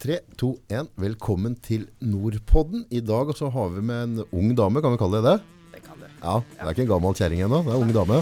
[0.00, 0.86] 3, 2, 1.
[0.96, 2.86] Velkommen til Nordpodden.
[2.88, 5.40] I dag så har vi med en ung dame, kan vi kalle det det?
[5.74, 6.06] Det kan du.
[6.08, 8.20] Ja, det er ikke en gammel kjerring ennå, det er en ung dame.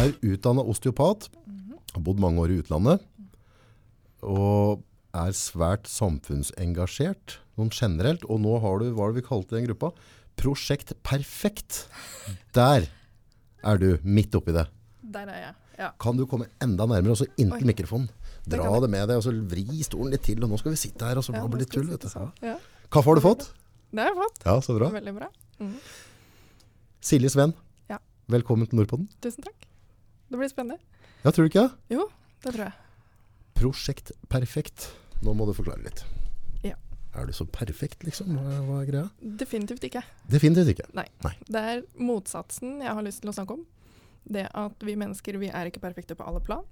[0.00, 1.26] Er utdannet osteopat,
[1.92, 3.04] har bodd mange år i utlandet,
[4.24, 4.80] og
[5.12, 8.24] er svært samfunnsengasjert, noen generelt.
[8.24, 9.92] Og nå har du, hva er det vi kalte den gruppa?
[10.40, 11.90] Prosjekt Perfekt.
[12.56, 12.88] Der
[13.60, 14.64] er du midt oppi det.
[15.12, 15.54] Der er jeg.
[15.78, 15.90] Ja.
[15.98, 17.70] Kan du komme enda nærmere, og så inntil Oi.
[17.72, 18.08] mikrofonen?
[18.46, 20.76] Dra det, det med deg, og så vri stolen litt til, og nå skal vi
[20.76, 22.46] sitte her, og så Ja, blir det litt tull, vet du.
[22.46, 22.58] Ja.
[22.92, 23.46] Kaffe har du fått?
[23.94, 24.44] Det har jeg fått.
[24.44, 24.90] Ja, så bra.
[24.90, 25.28] Veldig bra.
[25.60, 25.74] Mm.
[27.00, 27.54] Silje Sven,
[27.88, 27.98] Ja.
[28.28, 29.08] velkommen til Nordpodden.
[29.20, 29.66] Tusen takk.
[30.30, 30.78] Det blir spennende.
[31.24, 31.96] Ja, tror du ikke det?
[31.96, 32.08] Jo,
[32.42, 32.72] det tror jeg.
[33.54, 34.90] Prosjekt Perfekt.
[35.22, 36.04] Nå må du forklare litt.
[36.64, 36.74] Ja.
[37.14, 38.34] Er du så perfekt, liksom?
[38.36, 39.10] Hva, er greia?
[39.22, 40.02] Definitivt ikke.
[40.28, 40.88] Definitivt ikke.
[40.94, 41.06] Nei,
[41.46, 43.64] Det er motsatsen jeg har lyst til å snakke om.
[44.24, 46.64] Det at vi mennesker vi er ikke perfekte på alle plan.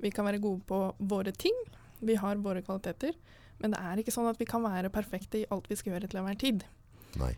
[0.00, 1.56] Vi kan være gode på våre ting.
[2.04, 3.14] Vi har våre kvaliteter.
[3.62, 6.08] Men det er ikke sånn at vi kan være perfekte i alt vi skal gjøre
[6.10, 6.64] til enhver tid.
[7.20, 7.34] Nei.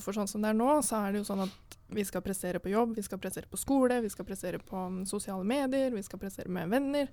[0.00, 2.60] For sånn som det er nå, så er det jo sånn at vi skal prestere
[2.62, 6.18] på jobb, vi skal prestere på skole, vi skal prestere på sosiale medier, vi skal
[6.22, 7.10] prestere med venner.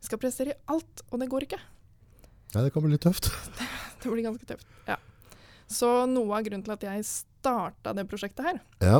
[0.00, 1.60] Vi skal prestere i alt, og det går ikke.
[2.54, 3.30] Nei, det kan bli litt tøft.
[4.04, 4.66] Det blir ganske tøft.
[4.84, 4.98] Ja.
[5.70, 8.98] Så noe av grunnen til at jeg starta det prosjektet her, Ja.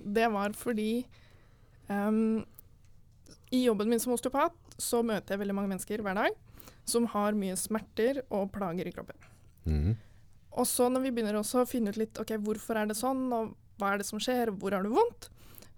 [0.00, 1.04] det var fordi
[1.90, 2.44] ehm,
[3.50, 6.36] i jobben min som osteopat så møter jeg veldig mange mennesker hver dag
[6.88, 9.18] som har mye smerter og plager i kroppen.
[9.66, 9.98] Mm.
[10.58, 13.28] Og så når vi begynner også å finne ut litt ok, hvorfor er det sånn,
[13.34, 15.30] og hva er det som skjer, hvor har du vondt,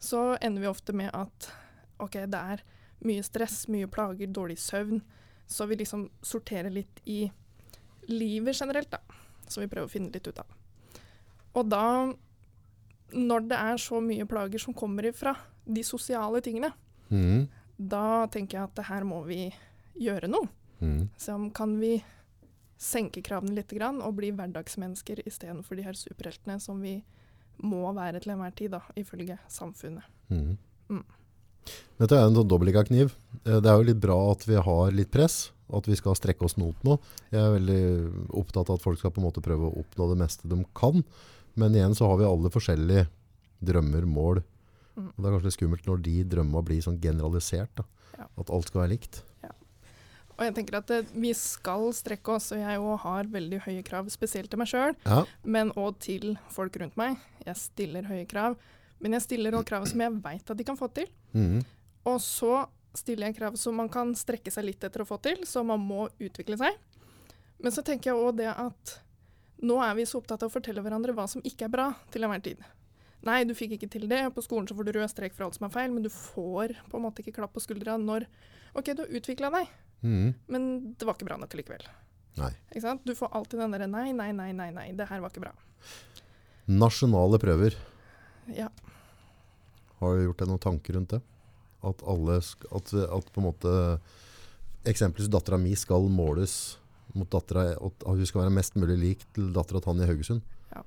[0.03, 1.51] så ender vi ofte med at
[2.03, 2.65] ok, det er
[3.07, 5.03] mye stress, mye plager, dårlig søvn.
[5.47, 7.27] Så vi liksom sorterer litt i
[8.09, 9.03] livet generelt, da.
[9.47, 10.51] Som vi prøver å finne litt ut av.
[11.59, 11.85] Og da,
[13.13, 16.73] når det er så mye plager som kommer ifra de sosiale tingene,
[17.11, 17.47] mm.
[17.77, 19.47] da tenker jeg at det her må vi
[20.01, 20.49] gjøre noe.
[20.83, 21.09] Mhm.
[21.21, 22.03] Så kan vi
[22.83, 26.97] senke kravene litt grann, og bli hverdagsmennesker istedenfor de her superheltene som vi
[27.63, 30.07] må være til enhver tid, da, ifølge samfunnet.
[30.33, 30.57] Mm.
[30.91, 31.05] Mm.
[32.01, 33.15] Dette er en sånn dobbeltlegga kniv.
[33.45, 36.45] Eh, Det er jo litt bra at vi har litt press, at vi skal strekke
[36.45, 36.98] oss noe.
[37.31, 37.83] Jeg er veldig
[38.35, 41.05] opptatt av at folk skal på en måte prøve å oppnå det meste de kan.
[41.55, 43.07] Men igjen så har vi alle forskjellige
[43.63, 44.42] drømmer, mål.
[44.97, 45.08] Mm.
[45.08, 47.73] Og det er kanskje litt skummelt når de drømmene blir sånn generalisert.
[47.79, 47.85] Da.
[48.19, 48.27] Ja.
[48.39, 49.23] At alt skal være likt.
[50.33, 53.83] Og jeg tenker at det, vi skal strekke oss, og jeg òg har veldig høye
[53.85, 55.25] krav, spesielt til meg sjøl, Ja.
[55.45, 57.19] men òg til folk rundt meg.
[57.45, 58.57] Jeg stiller høye krav,
[58.98, 61.07] men jeg stiller òg krav som jeg veit at de kan få til.
[61.36, 61.61] Mm.
[62.09, 62.67] Og så
[62.97, 65.79] stiller jeg krav som man kan strekke seg litt etter å få til, så man
[65.85, 66.80] må utvikle seg.
[67.63, 68.98] Men så tenker jeg òg det at
[69.63, 72.24] nå er vi så opptatt av å fortelle hverandre hva som ikke er bra til
[72.24, 72.64] enhver tid.
[73.27, 75.59] Nei, du fikk ikke til det, på skolen så får du rød strek for alt
[75.59, 78.27] som er feil, men du får på en måte ikke klapp på skuldra når
[78.75, 79.71] OK, du har utvikla deg,
[80.03, 80.31] mm.
[80.51, 81.85] men det var ikke bra nok likevel.
[82.41, 82.51] Nei.
[82.71, 83.05] Ikke sant?
[83.07, 85.53] Du får alltid den derre nei, nei, nei, nei, nei, det her var ikke bra.
[86.73, 87.77] Nasjonale prøver.
[88.57, 88.71] Ja.
[90.01, 91.21] Har du gjort deg noen tanker rundt det?
[91.87, 93.73] At alle at, at på en måte
[94.87, 96.77] Eksempelvis dattera mi skal måles
[97.15, 100.43] mot dattera At hun skal være mest mulig lik til dattera Tanja Haugesund.
[100.73, 100.83] Ja.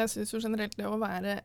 [0.00, 1.40] Jeg syns jo generelt det å være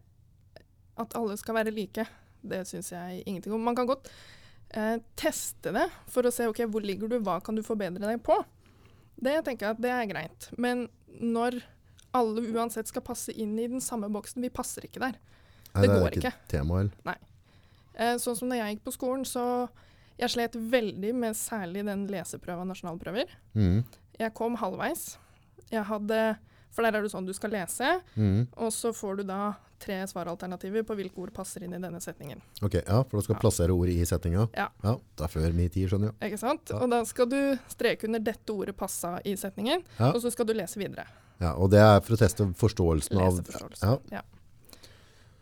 [1.00, 2.06] At alle skal være like,
[2.42, 3.64] det syns jeg ingenting om.
[3.64, 4.10] Man kan godt
[4.76, 8.22] eh, teste det for å se ok, hvor ligger du, hva kan du forbedre deg
[8.26, 8.38] på.
[9.22, 10.50] Det tenker jeg at det er greit.
[10.58, 10.88] Men
[11.22, 11.62] når
[12.18, 15.20] alle uansett skal passe inn i den samme boksen, vi passer ikke der.
[15.72, 16.34] Nei, Det er går ikke.
[16.52, 17.20] tema, eller?
[17.96, 19.70] Eh, sånn som da jeg gikk på skolen, så
[20.20, 23.32] jeg slet veldig med særlig den leseprøva nasjonalprøver.
[23.56, 23.84] Mm.
[24.20, 25.18] Jeg kom halvveis.
[25.72, 26.20] Jeg hadde
[26.72, 28.48] For der er det sånn du skal lese, mm.
[28.58, 32.40] og så får du da tre svaralternativer på hvilke ord passer inn i denne setningen.
[32.64, 33.40] Ok, ja, for du skal Ja.
[33.42, 34.48] plassere ord i setninga?
[34.56, 34.70] Ja.
[34.84, 34.94] ja.
[35.18, 36.30] Det er før min tid, skjønner jeg.
[36.32, 36.70] Ikke sant?
[36.70, 36.78] Ja.
[36.86, 40.54] Og da skal du streke under dette ordet passa i setningen, og så skal du
[40.54, 41.08] lese videre.
[41.42, 44.22] Ja, og det er for å teste forståelsen av Leseforståelsen, Ja.
[44.22, 44.22] Ja.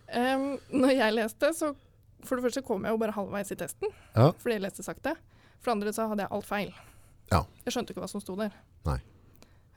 [0.10, 1.76] Em, når jeg leste, så
[2.26, 4.32] for det første kom jeg jo bare halvveis i testen, Ja.
[4.32, 5.16] fordi jeg leste sakte.
[5.60, 6.74] For det andre så hadde jeg alt feil.
[7.32, 7.44] Ja.
[7.66, 8.52] Jeg skjønte ikke hva som sto der.
[8.86, 8.98] Nei.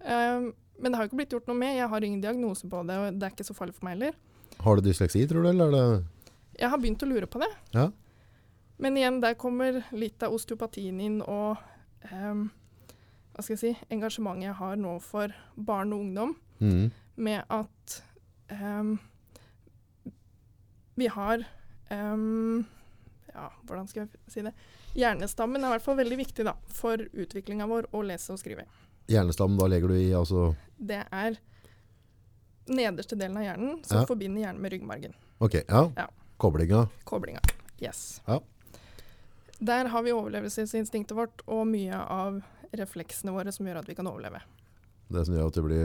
[0.04, 1.76] Em, men det har ikke blitt gjort noe med.
[1.76, 4.16] Jeg har ingen diagnose på det, og det er ikke så farlig for meg heller.
[4.62, 7.50] Har du dysleksi, tror du, eller er det Jeg har begynt å lure på det.
[7.74, 7.90] Ja.
[8.82, 11.60] Men igjen, der kommer litt av osteopatien inn, og
[12.10, 12.48] um,
[13.32, 16.84] hva skal jeg si, engasjementet jeg har nå for barn og ungdom, mm.
[17.22, 17.98] med at
[18.50, 18.96] um,
[20.98, 21.44] vi har
[21.90, 22.64] um,
[23.32, 24.52] Ja, hvordan skal jeg si det?
[24.98, 28.66] Hjernestammen er i hvert fall veldig viktig da, for utviklinga vår å lese og skrive.
[29.10, 31.38] Hjernestammen, da legger du i altså Det er
[32.70, 34.06] nederste delen av hjernen som Ja.
[34.06, 35.14] forbinder hjernen med ryggmargen.
[35.38, 35.90] Ok, ja.
[35.96, 36.08] Ja.
[36.38, 36.88] Koblinga.
[37.04, 37.40] Koblinga.
[37.80, 38.20] Yes.
[38.26, 38.40] Ja.
[39.58, 44.06] Der har vi overlevelsesinstinktet vårt og mye av refleksene våre som gjør at vi kan
[44.06, 44.40] overleve.
[45.12, 45.82] Det som gjør at det blir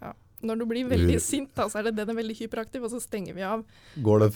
[0.00, 0.12] ja.
[0.46, 3.00] Når du blir veldig sint, da, så er det den er veldig hyperaktiv, og så
[3.00, 3.64] stenger vi av
[4.04, 4.28] Går det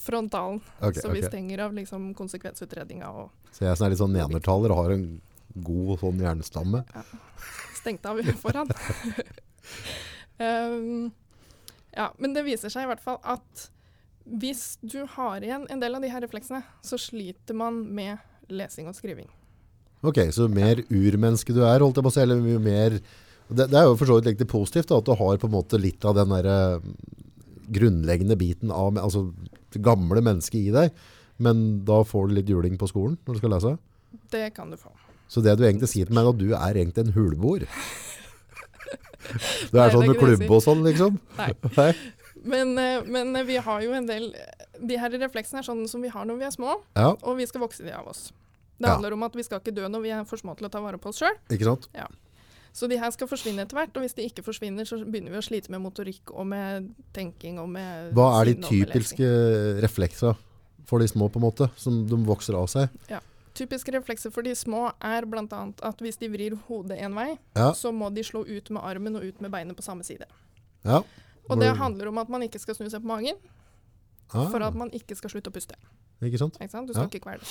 [0.00, 0.60] frontalen.
[0.80, 1.28] Okay, så vi okay.
[1.28, 3.12] stenger av liksom konsekvensutredninga
[3.52, 5.20] Så jeg som er litt sånn nenertaler, har en
[5.54, 6.82] god sånn hjernestamme.
[7.78, 8.70] stengt av foran.
[10.38, 11.12] um,
[12.00, 13.68] ja, men det viser seg i hvert fall at
[14.24, 18.88] hvis du har igjen en del av de her refleksene, så sliter man med lesing
[18.88, 19.28] og skriving.
[20.04, 22.98] Ok, så mer urmenneske du er, holdt jeg på å si, eller mye mer
[23.48, 25.54] det, det er jo for så vidt litt positivt da, at du har på en
[25.54, 26.86] måte litt av den der eh,
[27.76, 29.26] grunnleggende biten av altså,
[29.74, 30.94] det gamle mennesket i deg,
[31.44, 33.74] men da får du litt juling på skolen når du skal lese.
[34.32, 34.92] Det kan du få.
[35.28, 37.66] Så det du egentlig sier til meg, er at du er egentlig en huleboer.
[39.72, 41.14] Du er sånn med klubb og sånn, liksom?
[41.38, 41.50] Nei.
[41.78, 41.92] Nei?
[42.44, 44.26] Men, eh, men vi har jo en del
[44.84, 47.46] De her refleksene er sånn som vi har når vi er små, Ja, og vi
[47.48, 48.26] skal vokse de av oss.
[48.76, 48.96] Det Ja.
[48.96, 50.82] handler om at vi skal ikke dø når vi er for små til å ta
[50.84, 51.36] vare på oss sjøl.
[51.62, 51.88] sant?
[52.74, 55.38] Så de her skal forsvinne etter hvert, og hvis de ikke forsvinner, så begynner vi
[55.38, 59.28] å slite med motorikk og med tenking og med Hva er de typiske
[59.80, 60.34] refleksene
[60.84, 62.88] for de små, på en måte, som de vokser av seg?
[63.54, 65.44] Typiske reflekser for de små er bl.a.
[65.82, 69.16] at hvis de vrir hodet én vei, Ja, så må de slå ut med armen
[69.16, 70.26] og ut med beinet på samme side.
[70.84, 71.02] ja.
[71.50, 73.36] Og det handler om at man ikke skal snu seg på magen
[74.32, 75.74] Ah, for at man ikke skal slutte å puste.
[76.24, 76.56] Ikke sant?
[76.56, 76.88] Ikke sant?
[76.88, 77.08] Du skal Ja.
[77.12, 77.44] ikke kvele.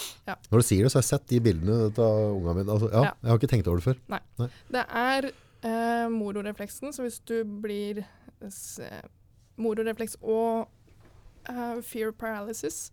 [0.52, 2.72] Når du sier det, så har jeg sett de bildene av ungene mine.
[2.74, 3.12] Altså, ja, Ja.
[3.22, 4.50] Jeg har ikke tenkt over det før.
[4.72, 5.32] Det er
[5.64, 8.00] eh, mororefleksen, så hvis du blir
[8.42, 9.02] eh,
[9.58, 10.68] Mororefleks og
[11.48, 12.90] eh, fear paralysis,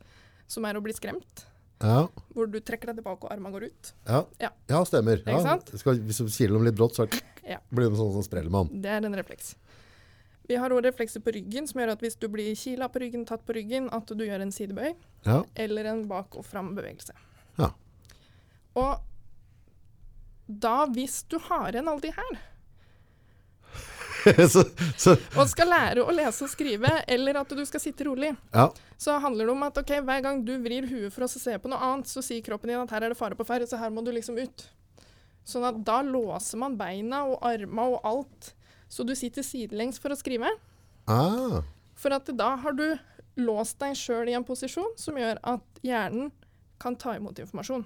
[0.47, 1.47] som er å bli skremt,
[1.81, 3.93] Ja, hvor du trekker deg tilbake og armene går ut.
[4.07, 4.25] ja.
[4.43, 4.51] Ja.
[4.69, 5.23] ja stemmer.
[5.27, 5.57] Ja.
[5.81, 8.69] Skal, hvis du kiler dem litt brått, så blir det sånn som sprellemann.
[8.85, 9.55] Det er en refleks.
[10.51, 13.25] Vi har òg reflekser på ryggen, som gjør at hvis du blir kila på ryggen,
[13.25, 14.93] tatt på ryggen, at du gjør en sidebøy
[15.25, 15.45] Ja.
[15.55, 17.15] eller en bak- og fram-bevegelse.
[17.59, 17.71] Ja.
[18.75, 18.99] Og
[20.51, 22.41] da, hvis du har igjen alle de her,
[24.53, 24.65] så,
[24.97, 28.67] så, og skal lære å lese og skrive, eller at du skal sitte rolig, ja.
[29.01, 31.71] så handler det om at okay, hver gang du vrir huet for å se på
[31.71, 33.93] noe annet, så sier kroppen din at her er det fare på ferde, så her
[33.95, 34.67] må du liksom ut.
[35.47, 38.53] Sånn at da låser man beina og arma og alt,
[38.91, 40.51] så du sitter sidelengs for å skrive.
[41.11, 41.63] Ah,
[41.99, 42.87] For at da har du
[43.41, 46.31] låst deg sjøl i en posisjon som gjør at hjernen
[46.81, 47.85] kan ta imot informasjon.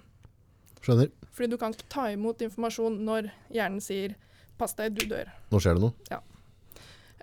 [0.81, 1.11] skjønner.
[1.33, 4.15] Fordi du kan ta imot informasjon når hjernen sier
[4.59, 5.31] 'pass deg, du dør'.
[5.51, 6.21] Nå skjer det noe.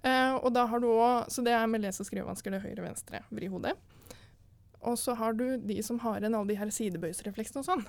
[0.04, 3.22] Eh, og da har du også, Så det er med lese- og skrivevansker, det høyre-venstre,
[3.32, 3.76] vri hodet.
[4.82, 7.86] Og så har du de som har igjen alle de her sidebøysrefleksene og sånn.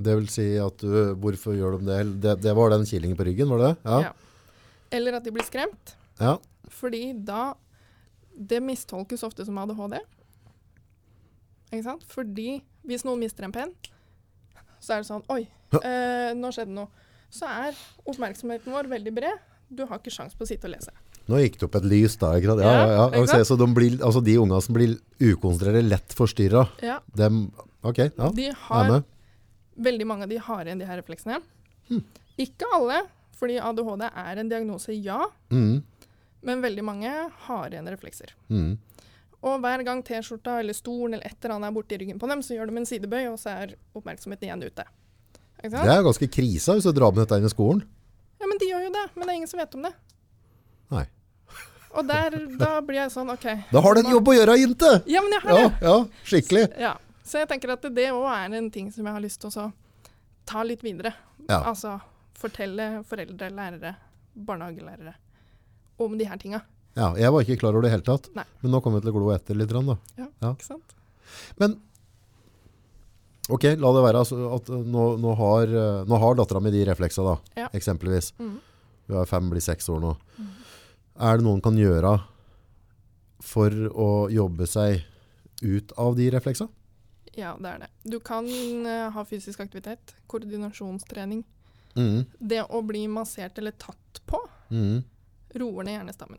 [0.00, 2.20] Det vil si at du, hvorfor gjør de det?
[2.22, 2.40] det?
[2.40, 3.90] Det var den kilingen på ryggen, var det det?
[3.90, 4.00] Ja.
[4.00, 4.12] Ja.
[4.90, 5.94] Eller at de blir skremt.
[6.20, 6.38] ja.
[6.70, 7.54] Fordi da
[8.40, 9.98] Det mistolkes ofte som ADHD.
[11.72, 12.04] Ikke sant?
[12.04, 13.72] Fordi hvis noen mister en penn,
[14.80, 15.78] så er det sånn Oi, Ja.
[15.82, 16.88] eh, nå skjedde noe.
[17.30, 17.76] Så er
[18.08, 19.44] oppmerksomheten vår veldig bred.
[19.68, 20.92] Du har ikke sjans på å sitte og lese.
[21.28, 22.62] Nå gikk det opp et lys da, ikke sant?
[22.64, 23.44] Ja, ja, Ja, ja.
[23.44, 27.50] så de, blir, altså de ungene som blir ukonsentrerte, lett forstyrra, Ja, dem,
[27.84, 29.02] ok, ja, de har.
[29.76, 31.42] Veldig mange av de har igjen de her refleksene.
[31.90, 32.00] Hmm.
[32.40, 33.02] Ikke alle,
[33.36, 35.26] fordi ADHD er en diagnose, ja.
[35.52, 35.82] Mm,
[36.48, 37.12] Men veldig mange
[37.48, 38.32] har igjen reflekser.
[38.48, 38.78] mm.
[39.42, 42.40] Og hver gang T-skjorta eller stolen eller et eller annet er borti ryggen på dem,
[42.42, 44.84] så gjør de en sidebøy, og så er oppmerksomheten igjen ute.
[45.62, 47.80] Det er ganske krisa hvis du drar med dette inn i skolen.
[48.38, 49.06] Ja, men de gjør jo det.
[49.16, 49.92] Men det er ingen som vet om det.
[50.94, 51.04] Nei.
[51.98, 53.46] Og der, da blir jeg sånn, OK.
[53.74, 54.90] Da har du en jobb å gjøre, jente!
[55.10, 55.88] Ja, men jeg har Ja, det.
[55.88, 55.96] ja,
[56.30, 56.64] skikkelig.
[56.78, 56.92] Ja.
[57.28, 59.66] Så jeg tenker at det òg er en ting som jeg har lyst til å
[60.48, 61.12] ta litt videre.
[61.48, 61.58] Ja.
[61.72, 61.96] Altså
[62.38, 63.96] fortelle foreldre, lærere,
[64.38, 65.16] barnehagelærere
[65.98, 66.60] om de her tinga.
[66.96, 68.28] Ja, jeg var ikke klar over det i hele tatt.
[68.36, 68.44] Nei.
[68.62, 69.70] Men nå kommer vi til å glo etter litt.
[69.74, 69.96] Da.
[70.20, 70.52] Ja, Ja.
[70.54, 70.94] ikke sant?
[71.58, 71.74] Men
[73.48, 76.70] ok, la det være altså, at uh, nå, nå har, uh, nå har dattera mi
[76.74, 77.68] de refleksa, da, Ja.
[77.72, 78.32] eksempelvis.
[78.38, 78.56] Mhm.
[79.08, 80.10] Hun er fem, blir seks år nå.
[80.38, 80.48] Mm.
[81.28, 82.10] Er det noen kan gjøre
[83.40, 85.04] for å jobbe seg
[85.62, 86.68] ut av de refleksa?
[87.38, 87.88] Ja, det er det.
[88.10, 91.44] Du kan uh, ha fysisk aktivitet, koordinasjonstrening.
[91.96, 92.26] Mm.
[92.38, 95.04] Det å bli massert eller tatt på Mhm.
[95.56, 96.38] roer ned hjernestammen.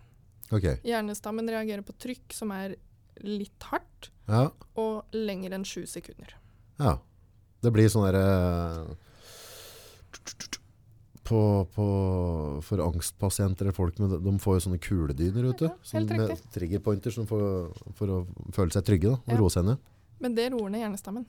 [0.51, 0.77] Okay.
[0.85, 2.75] Hjernestammen reagerer på trykk som er
[3.23, 6.35] litt hardt, ja, og lenger enn sju sekunder.
[6.79, 6.97] Ja.
[7.61, 8.95] Det blir sånn derre
[11.29, 11.39] på,
[11.75, 11.85] på,
[12.65, 15.67] for angstpasienter eller folk med, de får jo sånne kuledyner ute.
[15.69, 17.69] Ja, sånn med triggerpointer for,
[17.99, 18.21] for å
[18.55, 19.37] føle seg trygge da, og Ja.
[19.37, 19.77] roe seg ned.
[20.19, 21.27] Men det roer ned hjernestammen.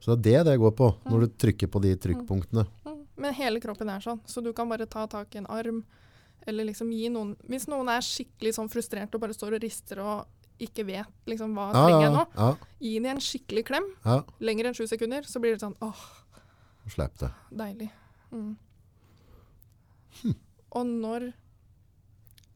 [0.00, 1.20] Så det er det det går på, når Mm.
[1.28, 2.66] du trykker på de trykkpunktene.
[2.86, 2.96] Mm.
[3.20, 5.84] Men hele kroppen er sånn, så du kan bare ta tak i en arm,
[6.46, 10.00] eller liksom gi noen Hvis noen er skikkelig sånn frustrert og bare står og rister
[10.00, 10.26] og
[10.60, 12.24] ikke vet liksom, hva Ja, trenger jeg nå.
[12.36, 12.48] ja,
[12.80, 14.18] Gi dem en skikkelig klem, ja.
[14.40, 16.02] lenger enn sju sekunder, så blir det sånn åh,
[16.90, 17.30] Slipp det.
[17.54, 17.90] deilig.
[18.32, 18.56] Mm.
[20.22, 20.34] Hm.
[20.78, 21.28] Og når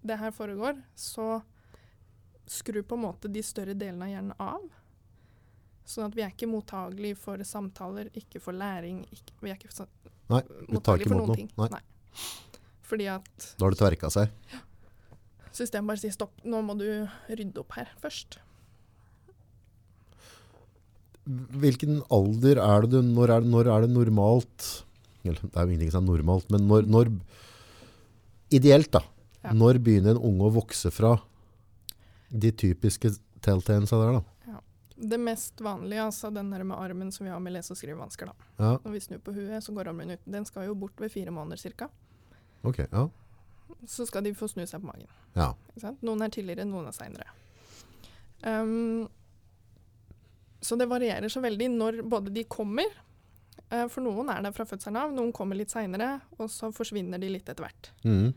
[0.05, 1.43] det her foregår, så
[2.47, 4.65] skru på en måte de større delene av hjernen av.
[5.89, 9.03] Sånn at vi er ikke mottagelige for samtaler, ikke for læring.
[9.13, 9.87] Ikke, vi er ikke
[10.33, 11.37] Nei, vi tar ikke imot noe.
[11.37, 11.51] ting.
[11.61, 11.81] Nei.
[12.85, 14.31] Fordi at Da har det tverka seg.
[15.57, 16.87] Systemet bare sier stopp, nå må du
[17.31, 18.39] rydde opp her først.
[21.25, 24.67] Hvilken alder er det du Når er det, når er det normalt
[25.25, 27.11] eller, Det er jo ingenting som er normalt, men når, når
[28.53, 29.01] Ideelt, da.
[29.43, 29.55] Ja.
[29.57, 31.15] Når begynner en unge å vokse fra
[32.29, 33.11] de typiske
[33.45, 34.61] telltalesa der, da?
[34.95, 38.29] Det mest vanlige, altså den der med armen som vi har med lese- og skrivevansker,
[38.31, 38.47] da.
[38.61, 40.23] Ja, Når vi snur på huet, så går armen ut.
[40.29, 41.89] Den skal jo bort ved fire måneder ca.
[42.63, 42.79] ok.
[42.93, 43.09] Ja.
[43.87, 45.11] Så skal de få snu seg på magen.
[45.83, 45.95] ja.
[46.07, 47.29] Noen er tidligere, noen er seinere.
[48.45, 49.07] Um,
[50.65, 52.89] så det varierer så veldig når både de kommer
[53.73, 57.21] Uh, For noen er det fra fødselen av, noen kommer litt seinere, og så forsvinner
[57.23, 57.91] de litt etter hvert.
[58.05, 58.35] Mm.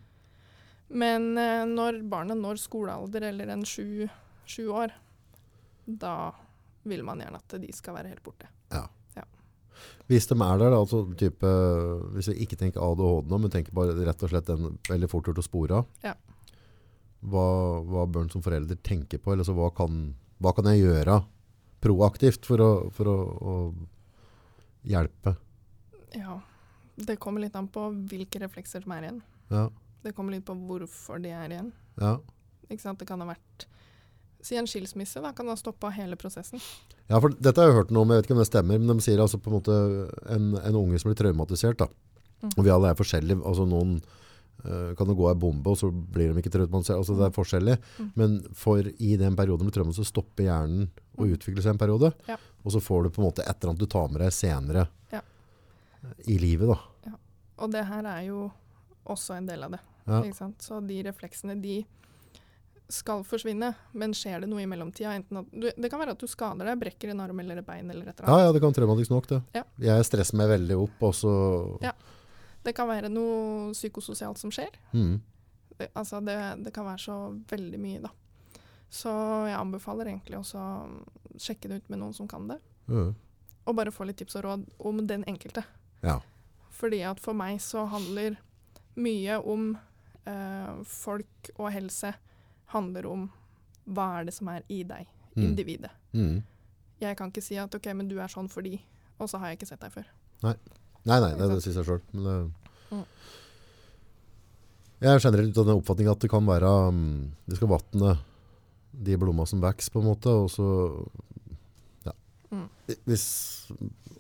[1.03, 4.08] Men uh, når barnet når skolealder eller en sju,
[4.48, 4.94] sju år,
[5.86, 6.32] da
[6.88, 8.48] vil man gjerne at de skal være helt borte.
[10.07, 11.50] Hvis de er der, da, altså type,
[12.15, 15.27] hvis vi ikke tenker ADHD nå, men tenker bare rett og slett den veldig fort
[15.27, 16.13] gjort å spore av, Ja.
[17.27, 17.43] hva,
[17.84, 19.34] hva bør en som forelder tenke på?
[19.34, 21.19] Eller så hva, kan, hva kan jeg gjøre
[21.84, 23.17] proaktivt for å, for å,
[23.51, 23.55] å
[24.88, 25.36] hjelpe?
[26.15, 26.39] Ja,
[26.96, 29.22] det kommer litt an på hvilke reflekser som er igjen.
[29.51, 29.67] Ja,
[30.03, 31.74] Det kommer litt på hvorfor de er igjen.
[32.00, 32.17] ja.
[32.69, 33.00] Ikke sant?
[33.00, 33.63] Det kan ha vært
[34.41, 36.62] Si en skilsmisse, da kan ha stoppa hele prosessen.
[37.10, 38.98] Ja, for dette har jeg hørt noe om, jeg vet ikke om det stemmer, men
[38.98, 39.77] de sier altså på en måte
[40.36, 41.88] en, en unge som blir traumatisert, da.
[42.44, 42.51] Mm.
[42.58, 43.96] Og vi alle er forskjellige, altså noen
[44.67, 47.34] uh, kan det gå av bombe, og så blir de ikke traumatisert, altså det er
[47.36, 47.77] forskjellig.
[47.98, 48.12] Mm.
[48.22, 51.34] Men for i den perioden med traumatisert, så stopper hjernen å Mm.
[51.34, 52.38] utvikle seg en periode, Ja.
[52.63, 54.88] og så får du på en måte et eller annet du tar med deg senere
[55.12, 55.22] Ja.
[56.27, 57.12] i livet da.
[57.58, 58.51] Og det her er jo
[59.08, 59.79] også en del av det.
[60.06, 60.22] Ja.
[60.62, 61.86] Så de refleksene, de
[62.89, 66.70] skal forsvinne, men skjer det noe i mellomtida du, Det kan være at du skader
[66.70, 68.46] deg, brekker en arm eller et bein eller et eller Ja, annet.
[68.48, 69.41] ja, det kan traumatisk nok det.
[69.58, 69.63] Ja.
[69.89, 71.34] Jeg stresser meg veldig opp, og så...
[71.84, 71.91] Ja.
[72.63, 74.72] Det kan være noe psykososialt som skjer.
[74.94, 75.17] Mm.
[75.77, 77.17] Det, altså det, det kan være så
[77.51, 78.12] veldig mye, da.
[78.89, 79.12] Så
[79.48, 82.58] jeg anbefaler egentlig også å sjekke det ut med noen som kan det.
[82.88, 83.12] Mm.
[83.67, 85.63] Og bare få litt tips og råd om den enkelte.
[86.03, 86.22] Ja.
[86.77, 88.38] Fordi at for meg så handler
[88.96, 89.74] mye om
[90.25, 92.13] eh, folk og helse
[92.74, 93.29] handler om
[93.88, 95.07] hva er det som er i deg,
[95.38, 95.43] Mm.
[95.43, 95.91] individet.
[96.13, 96.43] Mm.
[97.00, 98.79] Jeg kan ikke si at ok, men du er sånn fordi,
[99.19, 100.05] og så har jeg ikke sett deg før.
[100.43, 100.53] Nei,
[101.05, 101.63] nei, det, Ikke det sant?
[101.63, 102.01] sier seg sjøl.
[102.13, 102.51] Men det
[102.89, 103.03] Mm.
[105.01, 108.15] Jeg er generelt av den oppfatning at det kan være um, Det skal vatne
[108.97, 110.25] de blomma som vokser, på en måte.
[110.33, 110.67] Og så
[112.07, 112.13] ja.
[112.50, 112.69] Mm.
[113.05, 113.27] Hvis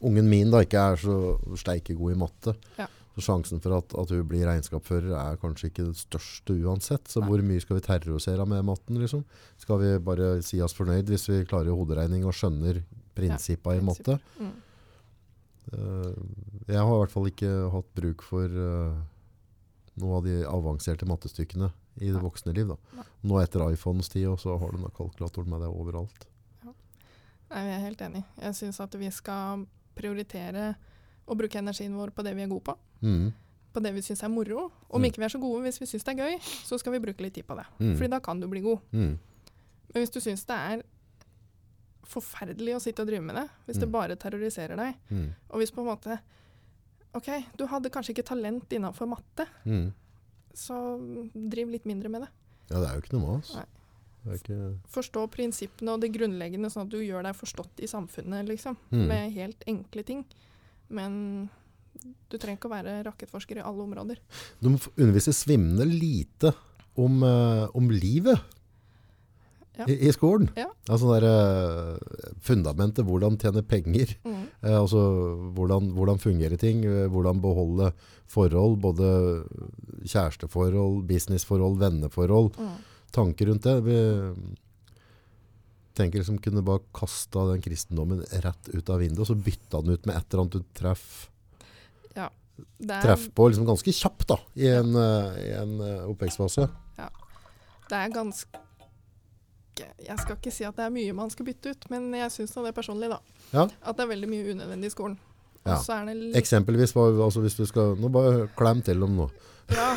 [0.01, 1.15] ungen min da ikke er så
[1.57, 2.87] steike god i matte, Ja.
[3.17, 7.09] Så sjansen for at, at hun blir regnskapsfører er kanskje ikke det største uansett.
[7.09, 7.31] Så Nei.
[7.31, 8.99] hvor mye skal vi terrorisere med matten?
[9.01, 9.23] liksom?
[9.57, 12.83] Skal vi bare si oss fornøyd hvis vi klarer hoderegning og skjønner
[13.17, 14.19] prinsippa i matte?
[14.37, 14.53] Mm.
[15.73, 16.13] Uh,
[16.69, 18.93] jeg har i hvert fall ikke hatt bruk for uh,
[19.97, 22.69] noe av de avanserte mattestykkene i det voksne liv.
[22.69, 23.07] Da.
[23.25, 26.27] Nå etter iPhones tid, og så har du kalkulatoren med deg overalt.
[27.47, 28.21] Nei, jeg er helt enig.
[28.43, 29.65] Jeg syns at vi skal
[29.97, 30.75] prioritere
[31.27, 32.75] å bruke energien vår på det vi er gode på.
[33.03, 33.33] Mm.
[33.73, 34.71] På det vi syns er moro.
[34.89, 35.05] Om Mm.
[35.11, 37.21] ikke vi er så gode hvis vi syns det er gøy, så skal vi bruke
[37.21, 37.65] litt tid på det.
[37.79, 37.95] Mm.
[37.97, 38.79] Fordi da kan du bli god.
[38.93, 39.17] Mm.
[39.93, 40.83] Men hvis du syns det er
[42.07, 43.91] forferdelig å sitte og drive med det, hvis det Mm.
[43.91, 45.33] bare terroriserer deg, Mm.
[45.49, 46.19] og hvis på en måte
[47.13, 49.47] OK, du hadde kanskje ikke talent innenfor matte,
[50.53, 52.29] så driv litt mindre med det.
[52.69, 53.55] Ja, det er jo ikke noe mas.
[53.55, 54.79] Er ikke...
[54.89, 58.77] Forstå prinsippene og det grunnleggende, sånn at du gjør deg forstått i samfunnet, liksom.
[58.91, 60.25] Med helt enkle ting.
[60.89, 61.49] Men
[62.29, 64.19] du trenger ikke å være rakettforsker i alle områder.
[64.61, 66.53] De må underviser svimlende lite
[66.97, 68.39] om, eh, om livet
[69.77, 69.85] Ja.
[69.85, 70.49] i, i skolen.
[70.57, 70.67] Ja.
[70.89, 71.97] Altså der, eh,
[72.41, 74.15] fundamentet, hvordan tjene penger.
[74.25, 74.47] Mm.
[74.63, 74.97] Eh, altså
[75.53, 77.91] hvordan, hvordan fungerer ting, eh, hvordan beholde
[78.25, 79.43] forhold, både
[80.05, 82.77] kjæresteforhold, businessforhold, venneforhold, Mm.
[83.13, 83.83] tanker rundt det.
[83.83, 83.97] Vi
[85.97, 89.97] tenker liksom kunne bare kasta den kristendommen rett ut av vinduet, og så bytta den
[89.97, 91.07] ut med et eller annet du treff,
[92.15, 92.29] ja,
[92.81, 96.69] er, treff på liksom ganske kjapt da, i en, eh, i en eh, oppvekstfase.
[97.87, 98.63] det er ganske
[99.77, 102.55] Jeg skal ikke si at det er mye man skal bytte ut, men jeg syns
[102.55, 103.19] det personlig, da.
[103.51, 103.67] Ja.
[103.85, 105.17] At det er veldig mye unødvendig i skolen.
[105.67, 105.77] Ja.
[105.83, 109.29] Så det Eksempelvis, altså hvis du skal, nå bare klem til om noe.
[109.69, 109.95] Ja.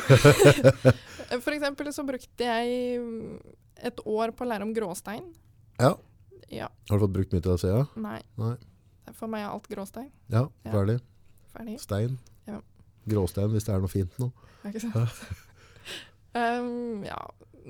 [1.44, 3.20] For eksempel så brukte jeg
[3.80, 5.24] et år på å lære om gråstein.
[5.80, 5.94] Ja.
[6.50, 6.68] Ja.
[6.90, 7.86] Har du fått brukt mye til det, jeg?
[8.02, 8.18] Nei.
[8.40, 8.54] Nei.
[9.16, 10.10] For meg er alt gråstein.
[10.30, 10.98] Ja, ferdig.
[11.54, 11.76] Ferdig.
[11.82, 12.16] Stein.
[12.46, 12.60] Ja.
[13.10, 14.30] Gråstein, hvis det er noe fint nå.
[14.68, 15.22] Ikke sant?
[16.38, 17.20] um, ja,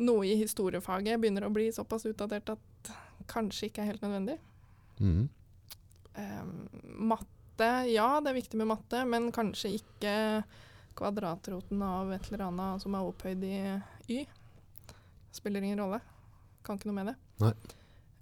[0.01, 2.93] noe i historiefaget begynner å bli såpass utdatert at
[3.31, 4.39] kanskje ikke er helt nødvendig.
[5.01, 5.29] Mm.
[6.17, 6.55] Um,
[7.13, 10.15] matte, ja det er viktig med matte, men kanskje ikke
[10.99, 13.59] kvadratroten av et eller annet som er opphøyd i
[14.11, 14.25] y.
[15.33, 16.01] Spiller ingen rolle.
[16.67, 17.21] Kan ikke noe med det.
[17.45, 17.55] Nei.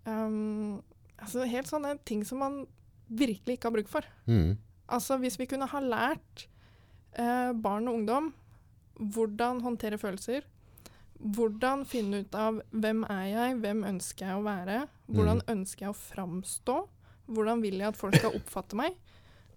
[0.08, 0.80] Um,
[1.18, 2.62] altså helt sånne ting som man
[3.08, 4.06] virkelig ikke har bruk for.
[4.28, 4.56] Mm.
[4.88, 6.46] Altså hvis vi kunne ha lært
[7.18, 8.30] eh, barn og ungdom
[8.98, 10.46] hvordan håndtere følelser,
[11.18, 14.78] hvordan finne ut av hvem er jeg, hvem ønsker jeg å være,
[15.10, 16.78] hvordan ønsker jeg å framstå,
[17.28, 18.96] hvordan vil jeg at folk skal oppfatte meg,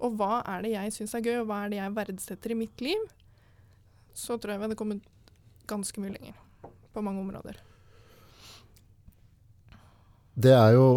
[0.02, 2.60] og hva er det jeg syns er gøy, og hva er det jeg verdsetter i
[2.64, 3.10] mitt liv,
[4.14, 5.34] så tror jeg vi hadde kommet
[5.70, 6.40] ganske mye lenger
[6.92, 7.62] på mange områder.
[10.42, 10.88] Det er jo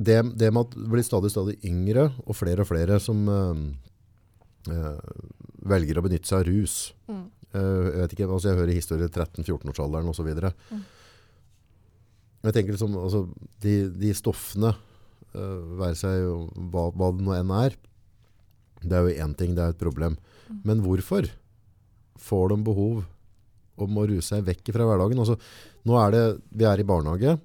[0.00, 5.10] det, det med at det blir stadig, stadig yngre, og flere og flere som eh,
[5.70, 6.78] velger å benytte seg av rus.
[7.10, 7.26] Mm.
[7.52, 10.52] uh, jeg vet ikke, altså jeg hører historier i 13-14-årsalderen og så videre.
[10.70, 10.82] Mm.
[12.46, 13.26] Jeg tenker liksom, altså,
[13.60, 14.72] de, de stoffene,
[15.34, 16.24] uh, være seg
[16.72, 17.76] hva, hva det nå enn er,
[18.80, 20.16] det er jo én ting, det er et problem.
[20.48, 20.60] Mm.
[20.64, 21.28] Men hvorfor
[22.20, 23.02] får de behov
[23.86, 25.20] om å ruse seg vekk fra hverdagen?
[25.22, 25.36] Altså,
[25.88, 26.24] nå er det,
[26.60, 27.36] vi er i barnehage,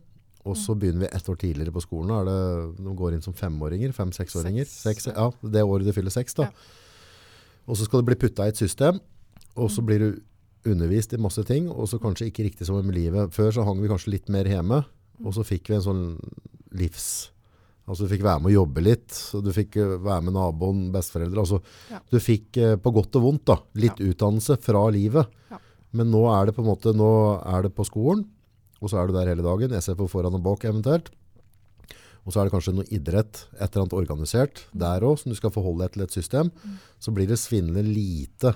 [0.45, 2.13] og så begynner vi ett år tidligere på skolen.
[2.13, 2.37] Er det,
[2.85, 4.67] de går inn som femåringer, fem-seksåringer.
[4.69, 6.49] Seks, ja, det året de fyller seks da.
[6.51, 6.81] Ja.
[7.65, 8.99] Og så skal det bli putta i et system,
[9.57, 10.09] og så blir du
[10.69, 13.33] undervist i masse ting, og så kanskje ikke riktig som om livet.
[13.33, 14.83] Før så hang vi kanskje litt mer hjemme,
[15.23, 16.03] og så fikk vi en sånn
[16.77, 17.31] livs...
[17.85, 20.79] Altså du fikk være med å jobbe litt, og du fikk eh, være med naboen,
[20.93, 21.43] besteforeldre.
[21.43, 21.59] Altså,
[21.91, 21.99] Ja.
[22.09, 25.29] Du fikk eh, på godt og vondt da, litt utdannelse fra livet.
[25.53, 25.59] Ja.
[25.95, 28.25] Men nå er det på en måte, nå er det på skolen,
[28.81, 31.11] og så er du der hele dagen, SFO foran og bak eventuelt.
[32.25, 35.37] Og så er det kanskje noe idrett, et eller annet organisert der også, som du
[35.37, 36.49] skal forholde deg til et system.
[36.99, 38.55] Så blir det svindelig lite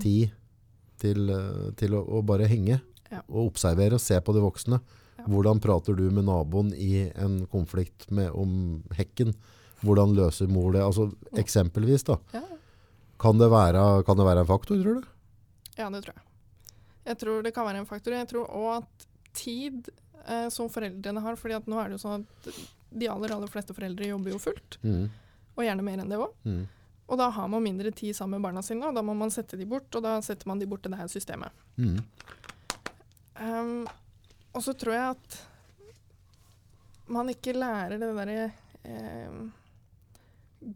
[0.00, 0.32] tid
[1.00, 2.80] til, eh, til å, å bare henge
[3.26, 4.80] og observere og se på de voksne.
[5.28, 9.34] Hvordan prater du med naboen i en konflikt med, om hekken?
[9.84, 10.84] Hvordan løser mor det?
[10.84, 12.16] Altså, eksempelvis da.
[13.20, 15.08] Kan det, være, kan det være en faktor, tror du?
[15.78, 16.24] Ja, det tror jeg.
[17.10, 18.12] Jeg tror det kan være en faktor.
[18.16, 19.06] Jeg tror òg at
[19.38, 19.88] tid
[20.26, 22.50] eh, som foreldrene har fordi at nå er det jo sånn at
[22.90, 25.08] de aller, aller fleste foreldre jobber jo fullt, Mm.
[25.56, 26.32] og gjerne mer enn det òg.
[26.44, 26.64] Mm.
[27.10, 29.56] Og da har man mindre tid sammen med barna sine, og da må man sette
[29.58, 31.50] de bort, og da setter man de bort til det her systemet.
[31.78, 31.98] Mm.
[33.40, 33.86] Um,
[34.52, 35.38] og så tror jeg at
[37.10, 38.52] man ikke lærer det derre
[38.84, 39.40] eh,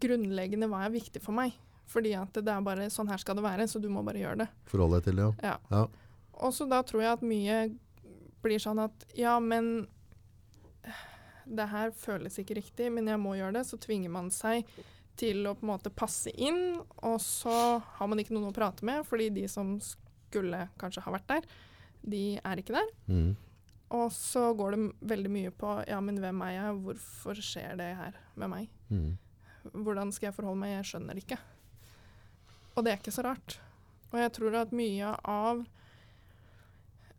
[0.02, 1.54] grunnleggende hva er viktig for meg.
[1.90, 4.44] Fordi at det er bare sånn her skal det være, så du må bare gjøre
[4.44, 4.48] det.
[4.70, 5.54] Forholde deg til det, ja.
[5.54, 5.56] Ja.
[5.70, 6.14] Ja.
[6.44, 7.58] Og så da tror jeg at mye
[8.44, 9.86] blir sånn at ja, men
[11.44, 13.64] det her føles ikke riktig, men jeg må gjøre det.
[13.68, 14.66] Så tvinger man seg
[15.20, 17.54] til å på en måte passe inn, og så
[17.98, 21.48] har man ikke noen å prate med, fordi de som skulle kanskje ha vært der,
[22.04, 22.88] de er ikke der.
[23.06, 23.34] Mm.
[23.94, 24.80] Og så går det
[25.12, 28.72] veldig mye på ja, men hvem er jeg, hvorfor skjer det her med meg?
[28.90, 29.12] Mm.
[29.84, 30.74] Hvordan skal jeg forholde meg?
[30.80, 31.38] Jeg skjønner det ikke.
[32.74, 33.58] Og det er ikke så rart.
[34.12, 35.64] Og jeg tror at mye av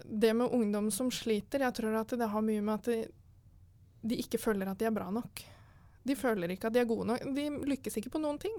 [0.05, 2.99] det med ungdom som sliter, jeg tror at det har mye med at de,
[4.05, 5.43] de ikke føler at de er bra nok.
[6.05, 7.25] De føler ikke at de er gode nok.
[7.35, 8.53] De lykkes ikke på noen ting.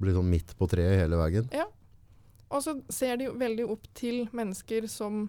[0.00, 1.50] Blir sånn midt på treet hele veien.
[1.54, 1.68] Ja.
[2.52, 5.26] Og så ser de veldig opp til mennesker som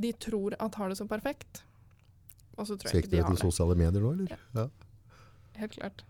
[0.00, 1.64] de tror at har det så perfekt.
[2.56, 4.40] Og så tror jeg ikke Sikter du til sosiale medier nå, eller?
[4.56, 4.68] Ja.
[5.58, 6.04] Helt klart.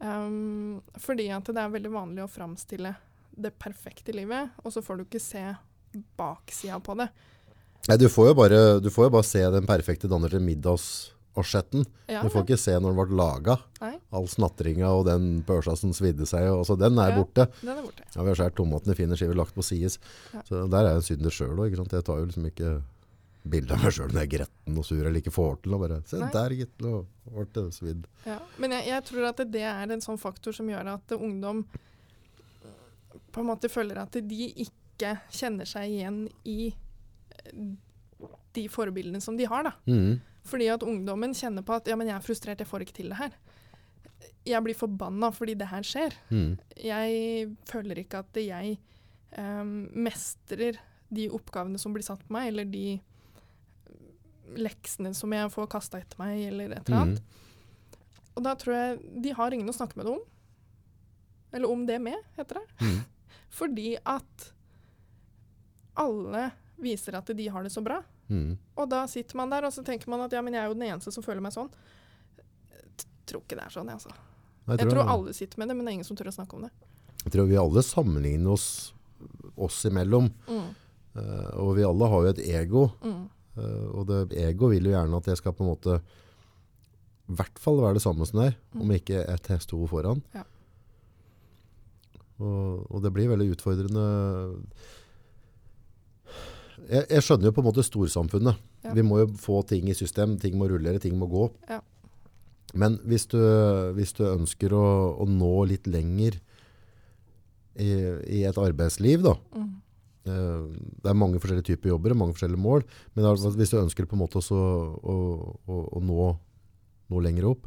[0.00, 2.94] Um, fordi at det er veldig vanlig å framstille
[3.36, 5.44] det perfekte livet, og så får du ikke se
[6.18, 7.08] baksida på det.
[7.88, 11.84] Nei, du får jo bare, du får jo bare se den perfekte danner til middagsasjetten.
[12.08, 13.56] Ja, Du får ikke se når den ble laga.
[14.14, 16.46] All snatringa og den pølsa som svidde seg.
[16.52, 17.16] Og, så den er Ja.
[17.20, 17.48] borte.
[17.60, 18.02] den er borte.
[18.14, 19.98] Ja, vi har skåret tomatene i fine skiver, lagt på sides.
[20.32, 20.40] Ja.
[20.48, 21.76] Så der er jeg en synder sjøl òg.
[21.92, 22.82] Jeg tar jo liksom ikke
[23.44, 25.74] bilde av meg sjøl når jeg er gretten og sur eller ikke får til.
[25.76, 26.30] Og bare, Se Nei.
[26.32, 26.74] der, gitt.
[26.84, 26.94] Nå
[27.28, 28.06] ble det svidd.
[28.24, 28.38] Ja.
[28.62, 31.64] Men jeg, jeg tror at det er en sånn faktor som gjør at ungdom
[33.34, 37.64] på en måte føler at de ikke kjenner seg igjen i eh,
[38.54, 39.66] de forbildene som de har.
[39.66, 39.74] da.
[39.90, 40.20] Mm.
[40.44, 43.12] Fordi at ungdommen kjenner på at ja, men jeg er frustrert, jeg får ikke til
[43.12, 43.36] det her.
[44.44, 46.16] Jeg blir forbanna fordi det her skjer.
[46.30, 46.50] Mm.
[46.84, 48.76] Jeg føler ikke at jeg
[49.38, 50.78] um, mestrer
[51.14, 53.00] de oppgavene som blir satt på meg, eller de
[54.56, 57.22] leksene som jeg får kasta etter meg, eller et eller annet.
[57.24, 58.00] Mm.
[58.34, 60.22] Og da tror jeg de har ingen å snakke med det om.
[61.54, 62.86] Eller om det med, heter det.
[62.86, 63.00] Mm.
[63.58, 64.48] Fordi at
[65.94, 66.48] alle
[66.82, 68.00] viser at de har det så bra.
[68.26, 68.56] Mm.
[68.74, 70.78] Og da sitter man der og så tenker man at ja, men jeg er jo
[70.78, 71.70] den eneste som føler meg sånn.
[72.74, 74.16] Jeg tror ikke det er sånn, jeg, altså.
[74.64, 76.34] Jeg, Jeg tror, tror alle sitter med det, men det er ingen som tør å
[76.34, 76.72] snakke om det.
[77.24, 78.68] jeg tror vi alle sammenligner oss
[79.54, 80.28] oss imellom.
[80.48, 80.68] Mm.
[81.14, 82.84] Uh, og vi alle har jo et ego.
[83.04, 83.22] Mm.
[83.56, 85.98] Eh, og det ego vil jo gjerne at jeg skal på en måte
[87.24, 90.20] i hvert fall være det samme som deg, om ikke et hestehov foran.
[90.36, 90.42] Ja.
[92.42, 94.02] Og, og det blir veldig utfordrende.
[96.84, 98.58] Jeg, jeg skjønner jo på en måte storsamfunnet.
[98.84, 98.92] Ja.
[98.98, 101.46] Vi må jo få ting i system, ting må rullere, ting må gå.
[101.70, 101.80] Ja.
[102.74, 103.38] Men hvis du,
[103.96, 104.84] hvis du ønsker å,
[105.22, 106.36] å nå litt lenger
[107.78, 107.90] i,
[108.40, 109.70] i et arbeidsliv da, Mm.
[110.24, 110.64] Eh,
[111.04, 112.84] Det er mange forskjellige typer jobber og mange forskjellige mål.
[113.14, 114.64] Men altså, hvis du ønsker på en måte å,
[115.04, 116.28] å, å nå,
[117.12, 117.66] nå lenger opp,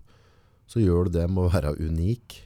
[0.68, 2.44] så gjør du det med å være unik.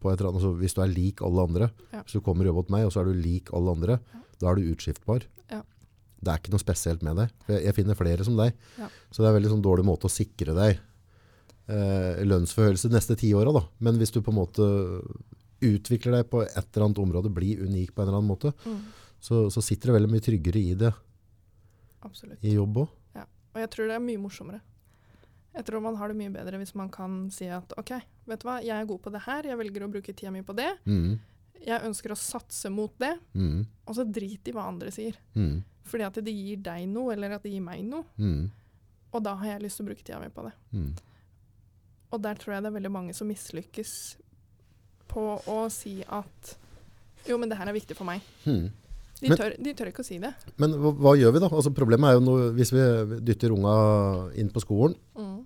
[0.00, 0.40] På et eller annet.
[0.40, 2.02] Altså, hvis du er lik alle andre, Ja.
[2.02, 3.98] hvis du kommer og jobber hos meg, og så er du lik alle andre,
[4.40, 5.24] da er du utskiftbar.
[5.50, 5.62] Ja.
[6.22, 7.30] Det er ikke noe spesielt med deg.
[7.48, 8.54] Jeg, jeg finner flere som deg.
[8.78, 8.88] Ja.
[9.10, 10.78] Så det er en veldig sånn dårlig måte å sikre deg
[11.68, 13.64] eh, lønnsforhøyelse de neste ti åra.
[13.80, 14.64] Men hvis du på en måte
[15.60, 18.80] utvikler deg på et eller annet område, blir unik på en eller annen måte, Mm.
[19.20, 20.90] Så, så sitter det veldig mye tryggere i det
[22.06, 22.40] Absolutt.
[22.44, 22.96] i jobb òg.
[23.50, 24.60] Og jeg tror det er mye morsommere.
[25.56, 27.90] Jeg tror man har det mye bedre hvis man kan si at OK,
[28.30, 30.44] vet du hva, jeg er god på det her, jeg velger å bruke tida mi
[30.46, 30.68] på det.
[30.86, 31.16] Mm,
[31.66, 33.58] Jeg ønsker å satse mot det, mm,
[33.90, 35.18] og så drit i hva andre sier.
[35.34, 35.58] mm,
[35.90, 38.06] Fordi at det gir deg noe, eller at det gir meg noe.
[38.16, 38.46] mm,
[39.12, 40.54] Og da har jeg lyst til å bruke tida mi på det.
[40.72, 40.92] mm.
[42.12, 43.96] Og der tror jeg det er veldig mange som mislykkes
[45.10, 46.54] på å si at
[47.26, 48.22] jo, men det her er viktig for meg.
[49.20, 50.30] De, Men- tør, de tør ikke å si det.
[50.56, 51.48] Men hva, hva gjør vi da?
[51.52, 52.80] Altså, problemet er jo noe, hvis vi
[53.20, 54.94] dytter unga inn på skolen.
[55.18, 55.36] Mm.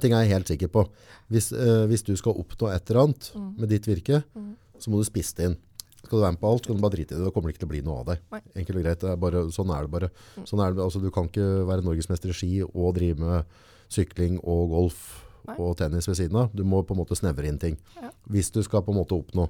[0.00, 0.82] Ting er jeg helt sikker på.
[1.30, 3.54] Hvis, eh, hvis du skal oppnå et eller annet Mm.
[3.60, 4.56] med ditt virke, Mm.
[4.78, 5.56] så må du spisse det inn.
[6.04, 7.24] Skal du være med på alt, så kan du bare drite i det.
[7.24, 8.18] Da kommer det ikke til å bli noe av deg.
[8.56, 8.98] Enkelt og greit.
[9.00, 10.10] Det er bare, sånn er det bare.
[10.36, 10.44] Mm.
[10.46, 13.44] Sånn er det, altså, du kan ikke være norgesmester i ski og drive med
[13.88, 15.56] sykling og golf Nei.
[15.58, 16.50] og tennis ved siden av.
[16.54, 17.76] Du må på en måte snevre inn ting.
[18.00, 18.10] Ja.
[18.30, 19.48] Hvis du skal på en måte oppnå.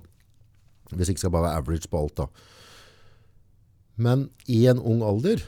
[0.93, 2.27] Hvis ikke skal bare være average på alt da.
[3.97, 5.43] Men i en ung alder,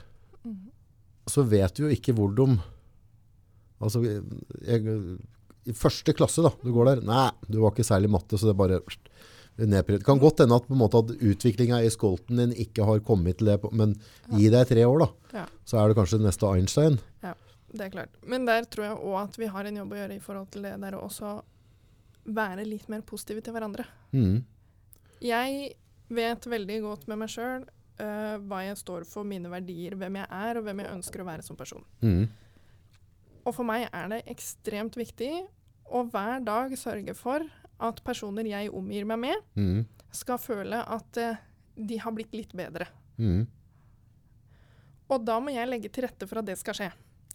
[1.28, 2.46] så vet du jo ikke hvor de
[3.78, 4.00] Altså,
[4.66, 4.82] jeg,
[5.70, 8.54] i første klasse da, du går der, nei, du var ikke særlig matte, så det
[8.56, 8.78] er bare.
[9.58, 12.98] Det kan godt hende at, på en måte, at utviklingen i skolten din ikke har
[13.06, 13.92] kommet til det, men
[14.34, 15.44] gi deg tre år da, Ja.
[15.66, 16.98] så er det kanskje neste Einstein.
[17.22, 17.34] Ja,
[17.70, 18.18] Det er klart.
[18.26, 20.62] Men der tror jeg òg at vi har en jobb å gjøre i forhold til
[20.66, 21.36] det der å også
[22.34, 23.84] være litt mer positive til hverandre.
[24.12, 24.42] Mm.
[25.22, 25.74] Jeg
[26.08, 27.66] vet veldig godt med meg sjøl
[27.98, 31.42] hva jeg står for, mine verdier, hvem jeg er, og hvem jeg ønsker å være
[31.46, 31.84] som person.
[32.02, 32.28] Mm.
[33.44, 35.32] Og for meg er det ekstremt viktig
[35.88, 37.44] å hver dag sørge for
[37.80, 39.86] at personer jeg omgir meg med, Mm.
[40.12, 41.36] skal føle at uh,
[41.76, 42.86] de har blitt litt bedre.
[43.18, 43.46] Mm.
[45.08, 46.88] Og da må jeg legge til rette for at det skal skje.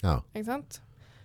[0.04, 0.20] Ja.
[0.36, 0.80] Ikke sant?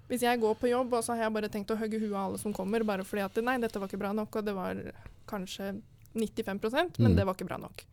[0.09, 2.31] Hvis jeg går på jobb, og så har jeg bare tenkt å hogge huet av
[2.31, 4.81] alle som kommer, bare fordi at nei, dette var ikke bra nok, og det var
[5.29, 5.75] kanskje
[6.17, 7.17] 95% men Mm.
[7.17, 7.85] det var ikke bra nok.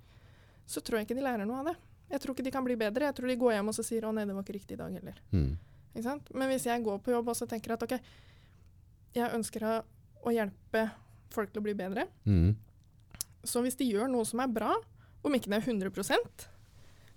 [0.67, 1.75] Så tror jeg ikke de lærer noe av det.
[2.12, 3.06] Jeg tror ikke de kan bli bedre.
[3.10, 4.82] Jeg tror de går hjem og så sier å nei, det var ikke riktig i
[4.82, 5.19] dag heller.
[5.32, 5.58] Mm.
[5.95, 6.30] Ikke sant?
[6.34, 7.95] Men hvis jeg går på jobb og så tenker at OK,
[9.15, 9.73] jeg ønsker å,
[10.28, 10.89] å hjelpe
[11.34, 12.56] folk til å bli bedre, Mm.
[13.43, 14.73] så hvis de gjør noe som er bra,
[15.23, 16.49] om ikke det er 100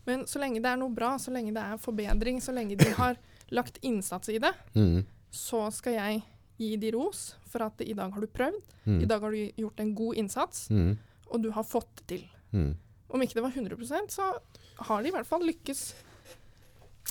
[0.08, 2.88] men så lenge det er noe bra, så lenge det er forbedring, så lenge de
[2.96, 3.18] har
[3.58, 5.04] lagt innsats i det, Mm.
[5.30, 6.22] så skal jeg
[6.58, 9.02] gi de ros for at i dag har du prøvd, Mm.
[9.02, 10.96] i dag har du gjort en god innsats, Mm.
[11.30, 12.24] og du har fått det til.
[13.08, 14.26] Om ikke det var 100% så
[14.88, 15.80] har de i hvert fall lykkes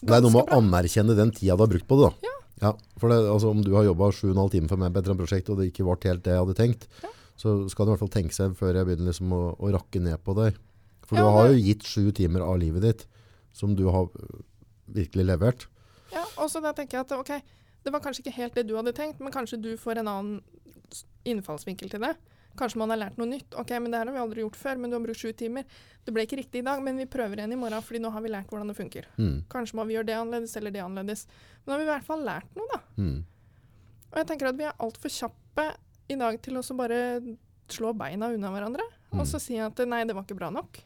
[0.03, 2.12] Det er noe med å anerkjenne den tida du har brukt på det.
[2.21, 2.33] da.
[2.62, 4.93] Ja, for det, altså, Om du har jobba sju og en halv time for meg
[4.93, 7.10] på et prosjekt, og det ikke ble helt det jeg hadde tenkt, Ja.
[7.38, 10.01] så skal du i hvert fall tenke seg før jeg begynner liksom å, å rakke
[10.01, 10.57] ned på deg.
[11.05, 13.05] For Ja, du har jo gitt sju timer av livet ditt
[13.53, 14.10] som du har
[14.88, 15.67] virkelig levert.
[16.13, 17.31] Ja, og så da tenker jeg at OK,
[17.83, 20.41] det var kanskje ikke helt det du hadde tenkt, men kanskje du får en annen
[21.25, 22.13] innfallsvinkel til det.
[22.58, 23.56] Kanskje man har lært noe nytt.
[23.60, 25.67] OK, men det her har vi aldri gjort før, men du har brukt sju timer.
[26.06, 28.24] Det ble ikke riktig i dag, men vi prøver igjen i morgen, fordi nå har
[28.26, 29.10] vi lært hvordan det funker.
[29.20, 29.36] Mm.
[29.52, 31.26] Kanskje må vi gjøre det annerledes eller det annerledes.
[31.62, 32.82] Men da har vi i hvert fall lært noe, da.
[32.98, 33.17] Mm.
[34.08, 35.70] Og jeg tenker at vi er altfor kjappe
[36.08, 37.00] i dag til å bare
[37.72, 38.86] slå beina unna hverandre.
[39.12, 39.22] Mm.
[39.22, 40.80] Og så si at nei, det var ikke bra nok.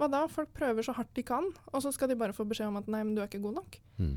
[0.00, 0.24] Hva da?
[0.32, 2.88] Folk prøver så hardt de kan, og så skal de bare få beskjed om at
[2.90, 3.80] nei, men du er ikke god nok.
[4.00, 4.16] Mm.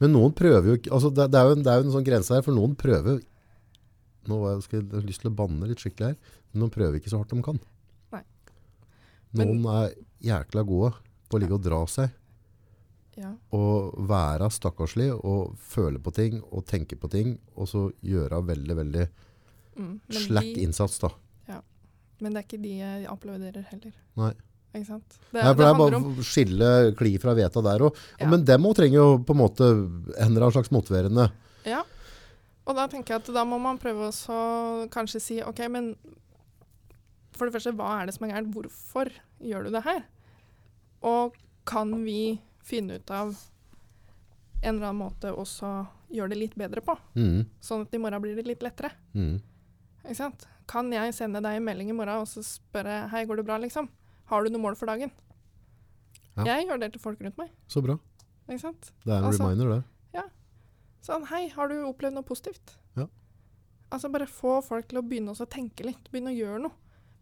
[0.00, 1.94] Men noen prøver jo ikke altså det, det, er jo en, det er jo en
[1.96, 3.18] sånn grense her, for noen prøver
[4.30, 7.12] Nå har jeg, jeg lyst til å banne litt skikkelig her, men noen prøver ikke
[7.12, 7.60] så hardt de kan.
[8.14, 8.22] Nei.
[9.36, 9.92] Noen er
[10.24, 10.94] jækla gode
[11.28, 12.14] på å ligge og dra seg.
[13.16, 13.30] Ja.
[13.56, 18.76] Og være stakkarslig og føle på ting og tenke på ting, og så gjøre veldig,
[18.82, 19.06] veldig
[19.76, 20.00] Mm.
[20.08, 21.10] Slack de, innsats da.
[22.20, 23.92] men det er ikke de jeg applauderer heller.
[24.16, 24.30] Nei.
[24.72, 25.18] Ikke sant?
[25.18, 27.98] Det, Nei, for det er handler bare å skille kli fra veta der òg.
[28.20, 28.28] Ja.
[28.32, 31.26] Men dem òg trenger jo på en måte en eller annen slags motiverende
[31.68, 31.82] Ja.
[32.66, 35.92] Og da tenker jeg at da må man prøve å kanskje si OK, men
[37.36, 38.54] for det første, hva er det som er gærent?
[38.54, 39.10] Hvorfor
[39.44, 40.02] gjør du det her?
[41.06, 41.36] Og
[41.68, 43.34] kan vi finne ut av
[44.64, 45.68] en eller annen måte også
[46.10, 46.96] gjøre det litt bedre på?
[47.14, 48.90] mm, Sånn at i morgen blir det litt lettere.
[49.14, 49.36] mm.
[50.06, 50.46] Ikke sant?
[50.70, 53.56] Kan jeg sende deg en melding i morgen og så spørre Hei, går det bra,
[53.62, 53.88] liksom?
[54.30, 55.10] Har du noe mål for dagen?
[56.36, 56.44] Ja.
[56.56, 57.50] Jeg gjør det til folk rundt meg.
[57.70, 57.94] Så bra.
[58.48, 58.90] Ikke sant?
[59.04, 59.84] Det er en Altså- reminder, det.
[61.06, 62.74] Sånn, hei, har du opplevd noe positivt?
[62.98, 63.06] Ja.
[63.94, 66.74] Altså bare få folk til å begynne å tenke litt, begynne å gjøre noe.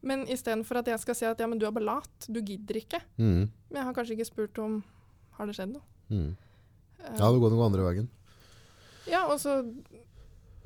[0.05, 2.77] Men istedenfor at jeg skal si at ja, men du er bare lat, du gidder
[2.81, 3.01] ikke.
[3.16, 4.83] Mm, Men jeg har kanskje ikke spurt om
[5.38, 5.85] har det skjedd noe.
[6.11, 6.33] mm.
[7.05, 8.09] Eh, Ja, det går noe andre veien.
[9.07, 9.59] ja, og så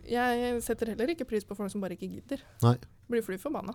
[0.09, 2.41] Jeg setter heller ikke pris på folk som bare ikke gidder.
[2.63, 2.77] Nei.
[3.11, 3.75] Blir fly forbanna.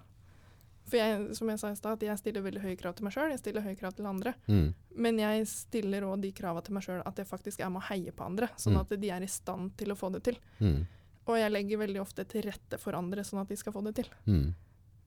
[0.86, 3.30] For jeg, som jeg sa i stad, jeg stiller veldig høye krav til meg sjøl,
[3.32, 4.34] jeg stiller høye krav til andre.
[4.48, 7.82] Mm, Men jeg stiller òg de krava til meg sjøl at jeg faktisk er med
[7.82, 8.82] å heie på andre, sånn Mm.
[8.82, 10.38] at de er i stand til å få det til.
[10.60, 10.86] mm,
[11.28, 13.96] Og jeg legger veldig ofte til rette for andre, sånn at de skal få det
[13.96, 14.10] til.
[14.28, 14.54] mm.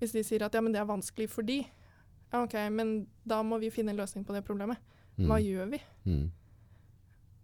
[0.00, 1.58] Hvis de sier at ja, men det er vanskelig for de,
[2.32, 4.78] ja, OK, men da må vi finne en løsning på det problemet.
[5.18, 5.80] Mm, Hva gjør vi?
[6.06, 6.30] mm.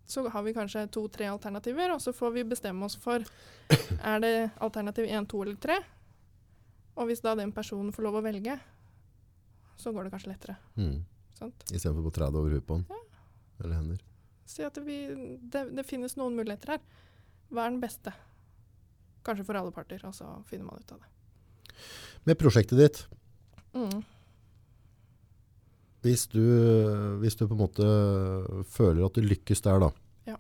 [0.06, 3.22] Så har vi kanskje to-tre alternativer, og så får vi bestemme oss for
[4.02, 5.78] er det alternativ én, to eller tre.
[6.96, 8.58] Og hvis da den personen får lov å velge,
[9.80, 10.56] så går det kanskje lettere.
[10.76, 10.98] Mm.
[11.72, 13.00] Istedenfor å tre det over huet på den.
[13.62, 14.02] Eller hender.
[14.46, 14.98] Si at vi,
[15.40, 16.82] det, det finnes noen muligheter her.
[17.52, 18.12] Hva er den beste?
[19.26, 21.76] Kanskje for alle parter, og så finner man ut av det.
[22.28, 23.02] Med prosjektet ditt,
[23.72, 24.02] Mm.
[26.02, 26.42] hvis du,
[27.22, 27.86] hvis du på en måte
[28.74, 29.88] føler at du lykkes der da,
[30.28, 30.36] Ja.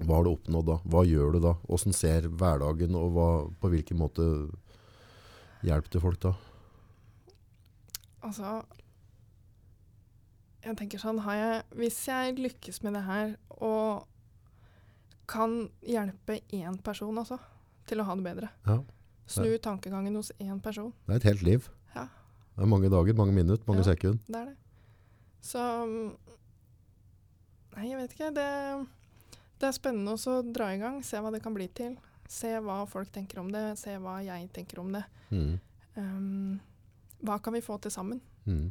[0.00, 0.76] hva har du oppnådd da?
[0.88, 1.52] Hva gjør du da?
[1.68, 3.28] Hvordan ser hverdagen, og hva,
[3.60, 4.26] på hvilken måte
[5.62, 6.32] hjelper til folk da?
[8.22, 8.62] Altså
[10.64, 14.06] Jeg tenker sånn jeg, Hvis jeg lykkes med det her og
[15.28, 17.36] kan hjelpe én person også
[17.88, 18.78] til å ha det bedre Ja,
[19.28, 20.92] Snu tankegangen hos én person.
[21.06, 21.66] det er et helt liv.
[21.94, 22.06] Ja.
[22.56, 23.92] Det er mange dager, mange minutter, mange Ja.
[23.92, 24.18] sekunder.
[24.26, 24.56] Det er det.
[25.42, 25.60] Så
[27.76, 28.30] Nei, jeg vet ikke.
[28.34, 28.88] Det,
[29.60, 31.02] det er spennende å dra i gang.
[31.04, 31.96] Se hva det kan bli til.
[32.28, 33.64] Se hva folk tenker om det.
[33.80, 35.04] Se hva jeg tenker om det.
[35.32, 35.54] Mm.
[35.96, 36.58] Um,
[37.24, 38.20] hva kan vi få til sammen?
[38.44, 38.68] Mm.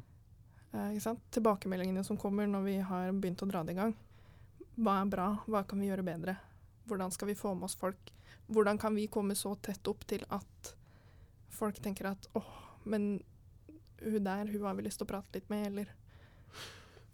[0.74, 1.16] Uh?
[1.34, 3.96] Tilbakemeldingene som kommer når vi har begynt å dra det i gang.
[4.78, 5.32] Hva er bra?
[5.50, 6.38] Hva kan vi gjøre bedre?
[6.88, 8.14] Hvordan skal vi få med oss folk?
[8.48, 10.74] Hvordan kan vi komme så tett opp til at
[11.52, 12.54] folk tenker at åh,
[12.86, 13.18] men
[14.04, 15.96] hun der, hun har vi lyst til å prate litt med, eller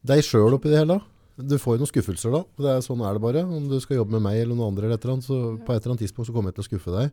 [0.03, 0.97] Deg sjøl oppi det hele.
[1.37, 2.43] Du får jo noen skuffelser da.
[2.61, 3.41] Det er, sånn er det bare.
[3.47, 5.65] Om du skal jobbe med meg eller noen andre, eller et eller annet, så Ja.
[5.65, 7.11] på et eller annet tidspunkt så kommer jeg til å skuffe deg.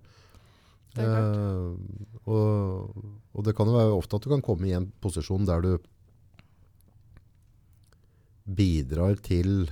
[0.95, 1.05] Det.
[1.07, 2.97] Eh, og,
[3.33, 5.79] og det kan jo være ofte at du kan komme i en posisjon der du
[8.51, 9.71] bidrar til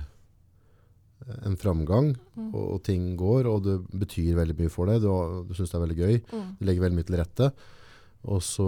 [1.45, 2.53] en framgang, Mm.
[2.55, 5.01] og, og ting går, og det betyr veldig mye for deg.
[5.03, 5.09] Du,
[5.45, 6.15] du syns det er veldig gøy.
[6.31, 6.47] Mm.
[6.57, 7.49] Du legger veldig mye til rette.
[8.31, 8.65] Og så,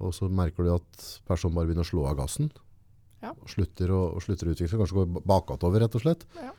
[0.00, 2.50] og så merker du at personen bare begynner å slå av gassen.
[3.22, 3.30] Ja.
[3.32, 4.78] Og slutter å, og slutter å utvikle.
[4.82, 6.26] Kanskje går bakatover, rett og slett.
[6.36, 6.52] Ja.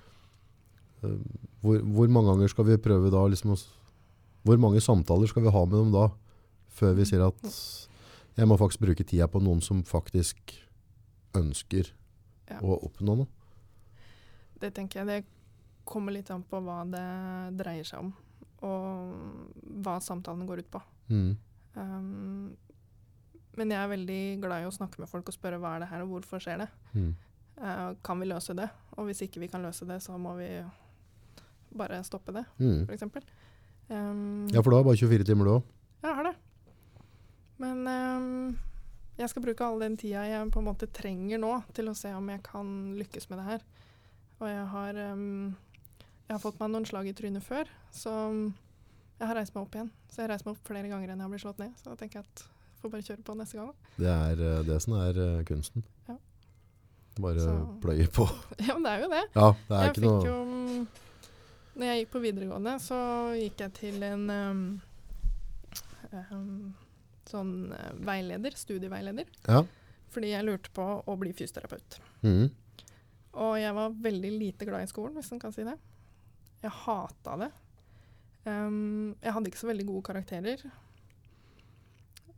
[1.03, 1.17] Eh,
[1.61, 3.53] Hvor, hvor mange ganger skal vi prøve da liksom
[4.47, 6.07] Hvor mange samtaler skal vi ha med dem da?
[6.77, 7.41] Før vi sier at
[8.37, 10.53] jeg må faktisk bruke tida på noen som faktisk
[11.37, 11.89] ønsker
[12.49, 12.59] Ja.
[12.61, 13.27] å oppnå noe.
[14.61, 15.25] Det tenker jeg det
[15.85, 17.03] kommer litt an på hva det
[17.57, 18.13] dreier seg om,
[18.61, 20.81] og hva samtalene går ut på.
[21.09, 21.35] Mm.
[21.75, 22.55] Um,
[23.57, 25.89] men jeg er veldig glad i å snakke med folk og spørre hva er det
[25.91, 26.67] her, og hvorfor skjer det.
[26.93, 27.09] Mm.
[27.57, 28.67] Uh, kan vi løse det?
[28.97, 30.49] Og hvis ikke vi kan løse det, så må vi
[31.77, 32.85] bare stoppe det, Mm.
[32.87, 33.03] f.eks.
[33.89, 35.63] Um, Ja, for du har bare 24 timer du òg.
[36.03, 36.35] Jeg har det.
[37.57, 38.57] Men um,
[39.17, 42.11] jeg skal bruke all den tida jeg på en måte trenger nå til å se
[42.13, 42.67] om jeg kan
[42.99, 43.63] lykkes med det her.
[44.39, 45.55] Og jeg har, um,
[46.27, 48.13] jeg har fått meg noen slag i trynet før, så
[49.17, 49.89] jeg har reist meg opp igjen.
[50.11, 51.73] Så jeg har reist meg opp flere ganger enn jeg har blitt slått ned.
[51.81, 53.71] Så da tenker jeg at jeg får bare kjøre på neste gang.
[53.97, 55.83] Det er eh, det som er eh, kunsten.
[56.09, 56.17] Ja.
[57.19, 58.27] Bare Så- pløye på.
[58.67, 59.23] Ja, men det er jo det.
[59.35, 60.87] Ja, det er jeg ikke noe jo um,
[61.77, 62.99] Når jeg gikk på videregående, så
[63.37, 64.61] gikk jeg til en um,
[66.31, 66.73] um,
[67.27, 69.63] sånn eh, veileder, studieveileder, Ja.
[70.13, 71.99] fordi jeg lurte på å bli fysioterapeut.
[72.23, 72.47] Mm.
[73.37, 75.75] Og jeg var veldig lite glad i skolen, hvis man kan si det.
[76.63, 77.49] Jeg hata det.
[78.47, 80.63] Um, jeg hadde ikke så veldig gode karakterer.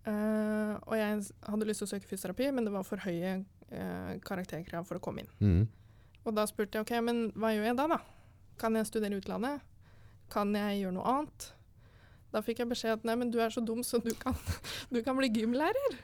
[0.08, 4.14] Eh, og jeg hadde lyst til å søke fysioterapi, men det var for høye uh,
[4.26, 5.32] karakterkrav for å komme inn.
[5.44, 5.64] Mm.
[6.28, 8.00] Og da spurte jeg ok, men hva gjør jeg da, da?
[8.60, 9.64] Kan jeg studere i utlandet?
[10.34, 11.50] Kan jeg gjøre noe annet?
[12.30, 14.38] Da fikk jeg beskjed at nei, men du er så dum, så du kan,
[14.94, 15.98] du kan bli gymlærer.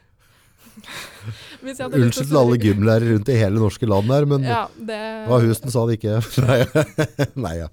[1.61, 5.71] Unnskyld til alle gymlærere rundt i hele norske land her, men Ja, det var Houston
[5.71, 6.19] sa det ikke.
[7.45, 7.67] Nei ja.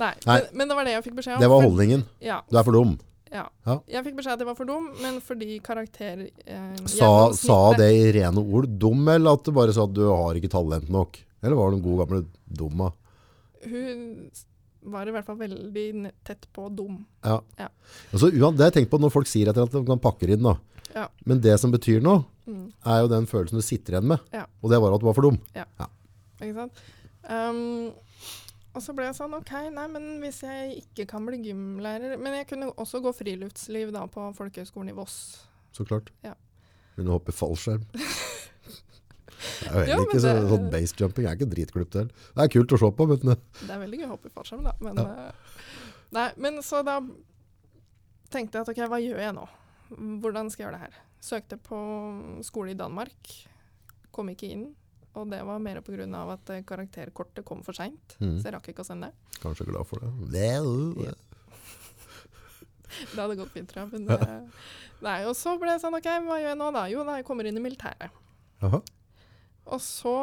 [0.00, 0.38] Nei, Nei.
[0.38, 1.42] Men, men det var det jeg fikk beskjed om.
[1.44, 2.06] Det var holdningen.
[2.24, 2.96] Ja, Du er for dum.
[3.32, 3.44] Ja.
[3.66, 3.76] Ja.
[3.88, 7.88] Jeg fikk beskjed at jeg var for dum, men fordi karakter eh, Sa, sa det
[7.96, 11.18] i rene ord dum, eller at du bare sa at du har ikke talent nok?
[11.42, 12.90] Eller var du den god gamle dumma?
[13.66, 14.02] Hun
[14.92, 17.00] var i hvert fall veldig tett på dum.
[17.24, 17.38] Ja.
[17.58, 17.68] Ja.
[18.12, 20.56] Altså, det jeg tenkt på når folk sier at de kan pakke inn da.
[20.92, 21.06] Ja.
[21.24, 22.72] Men det som betyr noe, Mm.
[22.90, 24.18] er jo den følelsen du sitter igjen med.
[24.34, 24.40] Ja.
[24.64, 25.36] Og det var at du var for dum.
[26.42, 26.80] Ikke sant?
[27.22, 27.92] Um,
[28.74, 32.32] og så ble jeg sånn OK, nei, men hvis jeg ikke kan bli gymlærer Men
[32.38, 35.16] jeg kunne også gå friluftsliv da på folkehøgskolen i Voss.
[35.76, 36.08] Så klart.
[36.24, 36.32] Ja.
[36.96, 37.84] Kunne hoppe i fallskjerm.
[39.42, 42.02] Det er jo heller Ja, ikke så, det- sånn basejumping er ikke dritkult det.
[42.36, 44.34] Det er kult å se på, men eh, Det er veldig gøy å hoppe i
[44.36, 44.74] fallskjerm, da.
[44.84, 45.56] Men, eh,
[46.14, 46.98] nei, men så da
[48.30, 49.46] tenkte jeg at OK, hva gjør jeg nå?
[50.22, 51.00] Hvordan skal jeg gjøre det her?
[51.22, 51.80] Søkte på
[52.46, 53.32] skole i Danmark.
[54.14, 54.68] Kom ikke inn.
[55.14, 56.32] Og det var mer pga.
[56.32, 58.16] at eh, karakterkortet kom for seint.
[58.20, 59.38] mm, Så jeg rakk ikke å sende det.
[59.42, 60.08] kanskje glad for det.
[60.32, 61.04] Vel.
[61.04, 61.12] Ja.
[63.14, 63.92] Det hadde gått fint, tror jeg.
[63.92, 64.64] Men, eh,
[65.02, 66.82] nei, og så ble det sånn OK, hva gjør jeg nå da?
[66.92, 68.10] Jo, da jeg kommer inn i militæret.
[68.62, 68.80] Aha.
[69.72, 70.16] Og så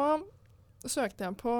[0.86, 1.54] søkte jeg på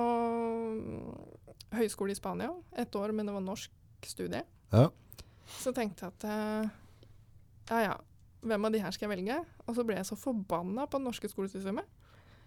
[1.76, 2.50] høyskole i Spania.
[2.78, 3.70] Et år, men det var norsk
[4.06, 4.42] studie.
[4.72, 4.88] Ja.
[5.60, 6.70] Så tenkte jeg at eh,
[7.70, 7.96] ja ja,
[8.46, 9.38] hvem av de her skal jeg velge?
[9.66, 11.86] Og så ble jeg så forbanna på det norske skolesystemet.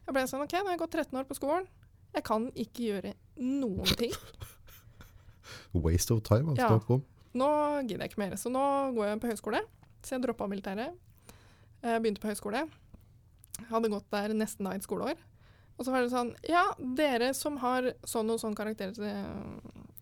[0.03, 1.67] Jeg ble sånn OK, nå har jeg gått 13 år på skolen.
[2.13, 4.13] Jeg kan ikke gjøre noen ting.
[5.73, 6.69] Waste of time, Ja.
[6.69, 6.99] altså.
[6.99, 7.05] om.
[7.33, 7.47] Nå
[7.87, 8.35] gidder jeg ikke mer.
[8.37, 8.63] Så nå
[8.93, 9.61] går jeg på høyskole.
[10.03, 10.93] Så jeg droppa militæret.
[11.83, 12.67] Jeg begynte på høyskole.
[13.69, 15.17] Hadde gått der nesten da et skoleår.
[15.77, 19.07] Og så var det sånn Ja, dere som har sånn og sånn karakter til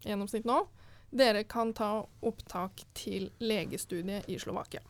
[0.04, 0.66] gjennomsnitt nå,
[1.12, 4.82] dere kan ta opptak til legestudiet i Slovakia.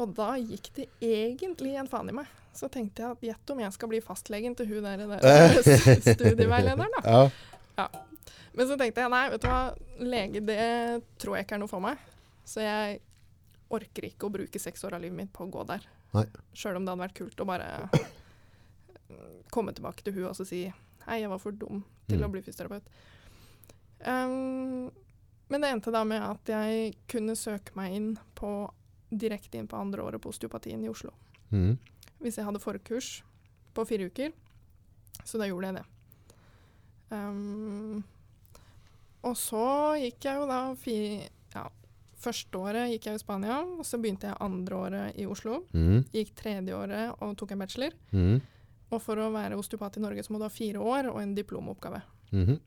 [0.00, 2.30] Og da gikk det egentlig en faen i meg.
[2.56, 5.62] Så tenkte jeg at gjett om jeg skal bli fastlegen til hun der, der
[6.16, 7.30] studieveilederen, da.
[7.78, 7.88] Ja.
[8.52, 9.60] Men så tenkte jeg nei, vet du hva,
[10.04, 10.58] lege det
[11.22, 12.00] tror jeg ikke er noe for meg.
[12.44, 12.98] Så jeg
[13.72, 15.84] orker ikke å bruke seks år av livet mitt på å gå der.
[16.52, 17.68] Sjøl om det hadde vært kult å bare
[19.52, 20.64] komme tilbake til hun og si
[21.06, 22.26] hei, jeg var for dum til Mm.
[22.28, 22.82] å bli fysioterapeut.
[24.04, 24.90] Um,
[25.48, 28.50] men det endte da med at jeg kunne søke meg inn på
[29.12, 31.10] direkte inn på andre året på osteopatien i Oslo
[31.52, 31.76] Mm.
[32.22, 33.22] hvis jeg hadde forkurs
[33.74, 34.32] på fire uker.
[35.24, 35.84] Så da gjorde jeg det.
[37.12, 38.02] Um,
[39.22, 39.64] og så
[40.00, 40.96] gikk jeg jo da fi,
[41.54, 41.66] ja,
[42.22, 45.64] Første året gikk jeg i Spania, og så begynte jeg andre året i Oslo.
[45.74, 46.04] Mm.
[46.14, 47.96] Gikk tredje året og tok en bachelor.
[48.14, 48.36] Mm.
[48.94, 51.34] Og for å være osteopat i Norge så må du ha fire år og en
[51.34, 52.00] diplomoppgave.
[52.30, 52.60] Mhm.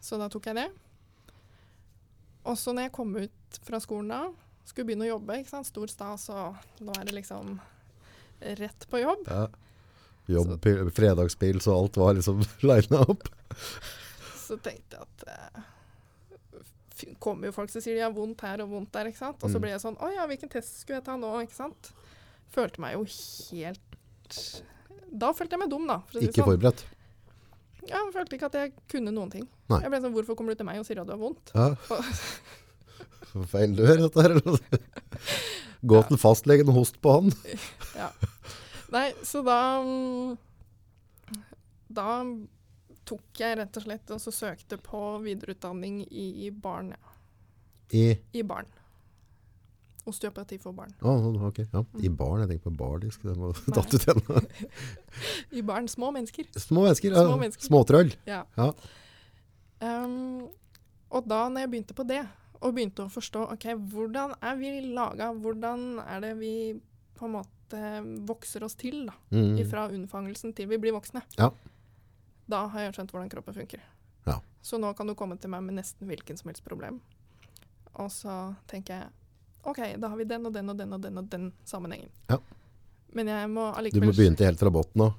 [0.00, 0.70] Så da tok jeg det.
[2.48, 4.22] Og så når jeg kom ut fra skolen da,
[4.70, 5.68] skulle begynne å jobbe, ikke sant?
[5.68, 7.58] stor stas, og nå er det liksom
[8.60, 9.28] rett på jobb.
[9.28, 9.44] Ja.
[10.32, 13.26] Jobb, pil- fredagspils og alt var liksom lina opp.
[14.44, 18.70] Så tenkte jeg at eh, kommer jo folk som sier de har vondt her og
[18.72, 19.42] vondt der, ikke sant?
[19.44, 21.90] Og så ble jeg sånn Å ja, hvilken test skulle jeg ta nå, ikke sant?
[22.54, 24.38] Følte meg jo helt
[25.12, 25.98] Da følte jeg meg dum, da.
[26.08, 26.52] For si Ikke sånn.
[26.54, 26.84] forberedt.
[27.84, 29.44] Ja, jeg følte ikke at jeg kunne noen ting.
[29.68, 29.80] Nei.
[29.84, 31.52] Jeg ble sånn Hvorfor kommer du til meg og sier at du har vondt?
[31.52, 31.72] Ja.
[33.50, 34.38] Feil dør, dette her.
[35.84, 37.32] Gå til fastlegen og host på han.
[38.02, 38.10] ja.
[38.94, 40.36] Nei, så da mm,
[41.94, 42.08] Da
[43.04, 46.94] tok jeg rett og slett og så søkte på videreutdanning i barn.
[46.94, 47.12] Ja.
[47.94, 48.70] I I barn.
[50.04, 50.92] Osteopati for barn.
[51.00, 51.12] Å,
[51.48, 51.62] ok.
[51.72, 51.80] Ja.
[52.04, 52.42] I barn.
[52.42, 53.22] Jeg tenker på bardisk.
[53.24, 54.48] Den var tatt ut igjen.
[55.60, 55.88] I barn.
[55.88, 56.48] Små mennesker.
[56.60, 57.14] Små mennesker.
[57.14, 57.24] Ja.
[57.24, 57.68] Små mennesker.
[57.70, 58.12] Småtrøll.
[58.28, 58.42] Ja.
[58.58, 58.68] Ja.
[59.80, 60.50] Um,
[61.14, 62.20] og da når jeg begynte på det,
[62.64, 66.52] og begynte å forstå ok, hvordan er vi laga, hvordan er det vi
[67.18, 67.80] på en måte
[68.28, 69.58] vokser oss til da, Mm.
[69.70, 71.50] fra unnfangelsen til vi blir voksne, Ja.
[72.48, 73.80] da har jeg skjønt hvordan kroppen funker.
[74.26, 74.38] Ja.
[74.62, 77.00] Så nå kan du komme til meg med nesten hvilken som helst problem.
[77.96, 79.08] Og så tenker jeg
[79.64, 82.08] OK, da har vi den og den og den og den og den sammenhengen.
[82.28, 82.38] Ja.
[83.14, 85.14] Men jeg må allikevel Du må begynne helt fra bunnen av.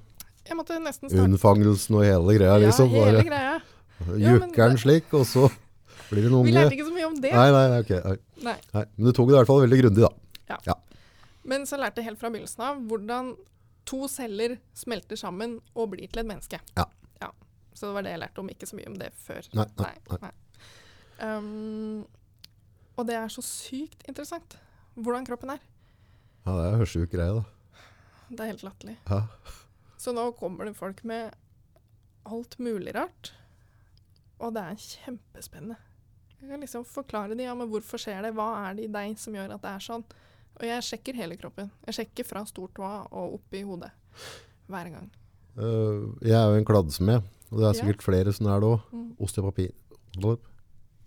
[0.50, 2.58] Unnfangelsen og hele greia.
[2.60, 2.90] liksom.
[2.92, 3.60] Ja, hele greia.
[3.98, 5.50] Ja, men Jukker den slik, og så
[6.10, 6.46] blir det noen...
[6.46, 7.32] Vi lærte ikke så mye om det.
[7.34, 7.92] Nei, nei, ok.
[8.04, 8.16] Nei.
[8.48, 8.56] Nei.
[8.74, 8.84] Nei.
[8.96, 10.10] Men du tok det i hvert fall veldig grundig,
[10.46, 10.76] da.
[11.46, 13.34] Men så lærte jeg helt fra begynnelsen av hvordan
[13.86, 16.58] to celler smelter sammen og blir til et menneske.
[16.78, 16.86] Ja.
[17.76, 19.48] Så det var det jeg lærte om, ikke så mye om det før.
[19.58, 20.30] Nei, nei, nei.
[21.20, 22.06] Um,
[22.96, 24.56] og det er så sykt interessant
[24.96, 25.60] hvordan kroppen er.
[26.46, 27.44] Ja, det er en sjuk greie, da.
[28.30, 28.96] Det er helt latterlig.
[29.10, 29.20] Ja.
[30.00, 31.36] Så nå kommer det folk med
[32.26, 33.34] alt mulig rart,
[34.40, 35.76] og det er kjempespennende.
[36.40, 38.34] Jeg kan liksom forklare dem, ja, men hvorfor skjer det?
[38.36, 40.04] Hva er det i deg som gjør at det er sånn?
[40.56, 41.70] Og jeg sjekker hele kroppen.
[41.88, 43.90] Jeg sjekker fra stortåa og opp i hodet.
[44.68, 45.08] Hver gang.
[45.56, 47.80] Uh, jeg er jo en kladdsmed, og det er Ja.
[47.80, 48.80] sikkert flere som er det òg.
[48.92, 49.16] Mm.
[49.20, 49.68] Osteopati.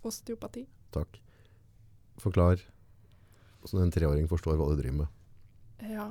[0.04, 0.64] Osteopati.
[0.94, 1.18] Takk.
[2.20, 2.60] Forklar,
[3.68, 5.08] sånn en treåring forstår hva du driver med.
[5.90, 6.10] Ja.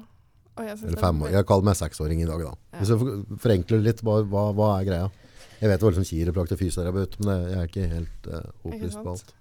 [0.60, 1.32] Jeg Eller femåring.
[1.34, 2.54] jeg kaller meg seksåring i dag, da.
[2.74, 2.80] Ja.
[2.80, 5.12] Hvis jeg forenkler litt, hva, hva, hva er greia?
[5.60, 9.34] Jeg vet hva liksom kiropraktor fysioterapeut, men jeg er ikke helt uh, opplyst på alt.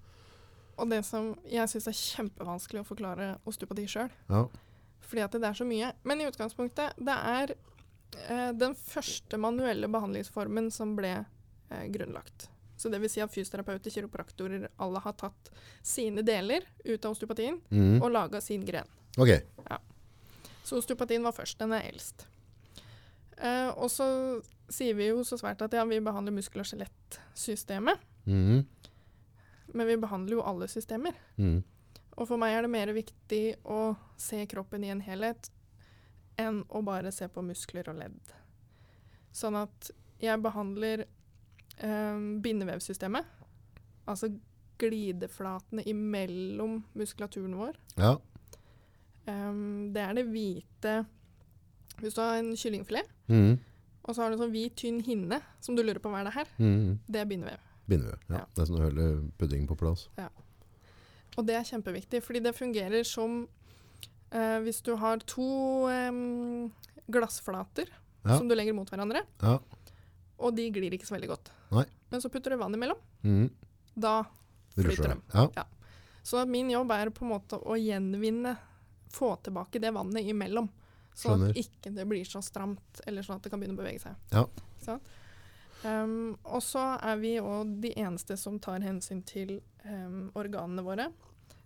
[0.78, 4.44] Og det som jeg syns er kjempevanskelig å forklare osteopati sjøl, Ja.
[5.00, 5.92] fordi at det er så mye.
[6.04, 7.54] Men i utgangspunktet, det er
[8.28, 12.48] eh, den første manuelle behandlingsformen som ble eh, grunnlagt.
[12.78, 15.50] Så det vil si at fysioterapeuter, kiropraktorer, alle har tatt
[15.82, 17.98] sine deler ut av osteopatien mm.
[17.98, 18.86] og laga sin gren.
[19.18, 19.34] Ok.
[20.62, 21.58] Så osteopatien var først.
[21.58, 22.28] Den er eldst.
[23.34, 24.06] Eh, og så
[24.68, 28.00] sier vi jo så svært at ja, vi behandler muskel- og skjelettsystemet.
[28.28, 28.64] Mm.
[29.74, 31.16] Men vi behandler jo alle systemer.
[31.36, 31.62] Mm.
[32.18, 35.50] Og for meg er det mer viktig å se kroppen i en helhet
[36.38, 38.34] enn å bare se på muskler og ledd.
[39.34, 39.90] Sånn at
[40.22, 41.04] jeg behandler
[41.78, 43.26] eh, bindevevsystemet,
[44.08, 44.32] altså
[44.78, 47.78] glideflatene imellom muskulaturen vår.
[47.98, 48.16] Ja.
[49.28, 50.92] Um, det er det hvite
[51.98, 53.58] Hvis du har en kyllingfilet, Mhm.
[54.08, 56.24] Og så har du en sånn hvit, tynn hinne som du lurer på hva er
[56.30, 56.98] det her, Mm.
[57.06, 57.58] det er bindevev.
[57.88, 58.18] Bindevev.
[58.28, 58.36] Ja.
[58.38, 58.44] Ja.
[58.54, 60.08] Det er sånn å holde puddingen på plass.
[60.18, 60.28] Ja.
[61.36, 63.46] Og det er kjempeviktig, fordi det fungerer som
[64.32, 66.68] eh, hvis du har to eh,
[67.10, 67.88] glassflater
[68.24, 68.36] Ja.
[68.38, 69.58] som du legger mot hverandre, Ja.
[70.38, 71.50] og de glir ikke så veldig godt.
[71.70, 71.84] Nei.
[72.10, 73.50] Men så putter du vann imellom, Mm.
[73.96, 74.24] da
[74.74, 75.50] flyter de.
[75.54, 75.64] Ja.
[76.24, 78.58] Så min jobb er på en måte å gjenvinne,
[79.10, 80.68] få tilbake det vannet imellom.
[81.18, 84.04] Sånn at ikke det blir så stramt, eller sånn at det kan begynne å bevege
[84.04, 84.18] seg.
[84.30, 84.44] Ja.
[84.78, 84.98] Ikke?
[85.82, 91.08] Um, og så er vi òg de eneste som tar hensyn til um, organene våre.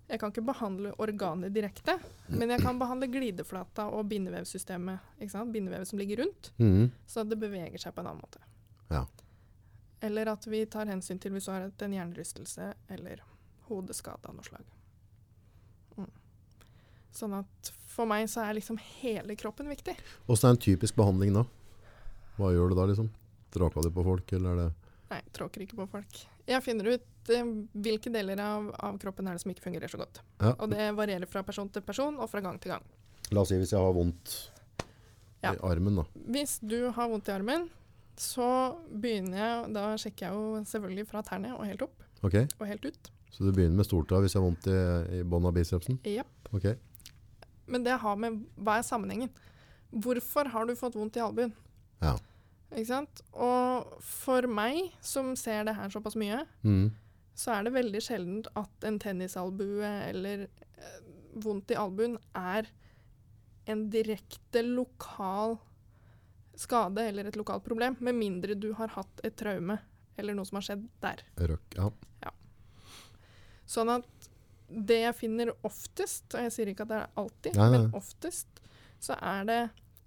[0.09, 1.95] Jeg kan ikke behandle organet direkte,
[2.29, 5.13] men jeg kan behandle glideflata og bindevevsystemet.
[5.53, 6.91] Bindevevet som ligger rundt, mm.
[7.09, 8.43] så det beveger seg på en annen måte.
[8.93, 9.07] Ja.
[10.05, 13.23] Eller at vi tar hensyn til hvis du har en hjernerystelse eller
[13.71, 14.75] hodeskade av noe slag.
[15.97, 16.11] Mm.
[17.15, 19.95] Sånn at for meg så er liksom hele kroppen viktig.
[20.33, 21.45] Åssen er en typisk behandling da?
[22.39, 23.11] Hva gjør du da, liksom?
[23.53, 24.71] Tråka du på folk, eller er det
[25.13, 26.21] Nei, tråker ikke på folk.
[26.49, 27.49] Jeg finner ut eh,
[27.85, 30.23] hvilke deler av, av kroppen er det som ikke fungerer så godt.
[30.41, 30.55] ja.
[30.57, 32.87] Og det varierer fra person til person og fra gang til gang.
[33.31, 34.33] La oss si hvis jeg har vondt
[35.43, 35.53] Ja.
[35.53, 36.05] i armen, da.
[36.33, 37.69] Hvis du har vondt i armen,
[38.17, 38.47] så
[38.89, 42.47] begynner jeg Da sjekker jeg jo selvfølgelig fra tærne og helt opp Okay.
[42.61, 43.11] og helt ut.
[43.33, 45.97] Så du begynner med stortå hvis jeg har vondt i, i bånn av bicepsen?
[46.07, 46.53] Yep.
[46.55, 46.67] Ok.
[47.67, 49.33] Men det har med hva er sammenhengen.
[49.93, 51.53] Hvorfor har du fått vondt i albuen?
[52.03, 52.17] Ja.
[52.73, 53.23] Ikke sant?
[53.37, 56.87] Og for meg, som ser det her såpass mye, mm.
[57.37, 61.03] så er det veldig sjeldent at en tennisalbue eller eh,
[61.45, 62.71] vondt i albuen er
[63.71, 65.59] en direkte lokal
[66.59, 69.79] skade eller et lokalt problem, med mindre du har hatt et traume
[70.21, 71.23] eller noe som har skjedd der.
[71.53, 71.77] Røk.
[71.77, 72.33] Ja.
[73.69, 74.22] Sånn at
[74.73, 77.79] det jeg finner oftest, og jeg sier ikke at det er alltid, Nei, nei.
[77.79, 78.63] men oftest,
[79.03, 79.61] så er det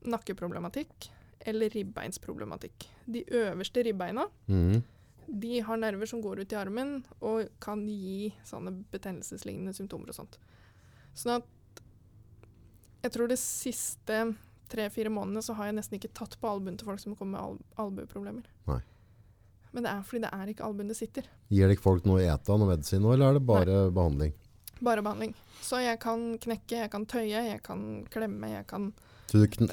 [0.06, 1.10] nakkeproblematikk
[1.46, 2.88] eller ribbeinsproblematikk.
[3.06, 4.82] De øverste ribbeina mm.
[5.28, 10.18] de har nerver som går ut i armen og kan gi sånne betennelseslignende symptomer og
[10.18, 10.40] sånt.
[11.16, 11.84] Sånn at
[13.06, 14.24] jeg tror de siste
[14.72, 17.44] tre-fire månedene så har jeg nesten ikke tatt på albuen til folk som kommer med
[17.44, 18.48] al albueproblemer.
[18.72, 18.82] Nei.
[19.76, 21.28] Men det er fordi det er ikke albuen det sitter.
[21.52, 24.34] Gir dere folk noe å ete, noe medisin nå, eller er det bare behandling?
[24.86, 25.34] Bare behandling.
[25.66, 27.82] Så jeg kan knekke, jeg kan tøye, jeg kan
[28.14, 28.92] klemme, jeg kan
[29.32, 29.72] Så du kn.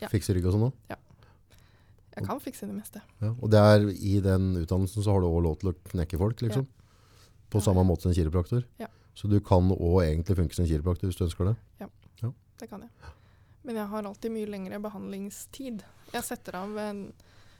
[0.00, 0.08] Ja.
[0.12, 0.96] fikser rygg og sånn Ja.
[2.16, 3.02] Jeg kan fikse det meste.
[3.20, 3.34] Ja.
[3.42, 6.40] Og det er i den utdannelsen så har du også lov til å knekke folk,
[6.40, 6.64] liksom?
[7.52, 7.88] På samme ja.
[7.90, 8.64] måte som en kiropraktor?
[8.80, 8.88] Ja.
[9.16, 11.56] Så du kan også egentlig funke som en kiropraktor hvis du ønsker det?
[11.80, 11.88] Ja,
[12.56, 12.90] Det kan jeg.
[13.68, 15.82] Men jeg har alltid mye lengre behandlingstid.
[16.14, 17.12] Jeg setter av en,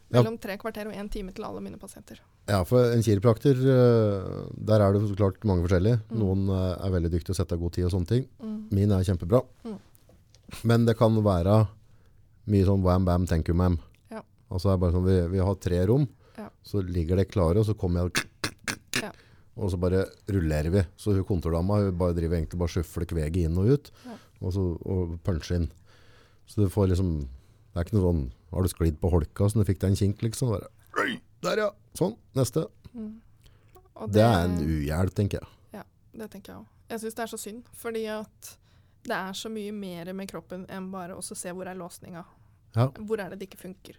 [0.08, 0.22] Ja.
[0.22, 2.20] mellom tre kvarter og én time til alle mine pasienter.
[2.46, 5.98] Ja, for en kiropraktor, øh, der er det så klart mange forskjellige.
[6.12, 6.18] Mm.
[6.20, 8.26] Noen øh, er veldig dyktige til å sette av god tid og sånne ting.
[8.38, 8.58] Mm.
[8.78, 9.40] Min er kjempebra.
[9.66, 9.78] Mm.
[10.70, 11.56] Men det kan være
[12.46, 13.80] mye sånn wham bam, thank you ma'am.
[14.14, 14.22] Ja.
[14.46, 16.06] Altså det er bare sånn, vi, vi har tre rom,
[16.38, 16.50] Ja.
[16.62, 18.26] så ligger det klare, og så kommer jeg
[19.02, 19.10] Ja.
[19.56, 20.84] og så bare rullerer vi.
[20.96, 24.14] Så hun kontordama hun bare driver egentlig bare skyfler kveget inn og ut, Ja.
[24.40, 25.68] og så og puncher inn.
[26.46, 27.26] Så du får liksom,
[27.74, 29.96] det er ikke noe sånn, har du sklidd på holka, så du fikk deg en
[29.96, 30.68] kink liksom, bare,
[31.02, 32.66] «Oi, der ja, sånn, neste.
[32.92, 33.10] Mm.
[33.96, 35.48] Og Det er en uhjelp, tenker jeg.
[35.80, 36.66] Ja, Det tenker jeg òg.
[36.88, 38.52] Jeg syns det er så synd, fordi at
[39.06, 42.24] det er så mye mer med kroppen enn bare å se hvor er låsninga.
[42.76, 42.88] Ja.
[42.98, 43.98] Hvor er det det ikke funker.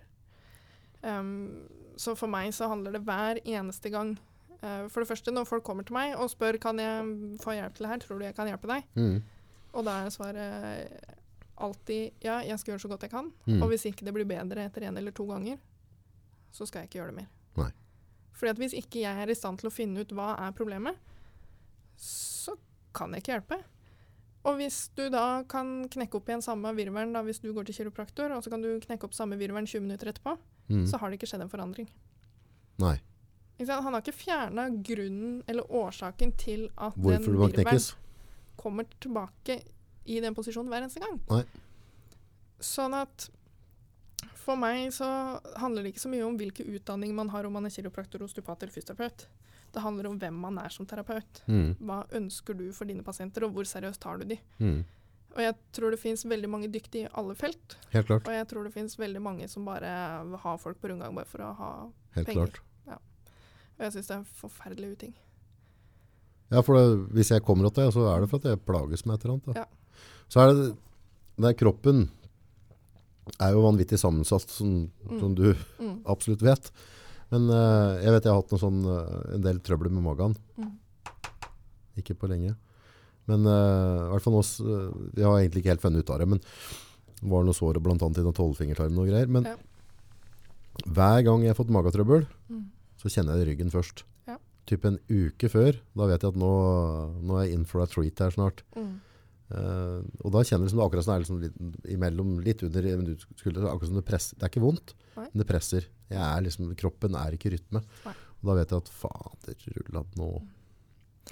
[1.01, 1.67] Um,
[1.97, 4.17] så for meg så handler det hver eneste gang
[4.57, 7.75] Uh, For det første, når folk kommer til meg og spør kan jeg få hjelp
[7.77, 9.19] til det her, tror du jeg kan hjelpe deg, Mm.
[9.77, 11.03] Og da er svaret
[11.61, 13.31] alltid ja, jeg skal gjøre så godt jeg kan.
[13.45, 13.61] Mm.
[13.61, 15.59] Og hvis ikke det blir bedre etter én eller to ganger,
[16.57, 17.29] så skal jeg ikke gjøre det mer.
[17.61, 17.69] Nei.
[18.37, 20.97] Fordi at hvis ikke jeg er i stand til å finne ut hva er problemet,
[21.97, 22.53] så
[22.97, 23.61] kan jeg ikke hjelpe.
[24.47, 27.81] Og hvis du da kan knekke opp igjen samme virvelen da, hvis du går til
[27.81, 30.37] kiropraktor, og så kan du knekke opp samme virvelen 20 minutter etterpå,
[30.67, 30.83] Mm.
[30.83, 31.85] så har det ikke skjedd en forandring.
[32.83, 32.97] Nei.
[33.57, 37.85] Han har ikke fjerna grunnen eller årsaken til at Hvorfor den virvelen
[38.57, 39.63] kommer tilbake
[40.05, 41.21] i den posisjonen hver eneste gang.
[41.29, 41.45] Nei.
[42.59, 43.29] Sånn at
[44.47, 45.07] for meg så
[45.59, 48.63] handler det ikke så mye om hvilken utdanning man har, om man er kiropraktor, osteopat
[48.63, 49.27] eller fysioterapeut.
[49.75, 51.41] Det handler om hvem man er som terapeut.
[51.51, 51.73] Mm.
[51.83, 54.37] Hva ønsker du for dine pasienter, og hvor seriøst tar du de?
[54.63, 54.79] Mm.
[55.35, 58.25] Og jeg tror det finnes veldig mange dyktige i alle felt, Helt klart.
[58.25, 59.91] og jeg tror det finnes veldig mange som bare
[60.31, 61.71] vil ha folk på rundgang bare for å ha
[62.15, 62.47] Helt penger.
[62.55, 62.63] klart.
[63.77, 65.11] Og jeg syns det er en forferdelig uting.
[66.49, 69.03] Ja, for det, hvis jeg kommer til deg, så er det for at jeg plages
[69.05, 69.49] med et eller annet.
[69.51, 69.61] Da.
[69.61, 70.23] Ja.
[70.31, 70.63] Så er det,
[71.37, 71.99] det er kroppen
[73.39, 75.19] er jo vanvittig sammensatt, som, Mm.
[75.19, 76.01] som du Mm.
[76.05, 76.71] absolutt vet.
[77.31, 80.35] Men uh, jeg vet jeg har hatt sånn, uh, en del trøbbel med magen.
[80.57, 80.71] Mm.
[81.97, 82.55] Ikke på lenge.
[83.27, 84.43] Men uh, hvert fall nå,
[85.13, 88.17] vi har egentlig ikke helt funnet ut av det, men det var noe sår annet
[88.17, 89.27] i den tolvfingertarmen og greier.
[89.27, 89.55] Men Ja.
[90.85, 92.65] hver gang jeg har fått magetrøbbel, Mm.
[93.01, 94.03] så kjenner jeg det i ryggen først.
[94.27, 94.37] Ja.
[94.67, 96.51] Typ en uke før, da vet jeg at nå,
[97.23, 98.61] nå er jeg in for a treat her snart.
[98.75, 98.99] Mm.
[99.47, 102.63] Eh, og da kjenner du som det akkurat som det er liksom litt, imellom, litt
[102.67, 102.87] under
[103.39, 104.37] skulderen, akkurat som det presser.
[104.37, 105.27] Det er ikke vondt, Nei.
[105.29, 105.87] men det presser.
[106.11, 107.83] Jeg er liksom, kroppen er ikke i rytme.
[108.05, 108.15] Nei.
[108.37, 110.27] Og da vet jeg at fader, rulla, nå,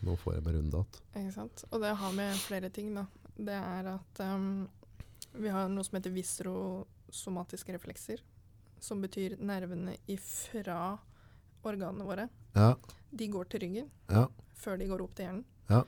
[0.07, 0.85] nå får jeg meg runde
[1.15, 1.51] igjen.
[1.69, 3.05] Og det har med flere ting, da.
[3.35, 4.47] Det er at um,
[5.35, 8.23] vi har noe som heter visrosomatiske reflekser.
[8.83, 10.95] Som betyr nervene ifra
[11.65, 12.27] organene våre.
[12.55, 12.73] Ja,
[13.15, 14.25] De går til ryggen ja,
[14.59, 15.45] før de går opp til hjernen.
[15.71, 15.81] Ja.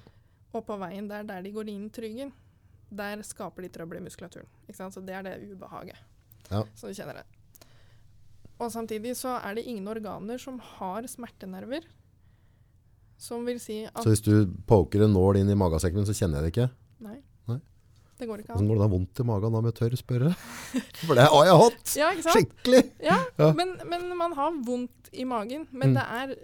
[0.55, 2.33] Og på veien der, der de går inn tryggen, ryggen,
[2.97, 4.47] der skaper de trøbbel i muskulaturen.
[4.71, 5.97] Så det er det ubehaget.
[6.51, 6.63] Ja.
[6.75, 7.25] Så du kjenner det.
[8.59, 11.83] Og samtidig så er det ingen organer som har smertenerver.
[13.17, 16.13] Som vil si at Så hvis du poker en nål inn i magasekken min, så
[16.17, 16.67] kjenner jeg det ikke.
[17.05, 17.17] Nei.
[17.49, 17.59] Nei.
[18.17, 18.67] Det går ikke Hvordan an.
[18.71, 20.31] går det da vondt i magen da, om jeg tør spørre?
[21.07, 21.93] For det har jeg hatt!
[22.01, 22.11] Ja?
[22.33, 22.83] Skikkelig!
[23.03, 23.51] Ja, Ja.
[23.57, 25.67] Men, men man har vondt i magen.
[25.71, 25.97] Men Mm.
[25.99, 26.35] det er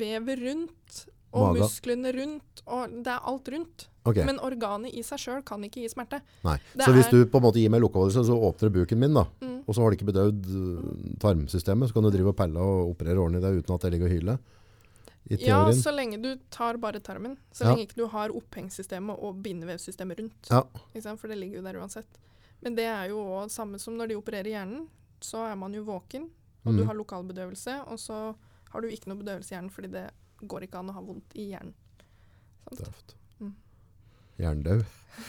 [0.00, 1.60] vevet rundt, og Maga.
[1.62, 3.86] musklene rundt, og det er alt rundt.
[4.04, 4.24] Okay.
[4.24, 6.20] Men organet i seg sjøl kan ikke gi smerte.
[6.42, 6.56] nei.
[6.74, 9.14] det Så hvis du på en måte gir meg lukkeholdelse, så åpner du buken min
[9.14, 9.24] da.
[9.40, 9.62] Mm.
[9.68, 12.90] Og så har du ikke bedøvd øh, tarmsystemet, så kan du drive og pelle og
[12.94, 14.38] operere årene i det uten at det ligger og hyler.
[15.30, 17.36] I Ja, så lenge du tar bare tarmen.
[17.52, 17.70] Så Ja.
[17.74, 20.48] lenge ikke du har opphengssystemet og bindevevsystemet rundt.
[20.50, 20.62] Ja.
[21.16, 22.06] For det ligger jo der uansett.
[22.62, 24.88] Men det er jo òg samme som når de opererer hjernen.
[25.20, 26.30] Så er man jo våken,
[26.64, 26.86] og du Mm.
[26.86, 28.34] har lokalbedøvelse, og så
[28.70, 30.10] har du ikke noe bedøvelse i hjernen fordi det
[30.48, 31.74] går ikke an å ha vondt i hjernen.
[32.78, 33.16] Sant?
[33.40, 33.54] Mm.
[34.40, 34.78] Jerndau.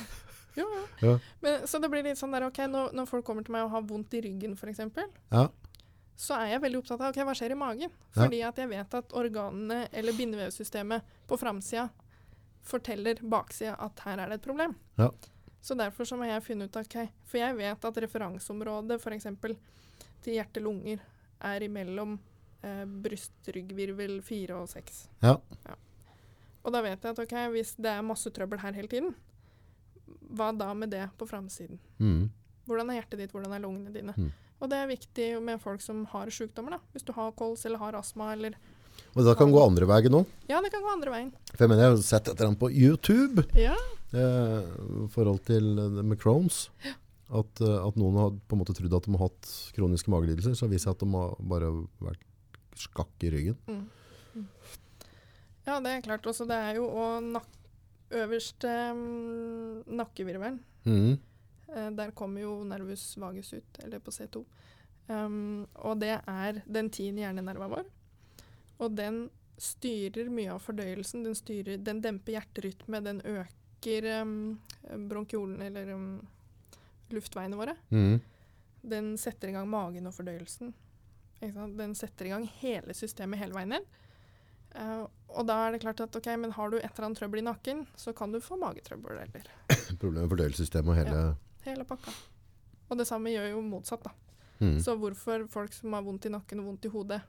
[0.59, 0.83] ja, ja.
[1.01, 1.15] Ja.
[1.41, 3.73] Men, så det blir litt sånn der, ok, når, når folk kommer til meg og
[3.73, 4.83] har vondt i ryggen f.eks.,
[5.31, 5.47] Ja.
[6.21, 7.93] så er jeg veldig opptatt av ok, hva skjer i magen.
[8.13, 11.87] Fordi at jeg vet at organene eller bindevevsystemet på framsida
[12.61, 14.75] forteller baksida at her er det et problem.
[15.01, 15.09] Ja.
[15.61, 16.95] Så derfor så må jeg finne ut ok,
[17.29, 19.27] For jeg vet at referanseområdet f.eks.
[20.21, 21.01] til hjerte-lunger
[21.41, 22.19] er imellom
[22.63, 25.05] eh, brystryggvirvel fire og seks.
[25.23, 25.37] Ja.
[26.61, 29.15] Og da vet jeg at ok, hvis det er masse trøbbel her hele tiden,
[30.31, 31.79] hva da med det på framsiden?
[31.99, 32.29] Mm.
[32.69, 34.13] Hvordan er hjertet ditt, hvordan er lungene dine?
[34.15, 34.29] Mm.
[34.61, 36.77] Og det er viktig med folk som har sykdommer.
[36.77, 36.79] da.
[36.93, 38.53] Hvis du har kols eller har astma eller
[39.15, 40.21] Og det kan gå andre veien nå.
[40.47, 41.31] Ja, det kan gå andre veien.
[41.55, 43.73] For jeg mener, jeg har sett et eller annet på YouTube Ja.
[44.13, 44.61] eh,
[45.01, 46.69] i forhold til eh, med Crohns.
[47.31, 50.53] At, eh, at noen har på en måte trodd at de har hatt kroniske magelidelser,
[50.55, 51.71] så viser det at de har bare
[52.03, 52.21] vært
[52.79, 53.57] skakk i ryggen.
[53.67, 53.87] Mm.
[54.35, 54.47] Mm.
[55.65, 56.27] Ja, det er klart.
[56.29, 57.49] Også det er jo òg nak
[58.11, 60.59] øverste um, nakkevirvelen.
[60.83, 61.19] Mm.
[61.71, 64.43] Uh, der kommer jo nervus vagus ut, eller på C2.
[65.07, 67.87] Um, og det er den tiende hjernenerva vår.
[68.81, 69.23] Og den
[69.61, 71.25] styrer mye av fordøyelsen.
[71.25, 74.59] Den, styrer, den demper hjerterytme, den øker um,
[75.09, 76.13] bronkiolen, eller um,
[77.13, 77.75] luftveiene våre.
[77.93, 78.19] Mm.
[78.81, 80.73] Den setter i gang magen og fordøyelsen.
[81.41, 83.85] Den setter i gang hele systemet hele veien ned.
[84.71, 85.03] Uh,
[85.35, 87.43] og da er det klart at ok, men har du et eller annet trøbbel i
[87.43, 89.49] nakken, så kan du få magetrøbbel eller
[90.01, 91.23] Problemet med fordøyelsessystemet og hele
[91.65, 92.13] hele pakka.
[92.91, 94.13] Og det samme gjør jo motsatt, da.
[94.59, 94.79] mm.
[94.83, 97.21] Så hvorfor folk som har vondt i nakken og vondt i hodet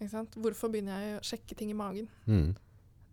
[0.00, 0.36] ikke sant?
[0.36, 2.08] Hvorfor begynner jeg å sjekke ting i magen?
[2.26, 2.54] Mm.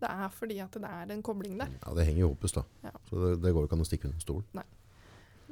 [0.02, 1.70] Det er fordi at det er en kobling der.
[1.78, 2.64] Ja, det henger jo hopus, da.
[2.82, 2.92] Ja.
[3.08, 4.42] Så det, det går jo ikke an å stikke under stol.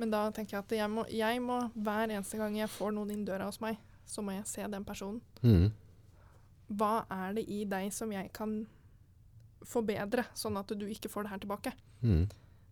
[0.00, 3.12] Men da tenker jeg at jeg må, jeg må hver eneste gang jeg får noen
[3.14, 3.78] inn døra hos meg,
[4.10, 5.20] så må jeg se den personen.
[5.42, 5.70] Mm.
[6.78, 8.60] Hva er det i deg som jeg kan
[9.66, 11.72] forbedre, sånn at du ikke får det her tilbake?
[12.02, 12.28] Mm.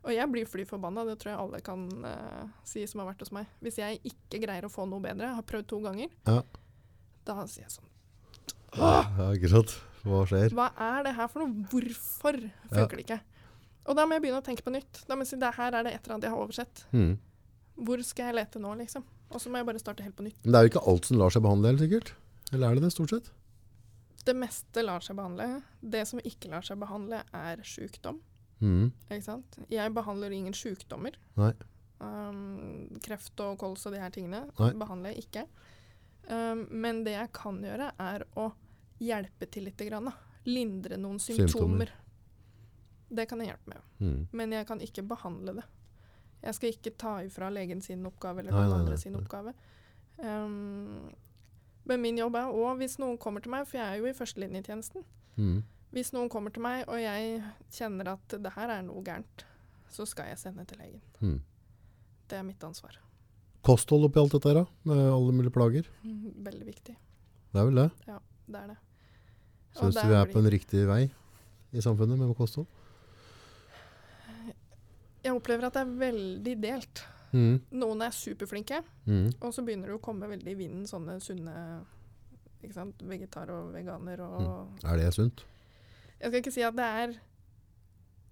[0.06, 3.24] Og jeg blir fly forbanna, det tror jeg alle kan uh, si som har vært
[3.24, 3.48] hos meg.
[3.64, 6.40] Hvis jeg ikke greier å få noe bedre, har prøvd to ganger, Ja.
[7.28, 7.90] da sier jeg sånn
[8.78, 9.74] Ja, akkurat.
[10.06, 10.54] Hva skjer?
[10.54, 11.66] Hva er det her for noe?
[11.72, 12.38] Hvorfor
[12.70, 13.20] funker det ikke?
[13.88, 15.02] Og da må jeg begynne å tenke på nytt.
[15.08, 16.82] Da må jeg si, det her er det et eller annet jeg har oversett.
[16.92, 17.14] Mm.
[17.88, 19.04] Hvor skal jeg lete nå, liksom?
[19.28, 20.38] Og så må jeg bare starte helt på nytt.
[20.44, 22.14] Men det er jo ikke alt som lar seg behandle, helt sikkert?
[22.52, 23.30] Eller er det det, stort sett?
[24.28, 25.48] Det meste lar seg behandle.
[25.80, 28.22] Det som ikke lar seg behandle, er sykdom.
[28.60, 28.88] Mm.
[29.08, 29.58] Ikke sant?
[29.70, 31.16] Jeg behandler ingen sykdommer.
[31.38, 31.52] Nei.
[31.98, 34.70] Um, kreft og kols og de her tingene Nei.
[34.78, 35.44] behandler jeg ikke.
[36.28, 38.50] Um, men det jeg kan gjøre, er å
[39.02, 39.80] hjelpe til litt.
[39.88, 40.10] Grann.
[40.48, 41.52] Lindre noen Symptomer.
[41.52, 41.92] symptomer.
[43.08, 43.84] Det kan jeg hjelpe med.
[44.04, 44.20] Mm.
[44.36, 45.66] Men jeg kan ikke behandle det.
[46.42, 49.54] Jeg skal ikke ta ifra legen sin oppgave eller noen andre sin oppgave.
[50.18, 51.10] Um,
[51.88, 54.16] men min jobb er òg, hvis noen kommer til meg, for jeg er jo i
[54.16, 55.04] førstelinjetjenesten
[55.38, 55.62] Mm.
[55.94, 57.36] Hvis noen kommer til meg og jeg
[57.70, 59.44] kjenner at det her er noe gærent,
[59.88, 61.00] så skal jeg sende til legen.
[61.22, 61.36] Mm.
[62.28, 62.96] Det er mitt ansvar.
[63.62, 64.64] Kosthold oppi alt dette her, da?
[64.84, 65.86] Med alle mulige plager?
[66.02, 66.96] Veldig viktig.
[67.52, 67.86] Det er vel det?
[68.08, 68.18] Ja,
[68.48, 68.76] Det er det.
[69.78, 71.10] Syns du vi er blir- på en riktig vei
[71.72, 72.66] i samfunnet med kosthold?
[75.24, 77.04] Jeg opplever at det er veldig delt.
[77.32, 77.60] Mm.
[77.72, 79.32] Noen er superflinke, Mm.
[79.42, 81.84] og så begynner det å komme veldig i vinden sånne sunne
[82.62, 82.98] ikke sant?
[83.04, 85.44] vegetar og veganer og Er det sunt?
[86.20, 87.12] Jeg skal ikke si at det er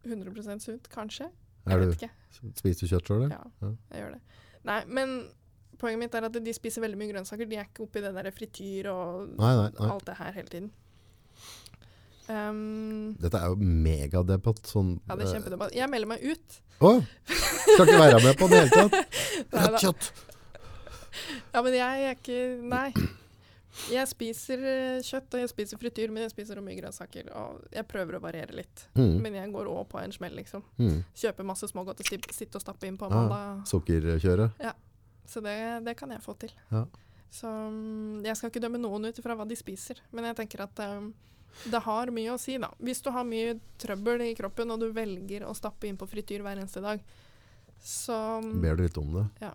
[0.07, 1.31] 100 sunt, kanskje.
[1.67, 2.11] Jeg vet ikke.
[2.55, 3.73] spiser du kjøtt sjøl, Ja, Ja.
[3.93, 4.21] jeg gjør det.
[4.65, 5.29] Nei, men
[5.79, 7.49] poenget mitt er at de spiser veldig mye grønnsaker.
[7.49, 9.89] De er ikke oppi det der frityr og Nei, nei, nei.
[9.91, 10.71] alt det her hele tiden.
[12.29, 14.63] Um, Dette er jo megadebatt.
[14.67, 15.75] Sånn ja, det er kjempedebatt.
[15.77, 16.57] Jeg melder meg ut.
[16.83, 16.95] Å!
[17.33, 19.21] Skal ikke være med på det i det hele tatt.
[19.61, 20.09] Rødt kjøtt!
[21.55, 22.89] Ja, men jeg er ikke Nei.
[23.93, 27.29] Jeg spiser eh, kjøtt og jeg spiser frityr, men jeg spiser mye grønnsaker.
[27.37, 28.87] Og jeg prøver å variere litt.
[28.97, 29.19] Mm.
[29.25, 30.65] Men jeg går òg på en smell, liksom.
[30.81, 31.03] Mm.
[31.17, 33.61] Kjøper masse smågodt og sitter og stapper inn på Ah.
[33.69, 33.69] sukkerkjøret?
[33.69, 34.83] Sukkerkjøret.
[35.27, 36.53] Så det, det kan jeg få til.
[36.73, 36.85] Ja.
[37.37, 40.63] Så mm, jeg skal ikke dømme noen ut ifra hva de spiser, men jeg tenker
[40.65, 41.11] at um,
[41.65, 42.71] det har mye å si, da.
[42.83, 46.45] Hvis du har mye trøbbel i kroppen, og du velger å stappe inn på frityr
[46.45, 47.03] hver eneste dag,
[47.83, 49.25] så mm, Ber du litt om det?
[49.43, 49.53] Ja.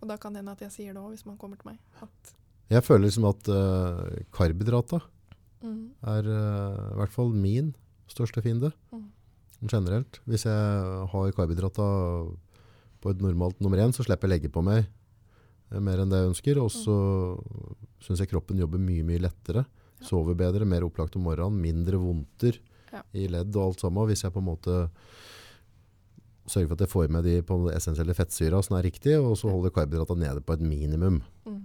[0.00, 1.80] Og da kan det hende at jeg sier det òg, hvis man kommer til meg.
[2.72, 4.02] Jeg føler liksom at uh,
[4.34, 5.04] karbohydrater
[5.64, 5.82] mm,
[6.12, 7.72] er uh, i hvert fall min
[8.10, 8.72] største fiende.
[8.92, 9.06] Mm.
[9.64, 10.20] Generelt.
[10.28, 11.86] Hvis jeg har karbidrata
[13.02, 16.20] på et normalt nummer én, så slipper jeg legge på meg eh, mer enn det
[16.20, 16.60] jeg ønsker.
[16.60, 16.96] Og så
[18.04, 19.64] syns jeg kroppen jobber mye, mye lettere.
[20.04, 22.58] Sover bedre, mer opplagt om morgenen, mindre vondter
[22.92, 23.02] Ja.
[23.14, 24.06] i ledd og alt sammen.
[24.08, 24.90] Hvis jeg på en måte
[26.46, 29.50] sørger for at jeg får med de på essensielle fettsyra som er riktig, og så
[29.50, 31.22] holder karbohydratene nede på et minimum.
[31.46, 31.62] mm.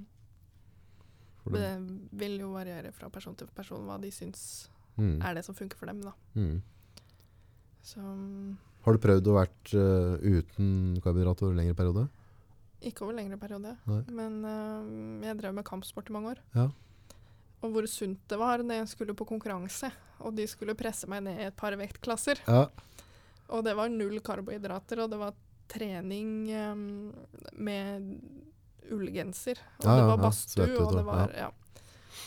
[1.52, 5.56] Det- vil jo variere fra person til person hva de syns mm, er det som
[5.56, 6.12] funker for dem, da.
[6.36, 6.62] mm.
[7.84, 8.00] Så
[8.86, 12.08] Har du prøvd å vært uh, uten karbohydrater over en lengre periode?
[12.82, 13.76] ikke over lengre periode.
[13.86, 14.02] Nei.
[14.10, 16.40] Men uh, jeg drev med kampsport i mange år.
[16.56, 16.68] Ja.
[17.62, 19.92] Og hvor sunt det var når jeg skulle på konkurranse,
[20.22, 22.42] og de skulle presse meg ned i et par vektklasser.
[22.48, 22.66] Ja.
[23.52, 25.36] Og det var null karbohydrater, og det var
[25.72, 27.14] trening um,
[27.54, 28.08] med
[28.92, 29.62] ullgenser.
[29.82, 31.50] Og Ja, det var ja, badstue, ja, og det var ja.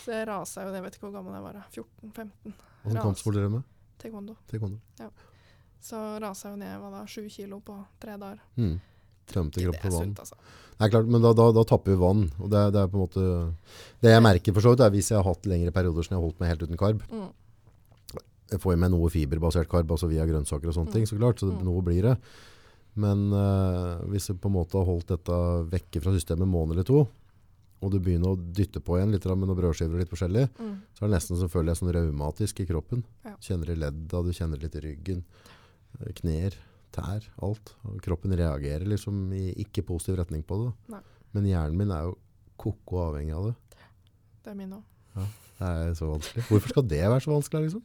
[0.05, 2.57] Så jeg rasa jo, jeg vet ikke hvor gammel jeg var, 14-15.
[2.85, 3.71] Hvilken kampsport drev du med?
[4.01, 4.35] Taekwondo.
[4.49, 4.81] Taekwondo.
[5.85, 8.41] Så rasa jeg jo ned var da, sju kilo på tre dager.
[8.57, 8.77] Mm.
[9.27, 10.15] Det er for vann.
[10.15, 10.35] sunt, altså.
[10.81, 12.25] Er klart, men da, da, da tapper vi vann.
[12.43, 13.55] Og det, det er på en måte
[14.03, 16.19] Det jeg merker for så vidt, er hvis jeg har hatt lengre perioder som jeg
[16.21, 17.03] har holdt meg helt uten karb.
[17.11, 17.29] Mm.
[18.51, 20.93] Jeg får i meg noe fiberbasert karb, altså via grønnsaker og sånne Mm.
[20.93, 21.39] ting, så klart.
[21.41, 21.65] Så det, Mm.
[21.65, 22.17] noe blir det.
[22.97, 25.39] Men eh, hvis jeg på en måte har holdt dette
[25.71, 27.09] vekke fra systemet en måned eller to,
[27.83, 30.77] og du begynner å dytte på igjen litt med noen brødskiver og litt forskjellig, Mm.
[30.95, 33.05] så er det nesten som føler jeg sånn raumatisk i kroppen.
[33.25, 33.35] Ja.
[33.41, 35.25] Kjenner i ledda, du kjenner litt i ryggen,
[36.15, 36.53] knær.
[36.95, 37.75] Tær, alt.
[37.91, 40.73] Og kroppen reagerer liksom i ikke positiv retning på det.
[40.95, 41.03] Nei.
[41.35, 42.17] Men hjernen min er jo
[42.61, 43.55] koko avhengig av det.
[44.45, 44.85] Det er min òg.
[45.15, 46.45] Det er så vanskelig.
[46.49, 47.85] Hvorfor skal det være så vanskelig, liksom?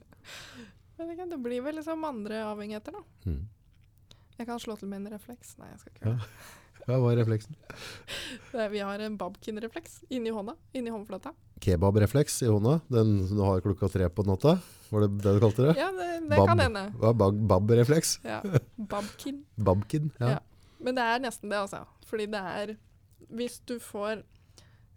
[1.30, 3.30] Det blir vel liksom andre avhengigheter, da.
[3.30, 3.44] Mm.
[4.40, 5.54] Jeg kan slå til min refleks.
[5.60, 6.14] Nei, jeg skal ikke.
[6.14, 6.18] Ja.
[6.90, 7.54] Hva var refleksen?
[8.74, 10.56] Vi har en babkin-refleks inni hånda.
[10.74, 11.36] Inni håndflata.
[11.62, 14.56] Kebabrefleks i hånda, den du har klokka tre på natta.
[14.90, 15.76] Var det det du kalte det?
[15.78, 16.48] Ja, det, det Bab.
[16.50, 16.84] kan hende.
[17.52, 18.16] Babrefleks?
[18.26, 18.42] Ja.
[18.76, 19.44] Babkin.
[19.70, 20.10] Babkin?
[20.18, 20.30] Ja.
[20.30, 20.40] Ja.
[20.80, 21.84] Men det er nesten det, altså.
[22.10, 22.76] Fordi det er
[23.30, 24.24] Hvis du får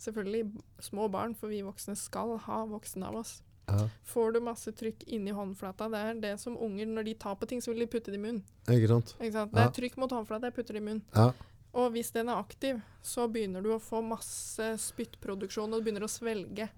[0.00, 0.48] Selvfølgelig
[0.80, 3.36] små barn, for vi voksne skal ha voksne av oss.
[3.68, 3.84] Ja.
[4.08, 7.46] Får du masse trykk inni håndflata, det er det som unger Når de tar på
[7.46, 8.42] ting, så vil de putte det i munnen.
[8.66, 9.12] Ikke sant?
[9.20, 9.52] Ikke sant?
[9.54, 11.04] Det er trykk mot håndflata, jeg putter det i munnen.
[11.14, 11.28] Ja.
[11.72, 16.04] Og hvis den er aktiv, så begynner du å få masse spyttproduksjon, og du begynner
[16.04, 16.68] å svelge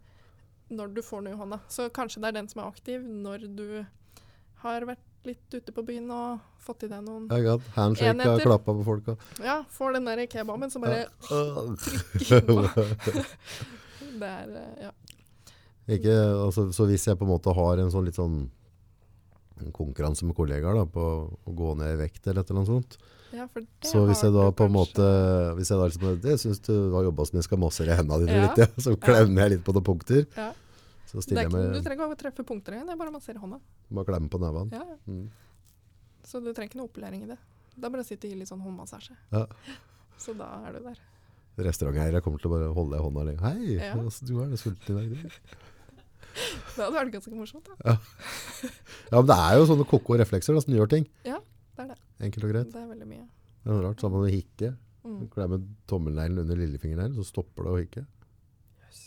[0.74, 1.58] når du får noe i hånda.
[1.68, 3.66] Så kanskje det er den som er aktiv når du
[4.64, 8.42] Har vært litt ute på byen og fått i deg noen Jeg har handshake og
[8.44, 9.14] klappa på folka.
[9.44, 11.06] Ja, får den der kebaben som bare
[14.20, 14.92] Det er eh, Ja.
[15.84, 18.46] Ikke, altså, så hvis jeg på en måte har en sånn litt sånn
[19.72, 22.98] konkurranse med kollegaer da, på å gå ned i vekt eller et eller annet sånt,
[23.34, 23.48] ja
[23.82, 25.04] så hvis jeg da på en måte
[25.58, 28.36] hvis jeg da liksom, Det syns du har jobba som jeg skal massere hendene dine
[28.36, 28.44] Ja.
[28.46, 28.68] litt, ja.
[28.78, 30.26] så klemmer jeg litt på noen punkter.
[30.36, 30.52] Ja.
[31.10, 33.10] Så er stiller jeg ikke, Du trenger ikke å treffe punkter engang, det er bare
[33.10, 33.58] å massere hånda.
[33.90, 34.70] bare klemme på nevene.
[34.70, 34.84] Ja.
[35.08, 35.26] Mm.
[36.24, 37.38] Så du trenger ikke noe opplæring i det.
[37.82, 39.16] Er bare å sitte og gi litt sånn håndmassasje.
[39.34, 39.46] Ja.
[40.16, 41.02] Så da er du der.
[41.66, 43.42] Restauranteiere kommer til å bare holde deg i hånda lenge.
[43.42, 45.38] Hei, altså, du er det sulten i dag.
[46.34, 47.68] Det hadde vært ganske morsomt.
[47.68, 47.96] da.
[49.10, 51.06] Ja, men det er jo sånne koko reflekser da, som gjør ting.
[51.26, 51.38] Ja,
[51.76, 51.98] Det er det.
[52.28, 52.72] Enkelt og greit.
[52.72, 53.24] Det er veldig mye.
[53.62, 54.02] Det er noe rart.
[54.02, 54.72] Sammen med hikke.
[55.04, 55.22] Mm.
[55.34, 55.58] Klemme
[55.90, 58.04] tommelneglen under lillefingerneglen, så stopper det å hikke.
[58.86, 59.00] Jøss.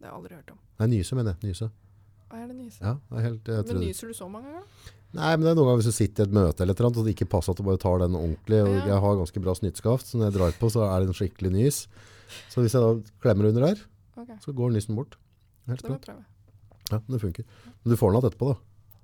[0.00, 0.60] Det har jeg aldri hørt om.
[0.80, 1.52] Nei, nyse mener jeg.
[1.52, 1.68] Nyse.
[2.26, 2.80] Hva er det nyse?
[2.82, 4.94] Ja, det er helt, Men nyser du så mange ganger?
[5.16, 6.90] Nei, men det er noen ganger hvis du sitter i et møte eller et eller
[6.90, 8.86] annet, og det ikke passer at du bare tar den ordentlig, og Ja.
[8.90, 11.52] jeg har ganske bra snyttskaft, så når jeg drar på, så er det en skikkelig
[11.54, 11.78] nys.
[12.50, 12.90] Så hvis jeg da
[13.22, 13.84] klemmer under der,
[14.18, 14.36] okay.
[14.42, 15.14] så går nysen bort.
[15.70, 16.16] Helt det
[16.90, 17.44] Ja, det funker.
[17.82, 18.56] Men du får den igjen etterpå da.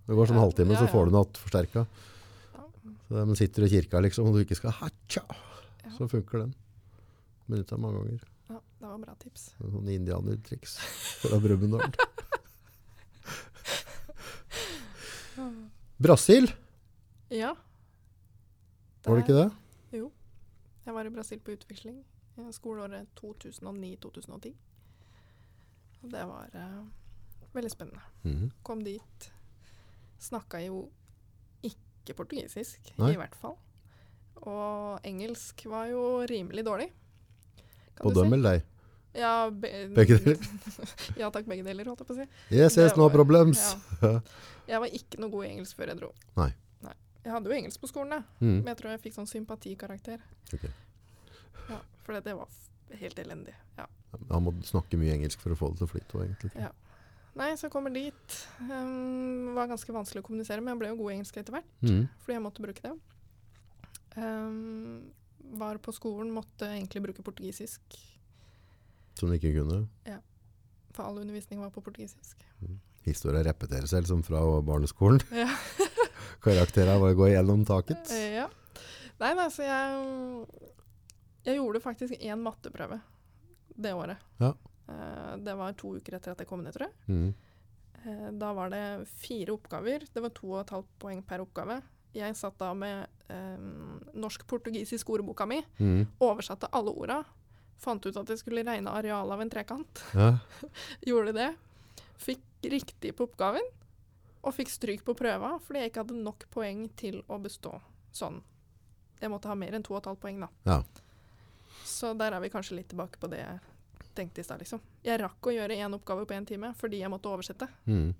[0.06, 1.86] Det går sånn Ja, halvtime, ja, så får du den igjen forsterka.
[3.12, 5.22] Men sitter du i kirka liksom, og du ikke skal hatcha,
[5.84, 5.90] Ja.
[5.98, 6.54] så funker den.
[7.48, 8.22] Benyttet mange ganger.
[8.48, 9.50] Ja, det var bra tips.
[9.60, 10.76] Noen indianertriks
[11.22, 11.92] fra Brumunddal.
[16.02, 16.50] Brasil,
[17.30, 17.54] Ja.
[19.04, 19.50] var det ikke det?
[19.98, 20.10] Jo.
[20.84, 22.02] Jeg var i Brasil på utveksling
[22.38, 24.52] i skoleåret 2009-2010.
[26.02, 26.82] Og det var eh,
[27.54, 28.02] veldig spennende.
[28.24, 28.50] Mhm.
[28.62, 29.28] Kom dit.
[30.22, 30.88] Snakka jo
[31.66, 33.12] ikke portugisisk, Nei.
[33.14, 33.56] i hvert fall.
[34.42, 36.90] Og engelsk var jo rimelig dårlig.
[37.96, 38.20] kan si.
[38.20, 38.68] dem eller deg?
[39.14, 40.38] Ja, be Begge deler?
[41.20, 42.26] ja takk, begge deler, holdt jeg på å si.
[42.50, 43.76] Yes, yes, no problems.
[44.02, 44.20] Ja.
[44.66, 46.08] Jeg var ikke noe god i engelsk før jeg dro.
[46.38, 46.52] Nei.
[47.22, 48.24] Jeg hadde jo engelsk på skolen.
[48.40, 48.62] Mm.
[48.62, 50.22] Men jeg tror jeg fikk sånn sympatikarakter.
[50.54, 50.64] Ok.
[51.68, 52.48] Ja, for det var
[52.98, 53.54] helt elendig.
[53.78, 53.86] Ja.
[54.32, 56.22] Han må snakke mye engelsk for å få det til å flyte.
[56.24, 56.50] egentlig.
[56.58, 56.72] Ja.
[57.38, 58.34] Nei, så jeg kommer dit.
[58.68, 61.70] Um, var ganske vanskelig å kommunisere men Jeg ble jo god i engelsk etter hvert,
[61.82, 62.02] Mm.
[62.20, 62.92] fordi jeg måtte bruke det.
[64.16, 65.12] Um,
[65.56, 67.80] var på skolen, måtte egentlig bruke portugisisk.
[69.18, 69.86] Som du ikke kunne.
[70.08, 70.18] Ja.
[70.92, 72.36] For all undervisning var på portugisisk.
[73.06, 75.20] Historia repeterer seg liksom fra barneskolen.
[75.42, 75.48] Ja.
[76.42, 78.10] Karakterene bare går gjennom taket.
[78.10, 78.48] Eh, ja.
[79.20, 80.46] Nei, nei, så jeg
[81.46, 83.00] Jeg gjorde faktisk én matteprøve
[83.76, 84.18] det året.
[84.40, 84.52] Ja.
[84.92, 86.94] Eh, det var to uker etter at jeg kom ned, tror jeg.
[87.08, 87.34] Mm.
[88.04, 90.06] Eh, Da var det fire oppgaver.
[90.12, 91.80] Det var to og et halvt poeng per oppgave.
[92.12, 93.60] Jeg satt da med eh,
[94.20, 96.18] norsk-portugisisk ordboka mi, mm.
[96.20, 97.22] oversatte alle orda.
[97.82, 100.02] Fant ut at jeg skulle regne arealet av en trekant.
[100.14, 100.32] Ja.
[101.08, 101.48] Gjorde det.
[102.22, 103.64] Fikk riktig på oppgaven,
[104.42, 107.72] og fikk stryk på prøva fordi jeg ikke hadde nok poeng til å bestå
[108.14, 108.40] sånn.
[109.22, 110.48] Jeg måtte ha mer enn to og et halvt poeng, da.
[110.66, 110.78] Ja.
[111.86, 113.42] Så der er vi kanskje litt tilbake på det
[114.14, 114.82] tenkte i stad, liksom.
[115.04, 117.68] Jeg rakk å gjøre én oppgave på én time fordi jeg måtte oversette.
[117.86, 118.12] Mm.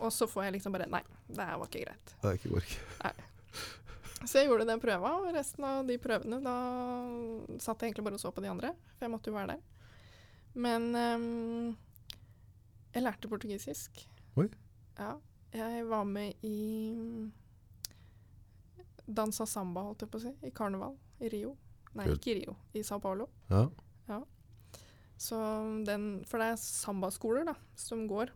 [0.00, 2.14] Og så får jeg liksom bare Nei, det her var ikke greit.
[2.22, 3.28] Det er ikke ikke.
[4.20, 6.56] Så jeg gjorde den prøva, og resten av de prøvene da
[7.62, 9.62] satt jeg egentlig bare og så på de andre, for jeg måtte jo være der.
[10.60, 11.70] Men um,
[12.92, 14.02] jeg lærte portugisisk.
[14.36, 14.50] Oi.
[14.98, 15.14] Ja.
[15.54, 17.30] Jeg var med i
[19.06, 20.94] Dansa samba, holdt jeg på å si, i karneval
[21.24, 21.56] i Rio.
[21.98, 23.26] Nei, ikke i Rio, i Sao Paulo.
[23.48, 23.64] Ja.
[24.10, 24.20] Ja.
[25.20, 25.36] Så
[25.84, 28.30] den, for det er sambaskoler da, som går.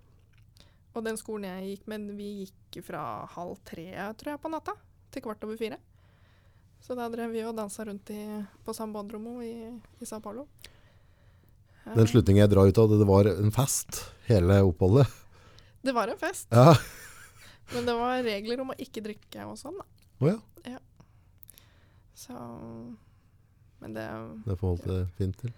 [0.94, 3.88] Og den skolen jeg gikk med, vi gikk fra halv tre,
[4.20, 4.74] tror jeg, på natta,
[5.14, 5.78] til kvart over fire.
[6.84, 8.20] Så da drev vi og dansa rundt i,
[8.66, 9.54] på Sambandromo i,
[10.04, 10.44] i Sao Paulo.
[11.84, 15.08] Den slutningen jeg drar ut av, det, var en fest, hele oppholdet.
[15.84, 16.76] Det var en fest, Ja.
[17.74, 19.88] men det var regler om å ikke drikke og sånn, da.
[20.24, 20.36] Ja.
[20.68, 20.78] ja,
[22.14, 22.36] Så
[23.82, 24.04] Men det
[24.46, 25.52] det forholdt det fint til.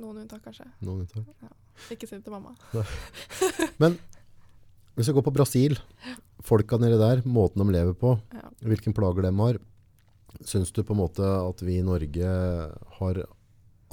[0.00, 0.66] Noen unntak, kanskje.
[0.84, 1.52] Noen unntak.
[1.94, 2.54] Ikke si det til mamma.
[3.82, 3.96] Men
[4.96, 5.76] hvis vi går på Brasil,
[6.44, 8.48] folka nede der, måten de lever på, Ja.
[8.62, 9.58] hvilken plager de har,
[10.44, 12.26] syns du på en måte at vi i Norge
[12.98, 13.22] har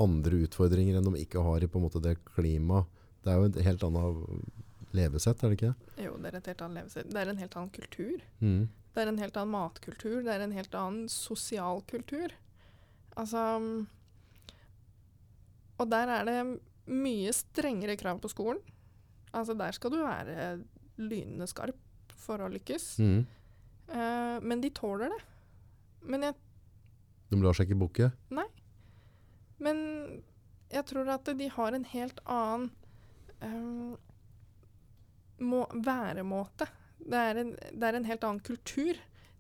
[0.02, 2.86] andre utfordringer enn de ikke har i på en måte det klimaet?
[3.24, 5.76] Det er jo et helt annet levesett, er det ikke?
[6.02, 7.10] Jo, det er et helt annet levesett.
[7.14, 8.22] Det er en helt annen kultur.
[8.42, 8.70] Mm.
[8.94, 12.34] Det er en helt annen matkultur, det er en helt annen sosial kultur.
[13.16, 13.86] Altså
[15.82, 16.38] Og der er det
[16.92, 18.62] mye strengere krav på skolen.
[19.32, 20.62] Altså der skal du være
[21.02, 22.94] lynende skarp for å lykkes.
[23.02, 23.22] Mm.
[23.92, 25.22] Uh, men de tåler det.
[26.12, 26.38] Men jeg,
[27.32, 28.12] De lar seg ikke bukke.
[29.62, 29.82] men
[30.72, 32.70] jeg tror at de har en helt annen
[33.44, 33.98] um,
[35.42, 36.68] må, væremåte.
[37.02, 39.00] Det er, en, det er en helt annen kultur.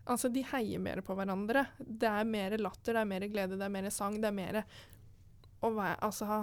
[0.09, 1.65] Altså, de heier mer på hverandre.
[1.77, 4.17] Det er mer latter, det er mer glede, det er mer sang.
[4.21, 4.61] Det er mer
[5.61, 6.41] å være, altså,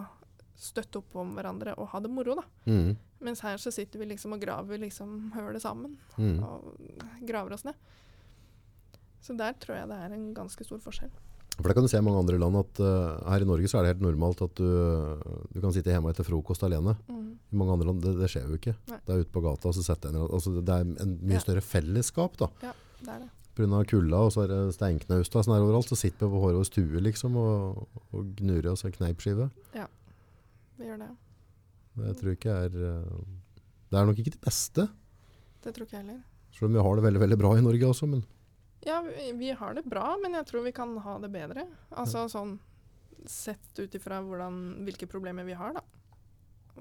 [0.58, 2.44] støtte opp om hverandre og ha det moro, da.
[2.66, 2.96] Mm.
[3.26, 5.96] Mens her så sitter vi liksom og graver liksom hølet sammen.
[6.18, 6.38] Mm.
[6.46, 7.78] Og graver oss ned.
[9.22, 11.10] Så der tror jeg det er en ganske stor forskjell.
[11.58, 13.80] For det kan du se i mange andre land at uh, her i Norge så
[13.80, 14.68] er det helt normalt at du,
[15.50, 16.94] du kan sitte hjemme etter frokost alene.
[17.10, 18.76] I mange andre land, det, det skjer jo ikke.
[18.92, 19.00] Nei.
[19.02, 22.38] Det er ute på gata, så setter en, altså det er en mye større fellesskap
[22.38, 22.50] da.
[22.62, 23.32] Ja, Det er det.
[23.58, 26.66] Av kulda, og så er det steinknaust sånn overalt, så sitter vi på håret og
[26.68, 29.48] stue liksom, og, og gnurer oss en kneipskive.
[30.78, 31.08] Vi gjør det.
[31.98, 32.76] Det tror jeg ikke er...
[32.86, 33.20] eh,
[33.90, 34.84] Det er nok ikke det beste,
[35.64, 36.20] Det tror ikke jeg heller.
[36.54, 38.22] selv om vi har det veldig, veldig bra i Norge også, men
[38.86, 41.66] Ja, vi, vi har det bra, men jeg tror vi kan ha det bedre.
[41.90, 42.58] Altså sånn
[43.26, 45.82] sett ut ifra hvilke problemer vi har, da.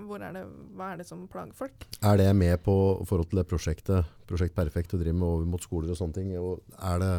[0.05, 0.43] Hvor er det,
[0.77, 1.87] hva er det som plager folk?
[2.01, 2.75] er det med på
[3.07, 6.31] forhold til det prosjektet, Prosjekt Perfekt du driver med over mot skoler og sånne ting,
[6.37, 7.15] og er det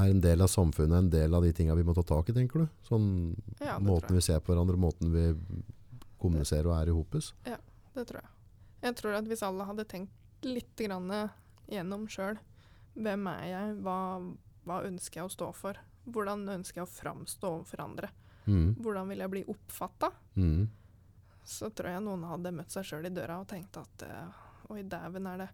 [0.00, 2.36] er en del av samfunnet en del av de tingene vi må ta tak i,
[2.36, 2.68] tenker du?
[2.86, 3.06] Sånn
[3.60, 5.26] Ja, måten vi ser på hverandre, måten vi
[6.22, 7.58] kommuniserer og er i Ja,
[7.94, 8.30] Det tror jeg.
[8.82, 10.10] Jeg tror at hvis alle hadde tenkt
[10.44, 11.10] litt grann
[11.70, 12.38] gjennom sjøl
[12.94, 13.76] Hvem er jeg?
[13.82, 13.98] Hva,
[14.64, 15.78] hva ønsker jeg å stå for?
[16.04, 18.10] Hvordan ønsker jeg å framstå overfor andre?
[18.46, 18.74] Mm.
[18.82, 20.10] Hvordan vil jeg bli oppfatta?
[20.34, 20.66] Mm.
[21.44, 24.82] Så tror jeg noen hadde møtt seg sjøl i døra og tenkt at eh, oi,
[24.86, 25.48] dæven er det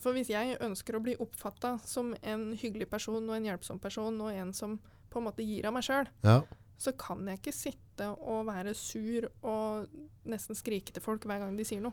[0.00, 4.20] For hvis jeg ønsker å bli oppfatta som en hyggelig person og en hjelpsom person
[4.24, 4.78] og en som
[5.12, 6.38] på en måte gir av meg sjøl, Ja.
[6.78, 9.86] så kan jeg ikke sitte og være sur og
[10.24, 11.92] nesten skrike til folk hver gang de sier noe.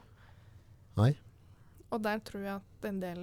[0.98, 1.14] Nei.
[1.92, 3.22] Og der tror jeg at en del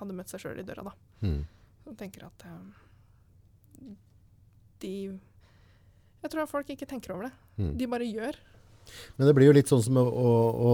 [0.00, 0.92] hadde møtt seg sjøl i døra, da.
[1.26, 1.42] Mm.
[1.86, 3.94] Og tenker at eh,
[4.80, 4.92] de
[6.22, 7.32] Jeg tror at folk ikke tenker over det.
[7.56, 7.72] Mm.
[7.80, 8.36] De bare gjør.
[9.16, 10.32] Men det blir jo litt sånn som, å,
[10.70, 10.72] å,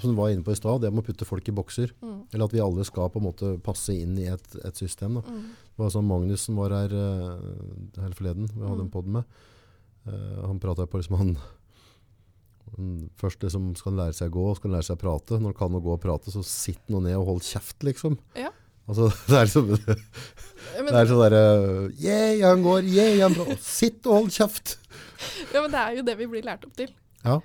[0.00, 1.92] som du var inne på i stad, det med å putte folk i bokser.
[2.04, 2.18] Mm.
[2.32, 5.20] Eller at vi alle skal på en måte passe inn i et, et system.
[5.24, 5.44] Mm.
[5.74, 8.86] Det var sånn Magnus som var her, uh, her forleden, vi hadde Mm.
[8.88, 9.38] en pod med.
[10.08, 11.34] Uh, han pratet på liksom han,
[12.76, 15.38] han Først liksom skal han lære seg å gå, skal han lære seg å prate.
[15.40, 18.18] Når han kan å gå og prate, så sitt nå ned og hold kjeft, liksom.
[18.38, 18.52] Ja.
[18.88, 19.72] Altså, det er liksom
[20.78, 21.40] det er sånn derre
[22.00, 22.86] Yeah, han går!
[22.88, 23.56] Yeah, han går!
[23.64, 24.78] Sitt og hold kjeft!
[25.52, 26.92] Ja, men det er jo det vi blir lært opp til.
[27.24, 27.40] Ja.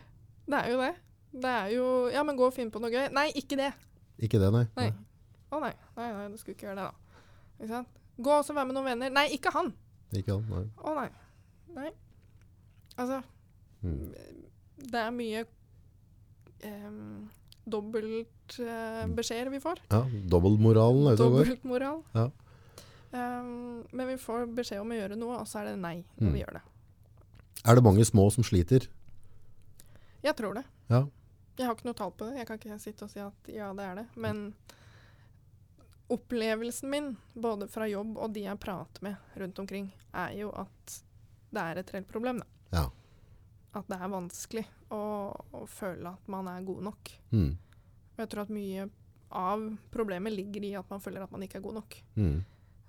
[0.47, 0.91] Det er jo det.
[1.33, 3.07] Det er jo Ja, men gå og finn på noe gøy.
[3.15, 3.71] Nei, ikke det.
[4.21, 4.65] Ikke det, nei.
[4.77, 4.89] Nei.
[5.53, 5.73] Å nei.
[5.97, 7.19] Nei, nei, du skulle ikke gjøre det, da.
[7.59, 7.87] Ikke sant?
[8.23, 9.09] Gå og være med noen venner.
[9.13, 9.71] Nei, ikke han.
[10.13, 10.65] Ikke han, nei.
[10.83, 11.09] Å nei.
[11.73, 11.91] Nei.
[12.97, 13.21] Altså,
[13.83, 14.13] Mm.
[14.77, 15.41] det er mye
[16.63, 17.29] um,
[17.67, 19.81] dobbelt uh, vi får.
[19.91, 21.49] Ja, dobbeltmoralen er ute og går.
[21.49, 21.97] Dobbeltmoral.
[22.15, 22.29] Ja.
[23.13, 26.29] Um, men vi får beskjed om å gjøre noe, og så er det nei når
[26.29, 26.33] Mm.
[26.33, 26.61] vi gjør det.
[27.65, 28.87] Er det mange små som sliter?
[30.23, 30.63] Jeg tror det.
[30.87, 31.03] Ja.
[31.57, 32.39] Jeg har ikke noe tall på det.
[32.39, 34.05] Jeg kan ikke sitte og si at ja, det er det.
[34.15, 34.45] Men
[36.13, 40.97] opplevelsen min, både fra jobb og de jeg prater med rundt omkring, er jo at
[41.53, 42.41] det er et reelt problem.
[42.41, 42.79] Da.
[42.79, 42.87] Ja.
[43.77, 45.03] At det er vanskelig å,
[45.33, 47.13] å føle at man er god nok.
[47.33, 47.53] Mm.
[48.17, 48.87] Jeg tror at mye
[49.33, 49.63] av
[49.93, 51.97] problemet ligger i at man føler at man ikke er god nok.
[52.15, 52.43] Mm.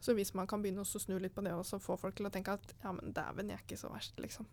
[0.04, 2.32] Så hvis man kan begynne å snu litt på det og få folk til å
[2.32, 4.48] tenke at ja, men dæven, jeg er ikke så verst, liksom.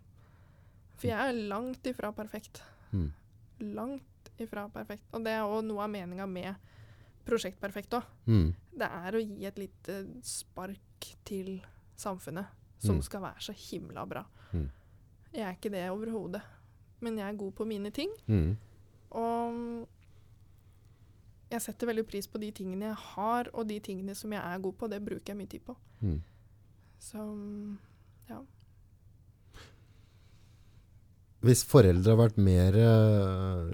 [1.02, 2.62] For jeg er langt ifra perfekt.
[2.94, 3.10] Mm.
[3.76, 5.04] Langt ifra perfekt.
[5.14, 6.56] Og det er òg noe av meninga med
[7.26, 8.06] Prosjekt Perfekt òg.
[8.26, 8.54] Mm.
[8.82, 11.60] Det er å gi et lite spark til
[11.96, 12.48] samfunnet,
[12.82, 13.02] som Mm.
[13.06, 14.24] skal være så himla bra.
[14.54, 14.70] Mm.
[15.34, 16.42] Jeg er ikke det overhodet,
[17.00, 18.10] men jeg er god på mine ting.
[18.28, 18.58] Mm.
[19.12, 19.88] Og
[21.52, 24.60] jeg setter veldig pris på de tingene jeg har, og de tingene som jeg er
[24.64, 24.90] god på.
[24.90, 25.76] Det bruker jeg mye tid på.
[26.02, 26.22] Mm.
[27.00, 27.26] Så
[28.30, 28.42] ja.
[31.42, 33.72] Hvis foreldre har vært mer eh,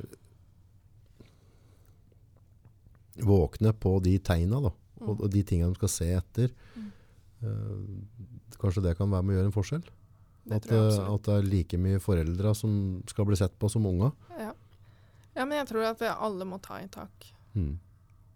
[3.27, 5.21] våkne på de tegna da, og, Mm.
[5.23, 6.51] og de tingene de skal se etter,
[7.43, 7.79] eh,
[8.57, 9.83] kanskje det kan være med å gjøre en forskjell?
[10.47, 13.85] Det At, eh, at det er like mye foreldre som skal bli sett på som
[13.85, 14.13] unga.
[14.39, 14.53] Ja.
[15.35, 17.11] ja, men jeg tror at alle må ta i tak.
[17.53, 17.77] Mm.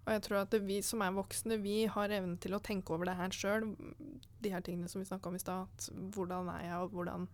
[0.08, 3.06] Og jeg tror at vi som er voksne, vi har evnen til å tenke over
[3.06, 3.76] det her sjøl.
[4.42, 5.68] De her tingene som vi snakka om i stad.
[6.12, 7.28] Hvordan er jeg, og hvordan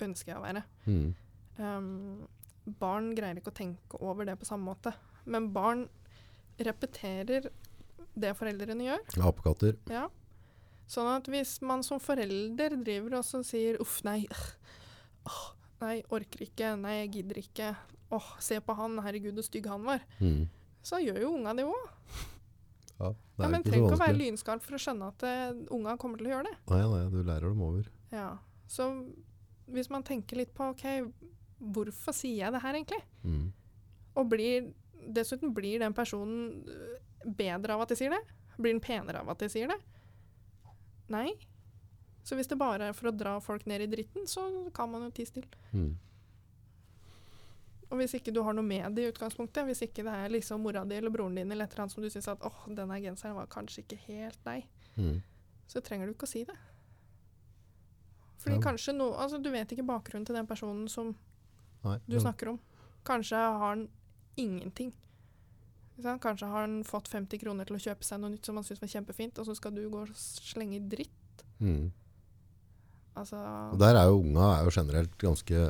[0.00, 0.62] ønsker jeg å være.
[0.86, 1.14] Mm.
[1.58, 2.28] Um,
[2.78, 4.92] barn greier ikke å tenke over det på samme måte.
[5.26, 5.86] Men barn
[6.58, 7.48] repeterer
[8.18, 9.04] det foreldrene gjør.
[9.28, 9.76] Apekatter.
[9.92, 10.06] Ja.
[10.88, 14.26] Sånn at hvis man som forelder driver og sier 'uff, nei',
[15.26, 15.42] åh,
[15.82, 17.76] nei, orker ikke, nei, jeg gidder ikke,
[18.10, 20.48] åh, se på han, herregud, så stygg han var, Mm.
[20.82, 21.88] så gjør jo unga det òg.
[22.98, 25.96] Ja, det Ja, men trenger ikke å være lynskarp for å skjønne at eh, unga
[25.96, 26.56] kommer til å gjøre det.
[26.70, 27.84] Nei, nei, du lærer dem over.
[28.10, 28.38] Ja.
[28.66, 28.88] Så
[29.70, 31.12] hvis man tenker litt på OK,
[31.60, 33.02] hvorfor sier jeg det her egentlig?
[33.24, 33.52] Mm.
[34.16, 34.72] Og blir
[35.14, 36.98] dessuten blir den personen øh,
[37.38, 38.22] bedre av at jeg sier det?
[38.58, 39.78] Blir den penere av at jeg sier det?
[41.08, 41.30] Nei.
[42.24, 44.44] Så hvis det bare er for å dra folk ned i dritten, så
[44.76, 45.48] kan man jo tie stille.
[45.72, 45.94] Mm.
[47.88, 50.60] Og hvis ikke du har noe med det i utgangspunktet, hvis ikke det er liksom
[50.60, 52.98] mora di eller broren din eller et eller annet som du syns at åh, denne
[53.00, 54.66] genseren var kanskje ikke helt deg,
[54.98, 55.22] Mm.
[55.70, 56.56] så trenger du ikke å si det.
[58.42, 58.60] Fordi Ja.
[58.62, 61.14] kanskje no, altså Du vet ikke bakgrunnen til den personen som
[61.84, 62.58] Nei, du snakker om.
[63.06, 63.86] Kanskje har han
[64.38, 64.92] ingenting.
[65.98, 68.82] Kanskje har han fått 50 kroner til å kjøpe seg noe nytt som han syns
[68.82, 71.44] var kjempefint, og så skal du gå og slenge dritt.
[71.58, 71.88] Mm.
[73.18, 73.38] Altså
[73.72, 75.62] Og der er jo unga er jo generelt ganske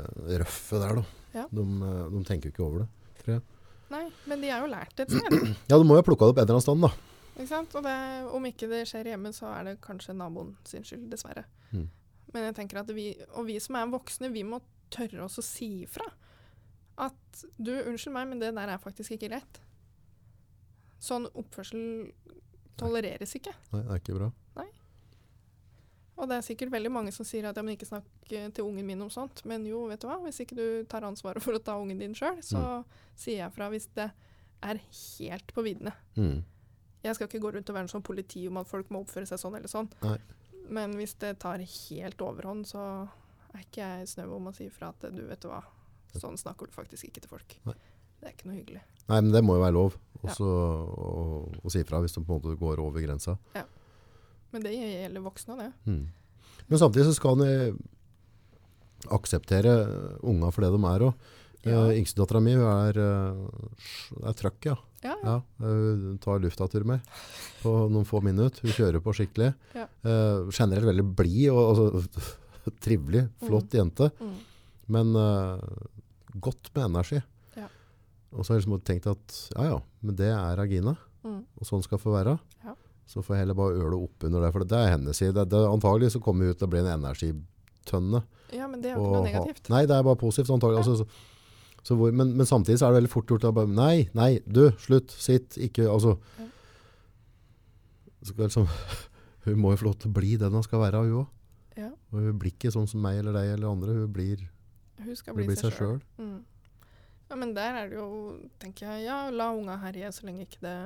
[0.42, 1.04] røffe der, da.
[1.32, 1.44] Ja.
[1.52, 2.88] De, eh, de tenker jo ikke over det.
[3.22, 3.44] tror jeg.
[3.88, 5.38] Nei, men de er jo lært et sted.
[5.70, 6.92] Ja, du må jo ha plukka det opp en eller annen stand, da.
[7.38, 7.76] Ikke sant?
[7.78, 7.96] Og det,
[8.34, 11.46] om ikke det skjer hjemme, så er det kanskje naboen sin skyld, dessverre.
[11.70, 11.86] Mm.
[12.34, 14.60] Men jeg tenker at vi, og vi som er voksne, vi må
[14.94, 16.06] tørre å si ifra.
[16.98, 19.60] At du, unnskyld meg, men det der er faktisk ikke greit.
[20.98, 22.10] Sånn oppførsel
[22.78, 23.54] tolereres ikke.
[23.72, 24.32] Nei, det er ikke bra.
[26.18, 28.66] Og det er sikkert veldig mange som sier at ja, men ikke snakk eh, til
[28.66, 29.44] ungen min om sånt.
[29.46, 32.16] Men jo, vet du hva, hvis ikke du tar ansvaret for å ta ungen din
[32.18, 32.82] sjøl, så
[33.14, 34.08] sier jeg fra hvis det
[34.66, 35.94] er helt på viddene.
[36.18, 36.40] Mm.
[37.04, 39.30] Jeg skal ikke gå rundt og være en sånn politi om at folk må oppføre
[39.30, 39.86] seg sånn eller sånn.
[40.02, 40.18] Nei.
[40.74, 42.82] Men hvis det tar helt overhånd, så
[43.58, 45.62] er ikke jeg snau om å si ifra at du, vet hva,
[46.16, 47.56] sånn snakker du faktisk ikke til folk.
[47.68, 47.76] Nei.
[48.18, 48.84] Det er ikke noe hyggelig.
[49.08, 50.34] Nei, men det må jo være lov Ja.
[50.42, 50.52] å,
[51.62, 53.36] å si fra hvis du på en måte går over grensa.
[53.54, 53.62] Ja.
[54.50, 55.68] Men det gjelder voksne, det.
[55.86, 56.08] Mm.
[56.68, 57.76] Men samtidig så skal en eh,
[59.14, 59.74] akseptere
[60.26, 61.04] unga for det de er.
[61.08, 61.28] òg.
[61.66, 61.84] Ja.
[61.84, 64.76] uh, Yngstedattera mi er, uh, er trøkk, ja.
[65.02, 65.32] Ja, ja.
[65.36, 65.38] ja.
[65.62, 67.06] Hun tar luftatur med
[67.62, 68.64] på noen få minutter.
[68.64, 69.52] Hun kjører på skikkelig.
[69.78, 69.86] Ja.
[70.06, 72.24] Uh, generelt veldig blid og altså,
[72.82, 74.10] trivelig, flott jente.
[74.20, 74.36] Mm.
[74.88, 75.58] Men uh,
[76.40, 77.20] godt med energi.
[77.56, 77.68] Ja.
[78.32, 80.96] Og så har jeg liksom tenkt at ja ja, men det er Regina.
[81.26, 81.42] Mm.
[81.58, 82.36] Og sånn skal det få være.
[82.64, 82.74] Ja.
[83.08, 84.52] Så får jeg heller bare øle opp under det.
[84.54, 85.34] For det er hennes side.
[85.36, 88.22] Det, det, antagelig så kommer hun til å bli en energitønne.
[88.52, 89.72] ja, men det er jo ikke noe negativt.
[89.72, 90.84] Nei, det er bare positivt antagelig.
[90.84, 93.72] Altså, så, så hvor, men, men samtidig så er det veldig fort gjort å bare
[93.72, 96.48] Nei, nei, du, slutt, sitt, ikke Altså Ja.
[98.44, 98.68] liksom,
[99.46, 101.28] Hun må jo få lov til å bli den hun skal være, hun òg.
[101.78, 103.94] Ja, Og hun blir ikke sånn som meg eller deg eller andre.
[104.02, 104.40] Hun blir,
[104.98, 106.00] hun hun bli, blir seg sjøl.
[106.18, 106.38] Mm.
[107.28, 108.08] Ja, men der er det jo,
[108.58, 110.76] tenker jeg, ja, la unga herje så lenge ikke det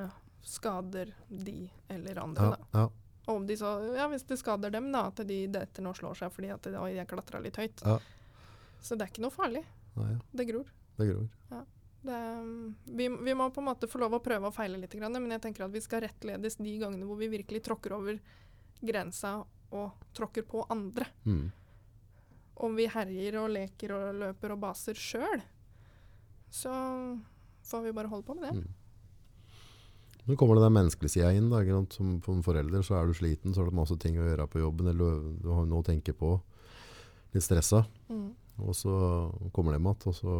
[0.43, 2.67] skader de eller andre, Ja, da.
[2.81, 2.89] ja,
[3.27, 6.19] Og om de så, ja, hvis det skader dem, da, at de detter og slår
[6.19, 7.85] seg fordi at de, har jeg klatra litt høyt.
[7.87, 7.95] Ja.
[8.83, 9.63] Så det er ikke noe farlig.
[9.95, 10.67] nei, ja, Det gror.
[10.99, 11.29] det gror.
[12.03, 14.93] Det, um, vi, vi må på en måte få lov å prøve og feile litt,
[14.99, 18.19] men jeg tenker at vi skal rettledes de gangene hvor vi virkelig tråkker over
[18.83, 19.37] grensa
[19.73, 21.07] og tråkker på andre.
[21.25, 21.49] Mm.
[22.63, 25.41] Om vi herjer og leker og løper og baser sjøl,
[26.53, 26.73] så
[27.65, 28.61] får vi bare holde på med det.
[28.61, 29.59] Mm.
[30.23, 31.49] Nå kommer det den menneskelige sida inn.
[31.51, 31.63] Da?
[31.91, 34.61] Som som forelder så er du sliten, så har du masse ting å gjøre på
[34.61, 36.37] jobben, eller du har noe å tenke på.
[37.33, 37.81] Litt stressa.
[38.07, 38.29] Mm.
[38.61, 38.93] Og så
[39.51, 40.37] kommer de igjen, og så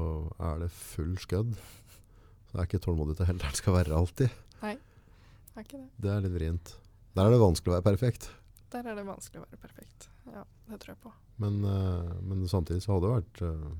[0.51, 1.57] er det full skødd.
[1.57, 4.39] Så det er ikke tålmodig til heller det skal være alltid.
[5.53, 5.89] Er ikke det?
[6.01, 6.71] Det er litt vrient.
[7.13, 8.29] Der er det vanskelig å være perfekt.
[8.73, 10.07] Der er det vanskelig å være perfekt.
[10.33, 11.11] Ja, det tror jeg på.
[11.43, 13.75] Men, eh, men samtidig så hadde det vært eh,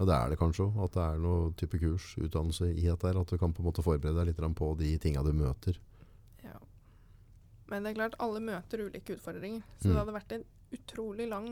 [0.00, 0.78] Ja, det er det kanskje òg.
[0.86, 3.10] At det er noe type kurs, utdannelse i dette.
[3.16, 5.76] At du kan på en måte forberede deg litt på de tinga du møter.
[6.44, 6.56] Ja.
[7.68, 9.62] Men det er klart, alle møter ulike utfordringer.
[9.80, 9.92] Så Mm.
[9.92, 11.50] det hadde vært en utrolig lang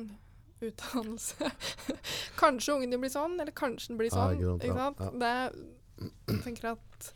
[0.61, 1.51] utdannelse.
[2.43, 4.61] kanskje ungen din blir sånn, eller kanskje den blir Ja, sånn.
[4.61, 5.20] ikke sant, ja, sant?
[5.20, 7.12] Det jeg tenker at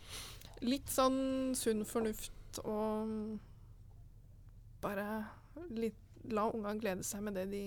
[0.63, 3.39] litt sånn sunn fornuft og
[4.83, 5.07] bare
[5.71, 5.99] litt,
[6.31, 7.63] la ungene glede seg med det de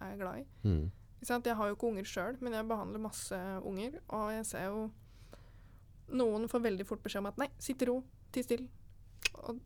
[0.00, 0.46] er glad i.
[0.66, 0.90] Mm.
[1.20, 3.98] Jeg har jo ikke unger sjøl, men jeg behandler masse unger.
[4.08, 4.88] Og jeg ser jo
[6.10, 8.00] Noen får veldig fort beskjed om at 'nei, sitt i ro,
[8.34, 8.66] ti stille'.
[9.46, 9.60] Og,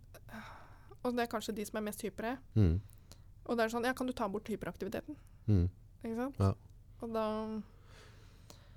[1.00, 2.34] og det er kanskje de som er mest hypere.
[2.52, 2.82] Mm.
[3.46, 5.16] Og det er sånn 'ja, kan du ta bort hyperaktiviteten'?
[5.46, 5.70] Mm.
[6.04, 6.36] Ikke sant?
[6.38, 6.52] Ja.
[7.00, 7.24] Og da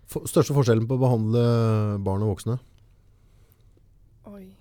[0.08, 2.56] For, største forskjellen på å behandle barn og voksne?
[4.32, 4.56] Oi.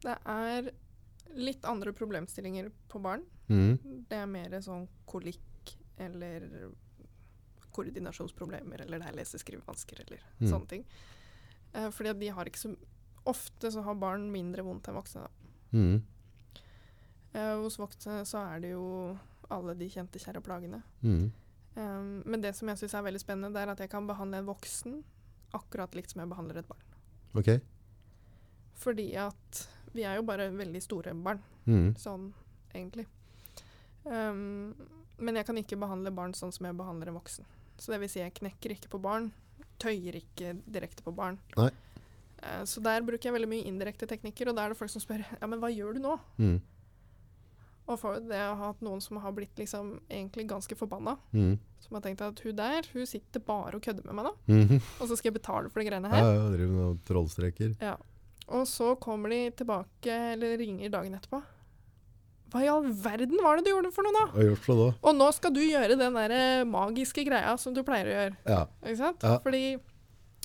[0.00, 0.72] Det er
[1.36, 3.22] litt andre problemstillinger på barn.
[3.48, 3.78] Mm.
[4.08, 6.70] Det er mer sånn kolikk eller
[7.72, 10.48] koordinasjonsproblemer, eller det er lese-skrivevansker eller Mm.
[10.50, 10.84] sånne ting.
[11.74, 12.76] Eh, fordi de har ikke så
[13.24, 15.20] Ofte så har barn mindre vondt enn voksne.
[15.22, 15.30] Da.
[15.78, 16.02] Mm.
[17.34, 19.16] Eh, hos voksne så er det jo
[19.48, 20.82] alle de kjente kjære plagene.
[21.04, 21.30] Mm.
[21.76, 24.38] Um, men det som jeg syns er veldig spennende, det er at jeg kan behandle
[24.38, 25.04] en voksen
[25.54, 26.82] akkurat likt som jeg behandler et barn.
[27.36, 27.60] Ok.
[28.74, 31.40] Fordi at vi er jo bare veldig store barn.
[31.66, 31.92] Mm.
[31.94, 32.32] sånn
[32.74, 33.06] egentlig.
[34.04, 34.74] Um,
[35.22, 37.44] men jeg kan ikke behandle barn sånn som jeg behandler en voksen.
[37.78, 39.30] Så det vil si jeg knekker ikke på barn,
[39.78, 41.38] tøyer ikke direkte på barn.
[42.42, 45.02] Eh, så der bruker jeg veldig mye indirekte teknikker, og da er det folk som
[45.02, 46.16] spør ja, men hva gjør du nå?
[46.42, 46.56] Mm.
[47.92, 51.58] Og for det å ha hatt noen som har blitt liksom egentlig ganske forbanna, Mm.
[51.82, 54.82] som har tenkt at hun der, hun sitter bare og kødder med meg nå, -hmm.
[55.00, 56.34] og så skal jeg betale for de greiene Ja, her.
[56.34, 57.76] ja, driver med trollstreker.
[57.80, 57.96] Ja.
[58.48, 61.42] Og så kommer de tilbake, eller ringer dagen etterpå.
[62.52, 64.24] Hva i all verden var det du gjorde for noe da?
[64.28, 64.88] Hva har gjort for da?
[65.08, 68.36] Og nå skal du gjøre den der eh, magiske greia som du pleier å gjøre.
[68.44, 68.60] Ja.
[68.82, 69.24] Ikke sant?
[69.24, 69.38] Ja.
[69.44, 69.62] Fordi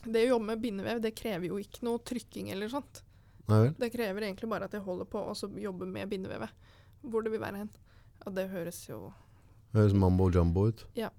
[0.08, 3.02] det å jobbe med bindevev, det krever jo ikke noe trykking eller sånt.
[3.52, 3.76] Nei vel?
[3.80, 6.72] Det krever egentlig bare at jeg holder på og så jobber med bindevevet.
[7.04, 7.72] Hvor det vil være hen.
[8.26, 9.12] Og det høres jo
[9.72, 10.86] Det Høres mambo jumbo ut.
[10.98, 11.12] Ja.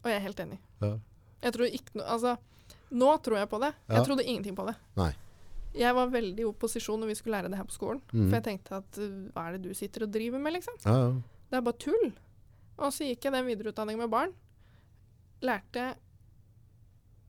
[0.00, 0.58] Og jeg er helt enig.
[0.80, 0.94] Ja.
[1.44, 2.32] Jeg tror ikke noe Altså,
[2.96, 3.74] nå tror jeg på det.
[3.88, 3.98] Ja.
[3.98, 4.74] Jeg trodde ingenting på det.
[4.96, 5.12] Nei.
[5.74, 8.00] Jeg var veldig i opposisjon når vi skulle lære det her på skolen.
[8.10, 8.24] Mm.
[8.24, 10.78] For jeg tenkte at uh, hva er det du sitter og driver med, liksom?
[10.84, 11.10] Ja, ja.
[11.50, 12.06] Det er bare tull.
[12.80, 14.32] Og så gikk jeg den videreutdanningen med barn.
[15.44, 15.92] Lærte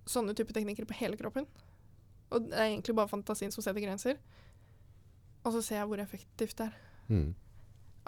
[0.10, 1.46] sånne type teknikker på hele kroppen.
[2.32, 4.20] Og det er egentlig bare fantasien som setter grenser.
[5.44, 6.76] Og så ser jeg hvor effektivt det er.
[7.12, 7.32] Mm.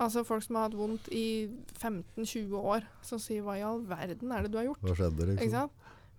[0.04, 4.32] Altså folk som har hatt vondt i 15-20 år, som sier 'hva i all verden
[4.32, 4.82] er det du har gjort'?
[4.82, 5.70] Hva skjedde, Ikke liksom?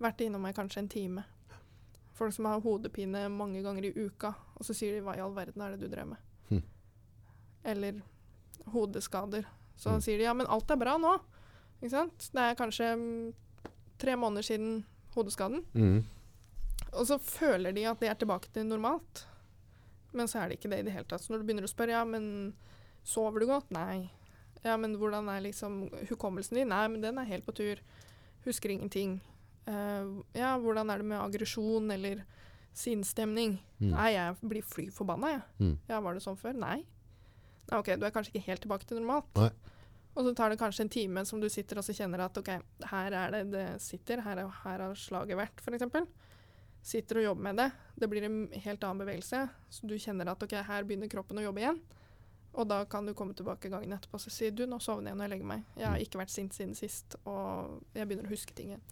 [0.00, 1.24] Vært innom meg kanskje en time.
[2.14, 5.34] Folk som har hodepine mange ganger i uka, og så sier de 'hva i all
[5.34, 6.22] verden er det du drev med'?
[6.50, 6.62] Hm.
[7.64, 8.02] Eller
[8.72, 9.44] hodeskader.
[9.76, 10.00] Så Mm.
[10.00, 11.20] sier de 'ja, men alt er bra nå'.
[11.82, 12.18] Ikke sant?
[12.32, 13.34] Det er kanskje mm,
[13.98, 14.84] tre måneder siden
[15.14, 15.64] hodeskaden.
[15.74, 16.04] Mm.
[16.92, 19.26] Og så føler de at det er tilbake til normalt.
[20.12, 21.20] Men så er det ikke det i det hele tatt.
[21.20, 22.54] Så når du begynner å spørre ja, men
[23.04, 23.70] sover du godt?
[23.70, 24.10] Nei.
[24.64, 26.68] Ja, men hvordan er liksom hukommelsen din?
[26.68, 27.76] Nei, men den er helt på tur.
[28.46, 29.20] Husker ingenting.
[29.66, 30.08] Eh,
[30.38, 32.24] ja, hvordan er det med aggresjon eller
[32.74, 33.58] sinnsstemning?
[33.80, 33.92] Mm.
[33.94, 35.44] Nei, jeg blir fly forbanna, jeg.
[35.62, 35.76] Mm.
[35.88, 36.56] Ja, var det sånn før?
[36.58, 36.80] Nei.
[37.70, 39.30] Nei, OK, du er kanskje ikke helt tilbake til normalt.
[39.38, 39.50] Nei.
[40.14, 42.50] Og så tar det kanskje en time som du sitter og så kjenner at OK,
[42.90, 46.04] her er det det sitter, her, er, her har slaget vært, f.eks.
[46.84, 47.66] Sitter og jobber med det.
[47.98, 49.40] Det blir en helt annen bevegelse.
[49.72, 51.80] Så du kjenner at OK, her begynner kroppen å jobbe igjen.
[52.54, 55.24] Og da kan du komme tilbake gangen etterpå og si du, nå sovner jeg når
[55.26, 55.64] jeg legger meg.
[55.80, 56.04] Jeg har Mm.
[56.04, 58.84] ikke vært sint siden sist, og jeg begynner å huske ting igjen.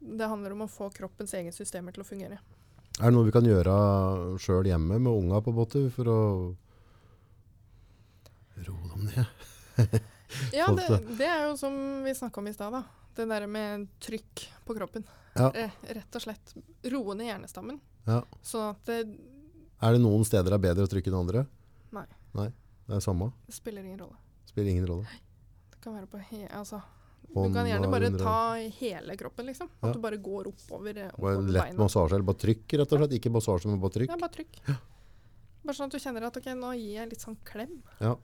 [0.00, 2.38] Det handler om å få kroppens egne systemer til å fungere.
[3.00, 3.74] Er det noe vi kan gjøre
[4.40, 6.20] sjøl hjemme med unga på båter for å
[8.66, 9.26] roe dem ned?
[10.54, 10.84] Ja, det,
[11.18, 11.74] det er jo som
[12.04, 12.84] vi snakka om i stad, da.
[13.18, 15.02] Det der med trykk på kroppen.
[15.34, 15.48] Ja.
[15.58, 16.52] Eh, rett og slett
[16.92, 17.80] roe ned hjernestammen.
[18.06, 18.20] Ja.
[18.46, 19.00] Sånn at det,
[19.82, 21.42] Er det noen steder det er bedre å trykke enn andre?
[21.96, 22.06] Nei.
[22.38, 22.46] Nei,
[22.86, 23.32] Det er samme.
[23.48, 24.20] det spiller ingen rolle.
[24.46, 25.18] Spiller ingen rolle.
[25.74, 26.78] Det kan være på he altså,
[27.34, 29.68] Du kan gjerne bare ta hele kroppen, liksom.
[29.80, 29.92] At Ja.
[29.92, 31.78] du bare går oppover, oppover Bare oppover lett beina.
[31.84, 33.12] massasje, eller bare trykk, rett og slett.
[33.20, 34.08] Ikke massasje, men bare trykk.
[34.08, 34.58] Ja, bare trykk.
[35.64, 37.82] Bare sånn at du kjenner at ok, nå gir jeg litt sånn klem.
[38.00, 38.16] Ja.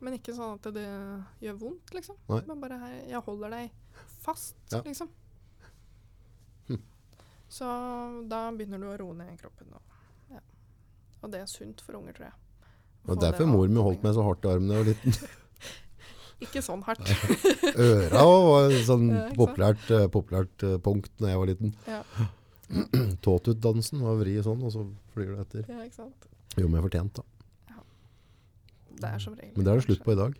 [0.00, 0.84] Men ikke sånn at det
[1.42, 2.16] gjør vondt, liksom.
[2.28, 2.40] Nei.
[2.46, 3.70] Men bare her, jeg holder deg
[4.20, 4.82] fast, Ja.
[4.82, 5.08] liksom.
[6.68, 6.78] Hm.
[7.48, 9.66] Så da begynner du å roe ned kroppen.
[9.72, 9.82] Og,
[10.30, 10.38] ja.
[11.22, 12.34] og det er sunt for unger, tror jeg.
[13.08, 15.28] Og derfor mor mi holdt meg så hardt i armen da jeg var liten.
[16.44, 17.08] Ikke sånn hardt.
[17.74, 21.74] Øra var et sånn Ja, populært, eh, populært eh, punkt da jeg var liten.
[21.88, 22.00] Ja.
[23.24, 24.84] Tåtut-dansen var vri sånn, og så
[25.14, 25.64] flyr du etter.
[25.68, 26.28] ja, ikke sant.
[26.56, 27.24] Jo, men jeg fortjent da.
[28.94, 30.34] Det er som regel Men det er det slutt på i dag.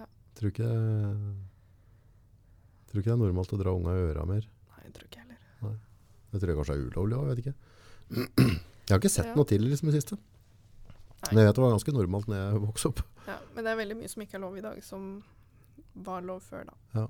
[0.00, 0.06] Ja.
[0.38, 0.68] Tror ikke
[2.88, 4.46] Tror ikke det er normalt å dra unga i øra mer.
[4.72, 5.74] Nei, jeg tror ikke jeg heller.
[6.32, 7.56] Det tror jeg kanskje er ulovlig òg, jeg vet ikke.
[8.88, 9.34] Jeg har ikke sett Ja.
[9.36, 10.16] noe til liksom, i det siste.
[10.16, 11.28] Nei.
[11.34, 13.02] Men jeg vet det var ganske normalt når jeg vokste opp.
[13.26, 15.02] Ja, men det er veldig mye som ikke er lov i dag, som
[16.04, 16.74] var lov før, da.
[16.94, 17.06] Ja.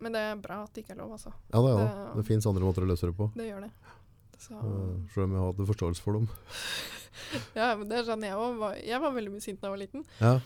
[0.00, 1.32] Men det er bra at det ikke er lov, altså.
[1.52, 1.86] Ja, det, ja.
[1.86, 3.30] Det- det fins andre måter å løse det på.
[3.36, 3.72] Det gjør det.
[4.40, 6.28] Så, Uh, Selv om jeg hadde forståelse for dem.
[7.58, 8.62] ja, men det er sånn jeg òg.
[8.86, 10.04] Jeg var veldig mye sint da jeg var liten.
[10.20, 10.40] Ja,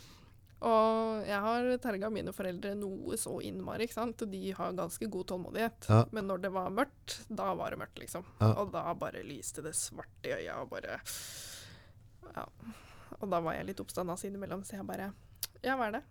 [0.65, 4.23] Og jeg har terga mine foreldre noe så innmari, ikke sant.
[4.25, 5.89] Og de har ganske god tålmodighet.
[5.91, 6.05] Ja.
[6.11, 8.25] Men når det var mørkt, da var det mørkt, liksom.
[8.41, 8.55] Ja.
[8.63, 10.99] Og da bare lyste det svart i øya og bare
[12.35, 12.47] Ja.
[13.21, 15.13] Og da var jeg litt oppstandas innimellom, så jeg bare
[15.63, 16.03] Ja, hva er det?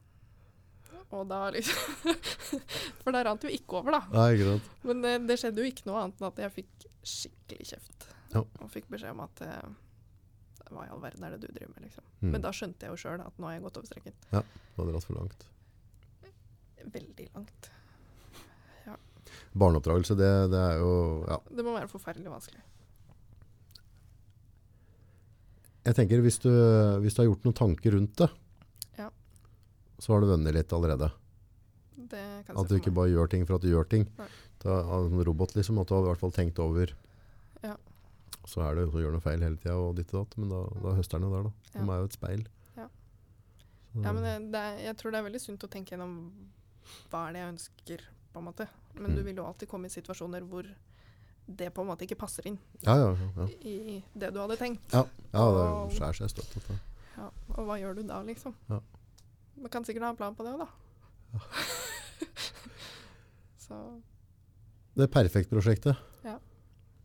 [1.14, 2.10] Og da liksom
[3.04, 4.02] For da rant jo ikke over, da.
[4.14, 4.72] Nei, ikke sant.
[4.90, 8.08] Men det, det skjedde jo ikke noe annet enn at jeg fikk skikkelig kjeft.
[8.34, 8.42] Ja.
[8.42, 9.70] Og fikk beskjed om at eh,
[10.72, 12.08] hva i all verden er det du driver med, liksom.
[12.24, 12.32] Mm.
[12.34, 14.18] Men da skjønte jeg jo sjøl at nå har jeg gått over streken.
[14.34, 15.48] Du har dratt for langt.
[16.84, 17.74] Veldig langt.
[19.54, 20.94] Barneoppdragelse, det, det er jo
[21.30, 21.40] Ja.
[21.50, 22.62] Det må være forferdelig vanskelig.
[25.84, 26.50] Jeg tenker hvis du,
[27.04, 28.43] hvis du har gjort noen tanker rundt det, Ja.
[30.04, 31.08] Så har du vunnet litt allerede.
[32.14, 34.04] Det kan At du ikke bare gjør ting for at du gjør ting.
[34.64, 36.92] Da, en robot liksom, at du har i hvert fall tenkt over.
[37.64, 37.76] Ja.
[38.50, 40.52] Så er det jo å gjøre noe feil hele tida og ditt og datt, men
[40.52, 41.80] da, da høster den jo der, da.
[41.80, 42.44] De er jo et speil.
[42.78, 42.88] Ja.
[44.04, 46.16] Ja, men det, det er, jeg tror det er veldig sunt å tenke gjennom
[47.12, 48.04] hva er det jeg ønsker,
[48.34, 48.68] på en måte.
[48.98, 49.26] Men du Mm.
[49.30, 50.68] vil jo alltid komme i situasjoner hvor
[51.48, 53.08] det på en måte ikke passer inn Ja, ja.
[53.38, 54.82] ja, i det du hadde tenkt.
[54.94, 55.02] ja,
[55.34, 56.70] ja det skjærer seg støtt.
[57.18, 58.56] Ja, og hva gjør du da, liksom?
[58.70, 58.80] Ja.
[59.64, 61.34] Man kan sikkert ha en plan på det òg, da.
[63.64, 63.78] Så
[64.94, 65.96] Det Perfekt-prosjektet.
[66.28, 66.36] Ja.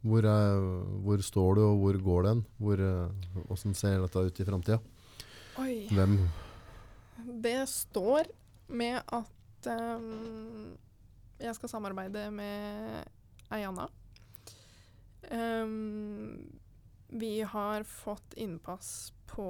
[0.03, 0.59] Hvor, er,
[1.05, 2.43] hvor står du, og hvor går den?
[2.59, 4.79] Hvor, eh, hvordan ser dette ut i framtida?
[5.59, 6.19] Hvem
[7.43, 8.29] Det står
[8.69, 10.77] med at um,
[11.41, 13.05] jeg skal samarbeide med
[13.55, 13.89] ei anna.
[15.35, 16.61] Ehm,
[17.09, 19.49] vi har fått innpass på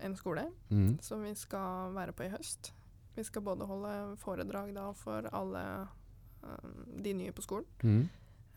[0.00, 0.98] en skole mm.
[1.02, 2.72] som vi skal være på i høst.
[3.14, 5.62] Vi skal både holde foredrag da for alle
[6.42, 8.08] ehm, de nye på skolen, Mm.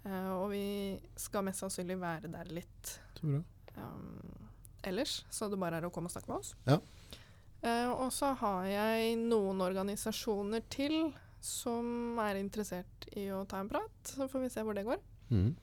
[0.06, 4.48] uh, og vi skal mest sannsynlig være der litt Så um,
[4.84, 6.56] ellers, så det bare er å komme og snakke med oss.
[6.66, 6.80] Ja.
[7.64, 13.70] Uh, og så har jeg noen organisasjoner til som er interessert i å ta en
[13.70, 13.98] prat.
[14.06, 15.02] Så får vi se hvor det går.
[15.30, 15.56] Mm.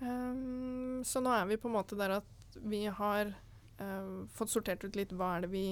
[0.00, 3.32] Um, så nå er vi på en måte der at vi har
[3.80, 5.64] uh, fått sortert ut litt hva er det vi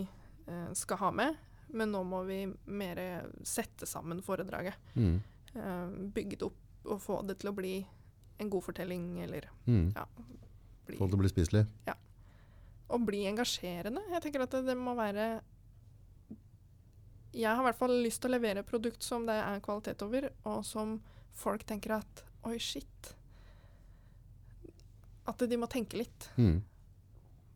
[0.49, 1.37] uh, skal ha med.
[1.69, 3.01] Men nå må vi mer
[3.45, 4.77] sette sammen foredraget.
[4.97, 5.19] Mm.
[5.55, 7.75] Uh, bygge det opp og få det til å bli
[8.39, 9.93] en god fortelling, eller Mm.
[10.87, 11.67] bli Få det til å bli spiselig.
[12.89, 14.01] å bli engasjerende.
[14.09, 15.43] Jeg tenker at det, det må være
[17.35, 20.31] Jeg har i hvert fall lyst til å levere produkt som det er kvalitet over,
[20.49, 21.01] og som
[21.37, 23.15] folk tenker at Oi, shit.
[25.29, 26.31] At de må tenke litt.
[26.41, 26.59] Mm.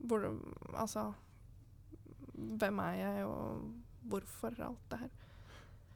[0.08, 0.24] Hvor,
[0.74, 1.12] altså
[2.32, 5.10] Hvem er jeg, og hvorfor alt det her?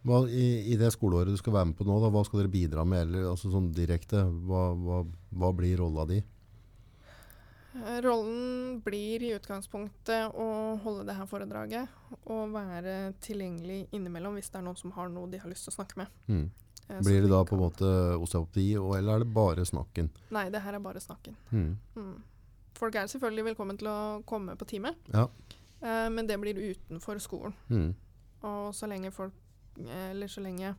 [0.06, 2.52] Hva, i, I det skoleåret du skal være med på nå, da, hva skal dere
[2.52, 3.08] bidra med?
[3.08, 5.00] Eller, altså sånn direkte, hva, hva,
[5.34, 6.20] hva blir rolla di?
[7.76, 10.48] Eh, Rollen blir i utgangspunktet å
[10.84, 15.30] holde det her foredraget og være tilgjengelig innimellom hvis det er noen som har noe
[15.32, 16.22] de har lyst til å snakke med.
[16.30, 16.46] Mm.
[16.88, 17.88] Eh, Blir det da på en måte
[18.22, 20.10] osteopati, eller er det bare snakken?
[20.30, 21.34] Nei, det her er bare snakken.
[21.50, 21.76] Mm.
[21.96, 22.22] Mm.
[22.76, 25.26] Folk er selvfølgelig velkommen til å komme på time, Ja.
[25.82, 27.54] eh, men det blir utenfor skolen.
[27.70, 27.94] Mm.
[28.42, 29.32] Og så lenge folk
[29.78, 30.74] Eller så lenge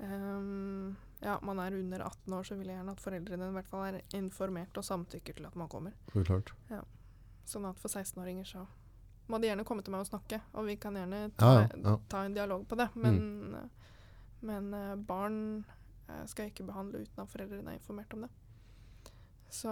[0.00, 3.68] um, ja, man er under 18 år, så vil jeg gjerne at foreldrene i hvert
[3.70, 5.92] fall er informert og samtykker til at man kommer.
[6.12, 6.52] Klart.
[7.46, 8.66] Sånn at for 16-åringer så
[9.28, 11.80] må de gjerne komme til meg og snakke, og vi kan gjerne ta, Ja, ja,
[11.90, 11.96] ja.
[12.08, 12.88] ta en dialog på det.
[12.94, 13.70] Men,
[14.40, 15.38] men eh, barn
[16.08, 18.32] eh, skal ikke behandle uten at foreldrene er informert om det.
[19.52, 19.70] Så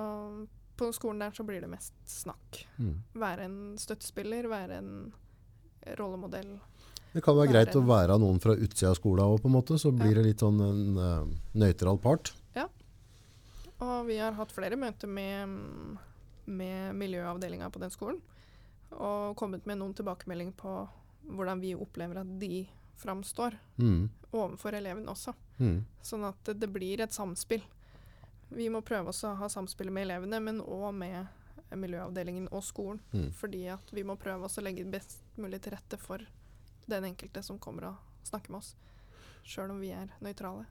[0.78, 2.62] på skolen der så blir det mest snakk.
[2.78, 2.94] Mm.
[3.20, 4.94] Være en støttespiller, være en
[5.98, 6.56] rollemodell.
[7.14, 9.54] Det kan være Være greit å være noen fra utsida av skolen òg, på en
[9.54, 9.76] måte.
[9.78, 10.22] Så blir Ja.
[10.22, 12.32] det litt sånn en uh, nøytral part.
[13.82, 15.98] Og vi har hatt flere møter med,
[16.46, 18.20] med miljøavdelinga på den skolen.
[18.94, 20.76] Og kommet med noen tilbakemelding på
[21.34, 22.66] hvordan vi opplever at de
[23.00, 24.08] framstår Mm.
[24.32, 25.34] overfor eleven også.
[25.60, 25.84] Mm.
[26.02, 27.62] Sånn at det, det blir et samspill.
[28.50, 31.26] Vi må prøve også å ha samspill med elevene, men òg med
[31.74, 33.00] miljøavdelingen og skolen.
[33.12, 33.30] Mm.
[33.34, 36.18] Fordi at vi må prøve å legge best mulig til rette for
[36.88, 37.96] den enkelte som kommer og
[38.28, 38.74] snakker med oss.
[39.44, 40.66] Sjøl om vi er nøytrale.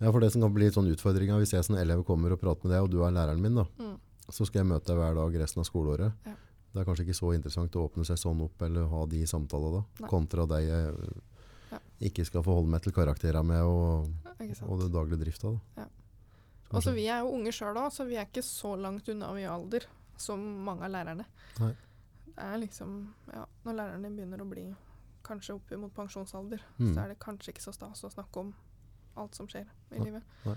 [0.00, 2.64] Ja, for det som kan bli sånn utfordringa hvis jeg som elev kommer og prater
[2.66, 3.98] med deg, og du er læreren min, da, Mm.
[4.30, 6.12] så skal jeg møte deg hver dag resten av skoleåret.
[6.26, 6.34] Ja.
[6.72, 9.72] Det er kanskje ikke så interessant å åpne seg sånn opp eller ha de samtalene
[9.72, 10.08] da, Nei.
[10.08, 10.92] kontra deg Ja.
[12.00, 14.10] Ikke skal forholde meg til karakterene med og,
[14.66, 15.50] og det daglige drifta.
[15.52, 15.82] Da.
[15.82, 15.86] Ja.
[16.70, 18.76] Så Og så kanskje- Vi er jo unge sjøl òg, så vi er ikke så
[18.80, 19.84] langt unna i alder
[20.16, 21.24] som mange av lærerne.
[21.60, 21.72] Nei.
[22.26, 24.74] Det er liksom, ja, Når lærerne begynner å bli
[25.24, 26.94] kanskje opp mot pensjonsalder, Mm.
[26.94, 28.54] så er det kanskje ikke så stas å snakke om
[29.16, 30.04] alt som skjer i Nei.
[30.06, 30.22] livet.
[30.46, 30.56] Nei.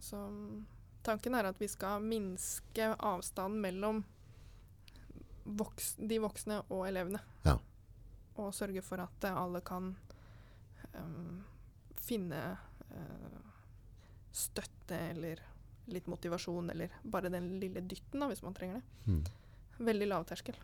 [0.00, 0.64] Så
[1.02, 4.04] tanken er at vi skal minske avstanden mellom
[5.46, 7.20] voks, de voksne og elevene.
[7.46, 7.56] Ja.
[8.36, 9.96] Og sørge for at alle kan
[10.96, 11.44] em,
[12.00, 12.40] finne
[12.92, 13.38] uh,
[14.32, 15.42] støtte eller
[15.92, 19.12] litt motivasjon, eller bare den lille dytten, da, hvis man trenger det.
[19.12, 19.22] Mm.
[19.88, 20.58] Veldig lavterskel.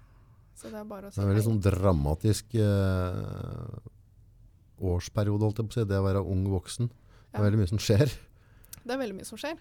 [0.55, 3.79] Så det er bare å si Det er veldig sånn dramatisk uh,
[4.95, 5.87] årsperiode, holdt jeg på å si.
[5.91, 6.91] Det å være ung voksen.
[6.91, 8.13] Det er veldig mye som skjer.
[8.85, 9.59] Det er veldig mye som skjer.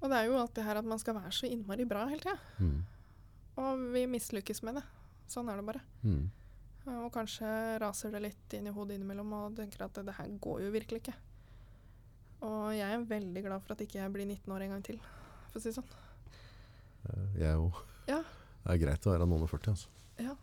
[0.00, 2.36] Og det er jo alltid her at man skal være så innmari bra hele tida.
[2.58, 2.80] Mm.
[3.62, 4.82] Og vi mislykkes med det.
[5.30, 5.84] Sånn er det bare.
[6.02, 6.26] Mm.
[6.84, 7.48] Og kanskje
[7.80, 11.00] raser det litt inn i hodet innimellom og tenker at det, her går jo virkelig
[11.00, 11.14] ikke.
[12.44, 14.98] Og jeg er veldig glad for at ikke jeg blir 19 år en gang til,
[15.48, 15.94] for å si det sånn.
[17.08, 17.78] Eh, Jeg òg.
[18.10, 18.18] Ja.
[18.64, 19.88] Det er greit å være noen og 40, altså.
[20.20, 20.34] Ja.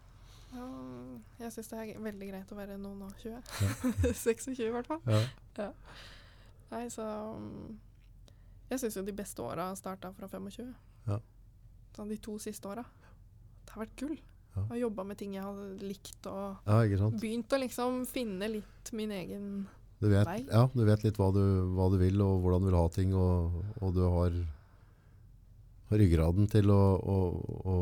[0.58, 3.38] Og jeg syns det er veldig greit å være noen og 20.
[4.10, 5.02] 26 i hvert fall.
[5.08, 5.70] Ja.
[6.72, 7.06] Nei, så
[7.38, 7.78] mm,
[8.72, 10.74] Jeg syns jo de beste åra starta fra 25.
[11.08, 11.20] Ja.
[11.96, 12.84] Sånn de to siste åra.
[13.62, 14.18] Det har vært gull.
[14.56, 14.64] Ja.
[14.68, 19.14] Og jobba med ting jeg hadde likt, og ja, begynt å liksom finne litt min
[19.16, 19.46] egen
[20.02, 20.42] Du vet, vei.
[20.50, 21.44] ja, du vet litt hva du,
[21.78, 24.36] hva du vil, og hvordan du vil ha ting, og, og du har
[25.92, 27.18] ryggraden til å, å,
[27.68, 27.76] å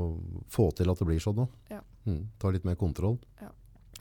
[0.49, 1.47] få til at det blir sånn nå.
[1.69, 1.81] Ja.
[2.05, 3.17] Mm, ta litt mer kontroll.
[3.41, 3.49] Ja.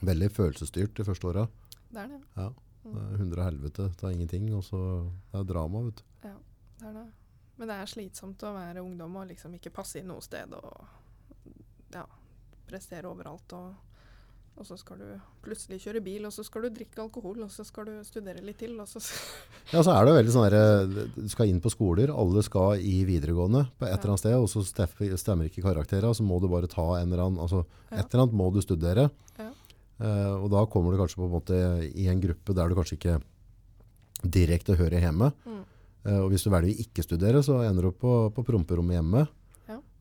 [0.05, 1.47] Veldig følelsesstyrt de første åra.
[1.89, 2.21] Det er det.
[2.37, 2.49] Ja.
[2.89, 4.79] Det er hundre helvete, det er ingenting, og så
[5.33, 6.05] det er drama, vet du.
[6.23, 7.07] det er det.
[7.59, 10.85] Men det er slitsomt å være ungdom og liksom ikke passe inn noe sted og
[11.91, 12.05] ja,
[12.69, 13.53] prestere overalt.
[13.57, 13.73] Og,
[14.59, 15.07] og så skal du
[15.45, 18.59] plutselig kjøre bil, og så skal du drikke alkohol, og så skal du studere litt
[18.61, 18.99] til, og så
[19.73, 22.99] Ja, så er det veldig sånn der, du skal inn på skoler, alle skal i
[23.07, 23.97] videregående på et Ja.
[23.99, 24.63] eller annet sted, og så
[25.21, 28.01] stemmer ikke karakterene, så må du bare ta en eller annen, altså Ja.
[28.01, 29.09] et eller annet må du studere.
[29.39, 29.51] Ja.
[29.99, 31.57] Uh, og da kommer du kanskje på en måte
[31.91, 33.17] i en gruppe der du kanskje ikke
[34.23, 35.31] direkte hører hjemme.
[35.45, 35.65] mm.
[36.07, 39.25] Uh, og hvis du velger å ikke studere, så ender du på, på promperommet hjemme.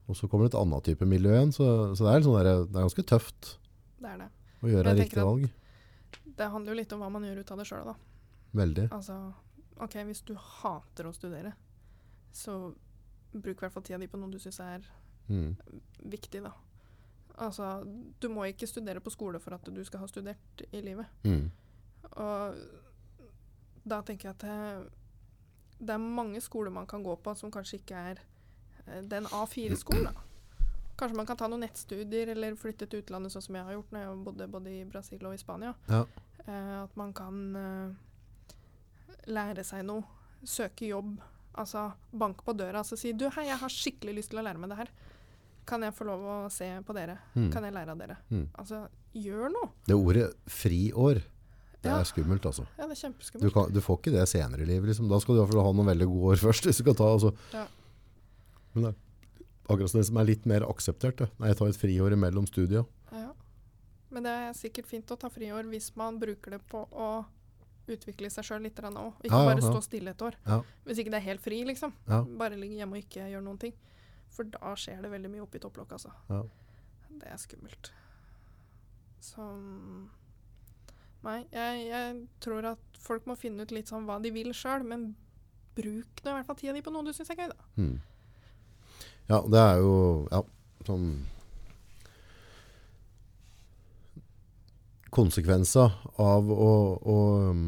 [0.09, 2.51] Og så kommer det et annet type miljø igjen, så, så det, er sånn der,
[2.65, 3.51] det er ganske tøft
[4.01, 4.29] Det er det.
[4.65, 5.49] å gjøre riktig valg.
[6.39, 7.95] Det handler jo litt om hva man gjør ut av det sjøl, da.
[8.57, 8.87] Veldig.
[8.97, 9.17] Altså,
[9.85, 11.53] OK, hvis du hater å studere,
[12.33, 12.55] så
[13.35, 14.87] bruk i hvert fall tida di på noe du syns er
[15.29, 15.57] Mm.
[16.09, 16.55] viktig, da.
[17.37, 17.83] Altså,
[18.19, 21.05] du må ikke studere på skole for at du skal ha studert i livet.
[21.29, 21.51] Mm.
[22.17, 22.57] Og
[23.85, 24.89] da tenker jeg at det,
[25.85, 28.23] det er mange skoler man kan gå på som kanskje ikke er
[29.09, 30.05] den A4-skolen.
[30.05, 30.13] da.
[30.99, 33.93] Kanskje man kan ta noen nettstudier eller flytte til utlandet, sånn som jeg har gjort
[33.95, 35.75] når jeg bodde både i Brasil og i Spania.
[35.89, 36.05] Ja.
[36.47, 37.93] Eh, at man kan eh,
[39.31, 40.05] lære seg noe,
[40.45, 41.17] søke jobb.
[41.59, 44.61] Altså bank på døra og si du, hei, jeg har skikkelig lyst til å lære
[44.63, 44.91] meg det her.
[45.69, 47.19] Kan jeg få lov å se på dere?
[47.35, 47.49] Mm.
[47.53, 48.17] Kan jeg lære av dere?
[48.31, 48.45] Mm.
[48.63, 48.85] Altså,
[49.19, 49.71] gjør noe.
[49.89, 51.21] Det ordet friår,
[51.83, 51.99] det Ja.
[52.01, 52.65] er skummelt altså.
[52.79, 53.53] Ja, det er Du, kjempeskummelt.
[53.55, 54.89] kan, du får ikke det senere i livet.
[54.91, 55.09] Liksom.
[55.11, 56.65] Da skal du i hvert fall ha noen veldig gode år først.
[56.71, 57.35] Hvis du kan ta, altså.
[57.53, 57.67] Ja.
[58.75, 61.19] Men det er akkurat som det som er litt mer akseptert.
[61.21, 61.29] Det.
[61.39, 62.87] Nei, jeg tar et friår imellom studier.
[63.13, 63.33] Ja.
[64.15, 67.11] Men det er sikkert fint å ta friår hvis man bruker det på å
[67.89, 69.15] utvikle seg sjøl litt òg.
[69.25, 70.37] Ikke Ja, ja, bare stå stille et år.
[70.85, 71.95] Hvis ikke det er helt fri, liksom.
[72.07, 73.77] Bare ligge hjemme og ikke gjøre noen ting.
[74.35, 76.13] For da skjer det veldig mye oppi topplokket, altså.
[76.29, 76.43] Ja.
[77.19, 77.93] Det er skummelt.
[79.25, 79.45] Så
[81.27, 84.85] Nei, jeg, jeg tror at folk må finne ut litt sånn hva de vil sjøl,
[84.87, 85.11] men
[85.75, 87.67] bruk nå i hvert fall tida di på noe du syns er gøy, da.
[87.79, 87.97] Mm.
[89.29, 89.95] Ja, det er jo
[90.33, 90.41] ja,
[90.89, 91.09] sånn
[95.09, 97.17] Konsekvenser av å, å
[97.49, 97.61] um,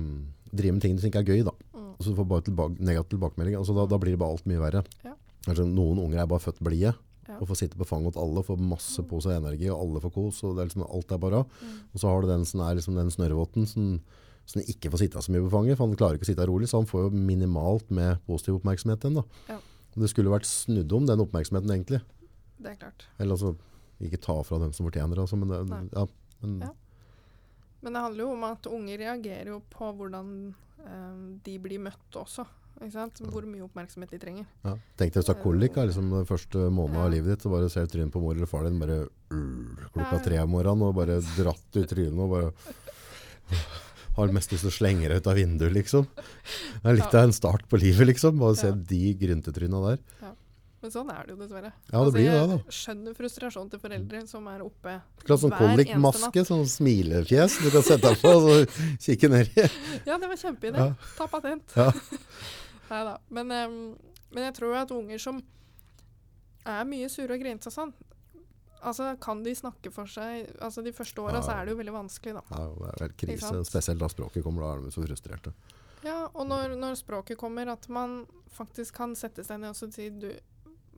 [0.52, 1.54] drive med ting du ikke er gøy, da.
[1.72, 1.94] Mm.
[1.96, 3.56] Så du får bare tilbake, negativ tilbakemelding.
[3.56, 4.82] Altså, da, da blir det bare alt mye verre.
[5.06, 5.14] Ja.
[5.48, 6.92] Altså, noen unger er bare født blide
[7.30, 7.38] Ja.
[7.38, 10.12] og får sitte på fanget til alle, får masse på seg energi, og alle får
[10.18, 10.42] kos.
[10.44, 11.42] og det er liksom, Alt er bare.
[11.62, 11.80] Mm.
[11.94, 13.88] Og så har du den som er liksom den snørrvotten som,
[14.44, 16.68] som ikke får sitte så mye på fanget, for han klarer ikke å sitte rolig,
[16.68, 19.22] så han får jo minimalt med positiv oppmerksomhet igjen.
[19.22, 19.24] da.
[19.54, 19.60] Ja.
[19.94, 22.00] Det skulle vært snudd om, den oppmerksomheten egentlig.
[22.60, 23.06] Det er klart.
[23.18, 23.54] Eller altså,
[24.00, 25.60] ikke ta fra dem som fortjener det, altså, men, det,
[25.96, 26.06] ja,
[26.44, 26.72] men Ja.
[27.80, 30.32] Men det handler jo om at unger reagerer jo på hvordan
[30.84, 32.44] eh, de blir møtt også.
[32.80, 34.44] Hvor mye oppmerksomhet de trenger.
[34.64, 34.72] ja.
[34.96, 37.68] Tenk deg hvis du har kolik liksom, den første måneden av livet ditt, og bare
[37.72, 40.96] ser du trynet på mor eller far din bare øh, klokka tre om morgenen, og
[40.96, 42.52] bare dratt ut trynet og bare
[44.16, 46.06] har mest lyst til å slenge deg ut av vinduet, liksom.
[46.82, 47.20] Det er litt Ja.
[47.20, 48.38] av en start på livet, liksom.
[48.38, 48.72] Bare se Ja.
[48.74, 49.98] de gryntetryna der.
[50.82, 51.72] Men sånn er det jo dessverre.
[51.92, 52.70] Ja, det blir jo det, da.
[52.72, 57.82] Skjønner frustrasjonen til foreldre som er oppe sånn hver eneste kolikmaske, sånn smilefjes du kan
[57.82, 58.66] sette deg på og
[58.98, 59.68] kikke ned i.
[60.06, 60.76] Ja, det var kjempeidé.
[60.78, 60.94] Ja.
[61.18, 61.64] Ta patent.
[61.76, 61.92] Ja.
[62.90, 63.18] Nei da.
[63.28, 63.96] Men, um,
[64.32, 65.42] men jeg tror jo at unger som
[66.64, 67.92] er mye sure og grinete og sånn,
[68.82, 71.42] altså kan de snakke for seg Altså de første åra Ja.
[71.42, 72.42] så er det jo veldig vanskelig, da.
[72.50, 75.52] Ja, det er vel krise, spesielt da språket kommer, da er de så frustrerte.
[76.04, 78.22] Ja, og når, når språket kommer, at man
[78.56, 80.30] faktisk kan sette seg ned og si du,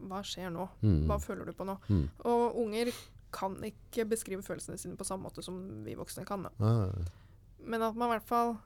[0.06, 0.68] hva skjer nå?
[0.82, 1.06] Mm.
[1.10, 1.74] Hva føler du på nå?
[1.88, 2.04] Mm.
[2.30, 2.92] Og unger
[3.32, 5.56] kan ikke beskrive følelsene sine på samme måte som
[5.86, 6.46] vi voksne kan.
[6.60, 6.90] Ja,
[7.64, 8.56] Men at man i hvert fall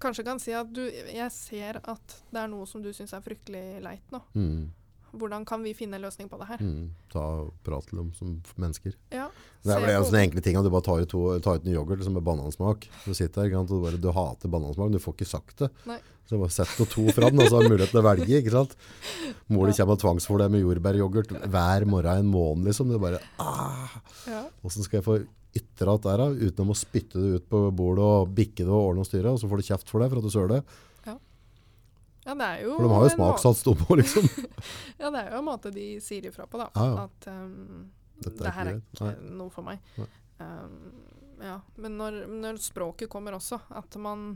[0.00, 3.24] kanskje kan si at du, jeg ser at det er noe som du syns er
[3.24, 4.20] fryktelig leit nå.
[4.34, 4.68] mm.
[5.16, 6.62] Hvordan kan vi finne en løsning på det her?
[6.62, 6.90] Mm.
[7.12, 8.94] Ta og prate om som mennesker.
[9.14, 9.28] Ja,
[9.64, 11.66] Det er vel en sånn enkle ting at du bare tar ut, to, tar ut
[11.66, 12.86] en yoghurt liksom med banansmak.
[13.04, 15.70] Du sitter der, og du, bare, du hater banansmak, men du får ikke sagt det.
[15.90, 15.98] Nei.
[16.30, 18.38] Så bare sett noe to fra den, og så har du mulighet til å velge,
[18.38, 18.76] ikke sant?
[19.50, 22.92] Mor di kommer og tvangsfôrer deg med jordbæryoghurt hver morgen en måned, liksom.
[22.92, 23.98] Du bare, ah,
[24.30, 25.18] ja, hvordan skal jeg få
[25.58, 28.92] ytre alt der da, uten å spytte det ut på bordet og bikke det og
[28.92, 30.78] ordne og styre, og så får du kjeft for det for at du søler.
[32.24, 34.26] Ja, det er jo For de har jo smakssats de òg, liksom.
[35.00, 36.68] Ja, det er jo en måte de sier ifra på, da.
[36.76, 37.06] Ja, ja.
[37.08, 37.86] At um,
[38.20, 39.80] det her er ikke ikke noe for meg.
[40.40, 40.74] Um,
[41.40, 44.34] ja, men når, når språket kommer også, at man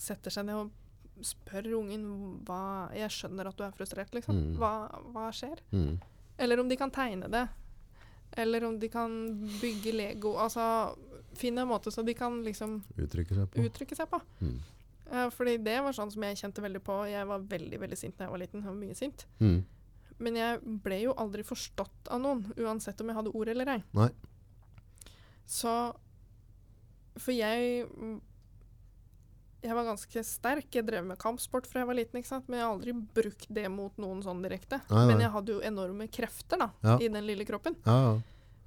[0.00, 0.76] setter seg ned og
[1.24, 2.04] spør ungen
[2.48, 4.36] hva Jeg skjønner at du er frustrert, liksom.
[4.36, 4.52] Mm.
[4.60, 4.72] Hva,
[5.12, 5.60] hva skjer?
[5.72, 5.96] Mm.
[6.40, 7.46] Eller om de kan tegne det.
[8.40, 9.12] Eller om de kan
[9.60, 10.36] bygge Lego.
[10.40, 10.94] Altså
[11.36, 13.64] finne en måte så de kan liksom Uttrykke seg på.
[13.64, 14.20] uttrykke seg på.
[14.40, 14.56] Mm.
[15.10, 16.96] Eh, fordi det var sånn som jeg kjente veldig på.
[17.10, 18.62] Jeg var veldig veldig sint da jeg var liten.
[18.62, 19.26] Jeg var mye sint.
[19.42, 19.60] Mm.
[20.20, 23.78] Men jeg ble jo aldri forstått av noen, uansett om jeg hadde ord eller ei.
[23.96, 24.10] Nei.
[25.50, 25.72] Så
[27.18, 27.88] For jeg
[29.60, 30.68] Jeg var ganske sterk.
[30.72, 32.46] Jeg drev med kampsport fra jeg var liten, ikke sant?
[32.48, 34.78] men jeg har aldri brukt det mot noen sånn direkte.
[34.88, 35.06] Nei, nei.
[35.10, 36.94] Men jeg hadde jo enorme krefter da, Ja.
[36.96, 37.76] i den lille kroppen.
[37.84, 37.98] Ja,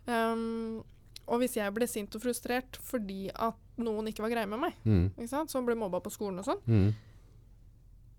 [0.06, 0.34] ja.
[0.34, 0.84] Um,
[1.28, 4.74] og hvis jeg ble sint og frustrert fordi at noen ikke var greie med meg,
[4.86, 5.48] Mm.
[5.48, 6.94] som ble mobba på skolen og sånn, Mm.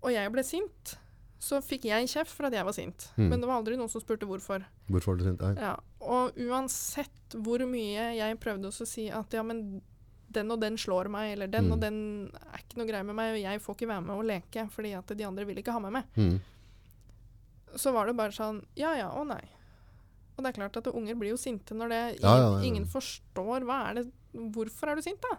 [0.03, 0.97] og jeg ble sint,
[1.39, 3.11] så fikk jeg kjeft for at jeg var sint.
[3.17, 3.29] Mm.
[3.29, 4.63] Men det var aldri noen som spurte hvorfor.
[4.89, 5.41] Hvorfor var du sint?
[5.59, 9.81] Ja, og uansett hvor mye jeg prøvde å si at ja, men
[10.31, 11.71] den og den slår meg, eller den Mm.
[11.73, 14.25] og den er ikke noe greie med meg, og jeg får ikke være med og
[14.25, 16.39] leke fordi at de andre vil ikke ha meg med, Mm.
[17.75, 19.43] så var det bare sånn ja ja og nei.
[20.35, 22.61] Og det er klart at unger blir jo sinte når det ingen, Ja, ja, ja,
[22.67, 24.05] ingen forstår hva er det
[24.55, 25.37] Hvorfor er du sint, da?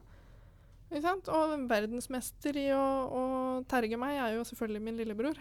[0.88, 1.28] Ikke sant?
[1.28, 3.22] Og verdensmester i å, å
[3.68, 5.40] terge meg er jo selvfølgelig min lillebror.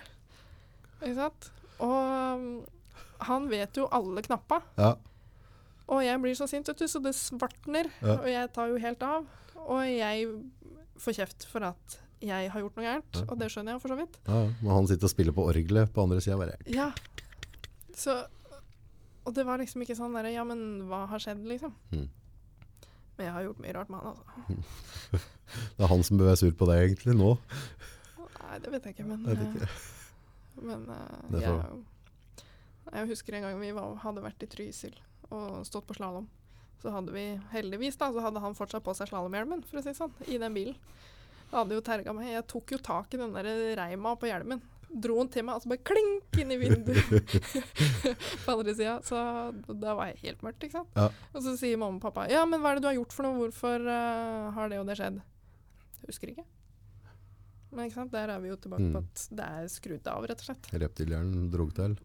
[0.99, 1.48] Ikke sant?
[1.80, 1.94] Og
[2.36, 2.48] um,
[3.30, 4.60] han vet jo alle knappa.
[4.82, 4.90] Ja.
[5.88, 7.88] Og jeg blir så sint, vet du, så det svartner.
[8.02, 8.18] Ja.
[8.18, 9.27] Og jeg tar jo helt av.
[9.64, 10.27] Og jeg
[10.99, 13.22] får kjeft for at jeg har gjort noe gærent.
[13.30, 14.19] Og det skjønner jeg for så vidt.
[14.27, 14.41] ja.
[14.64, 16.40] Men han sitter og spiller på orgelet på andre sida.
[16.41, 16.90] Bare Ja.
[17.95, 18.18] Så
[19.26, 21.73] Og det var liksom ikke sånn derre Ja, men hva har skjedd, liksom?
[21.91, 22.06] Mm.
[23.15, 25.23] Men jeg har gjort mye rart med han, altså.
[25.77, 27.35] Det er han som bør være sur på deg egentlig nå.
[28.18, 30.64] Nei, det vet jeg ikke, men Jeg vet eh, ikke.
[30.65, 32.47] Men uh, jeg,
[32.95, 34.97] jeg husker en gang vi var, hadde vært i Trysil
[35.34, 36.27] og stått på slalåm.
[36.81, 39.91] Så hadde vi heldigvis da, så hadde han fortsatt på seg slalåmhjelmen, for å si
[39.91, 40.77] det sånn, i den bilen.
[41.49, 42.31] Da hadde jo terga meg.
[42.34, 43.49] Jeg tok jo tak i den der
[43.80, 44.61] reima på hjelmen.
[44.91, 47.35] Dro han til meg, og så bare klink inn i vinduet
[48.45, 48.97] på andre sida.
[49.03, 49.19] Så
[49.81, 50.91] da var jeg helt mørkt, ikke sant.
[50.95, 51.09] Ja.
[51.33, 53.27] Og så sier mamma og pappa ja, men hva er det du har gjort for
[53.27, 55.21] noe, hvorfor uh, har det og det skjedd?
[56.01, 56.45] Jeg husker ikke.
[57.75, 58.93] Men ikke sant, der er vi jo tilbake Mm.
[58.93, 60.69] på at det er skrudd av, rett og slett.
[60.85, 61.97] Reptilhjernen drog til.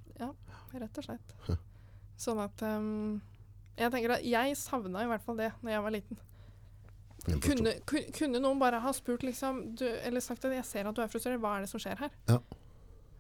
[0.73, 1.35] Rett og slett.
[2.21, 3.21] Sånn at um,
[3.79, 6.19] Jeg tenker at jeg savna i hvert fall det når jeg var liten.
[7.45, 7.73] Kunne,
[8.17, 11.09] kunne noen bare ha spurt liksom du, Eller sagt at 'jeg ser at du er
[11.13, 12.39] frustrert, hva er det som skjer her?' Ja.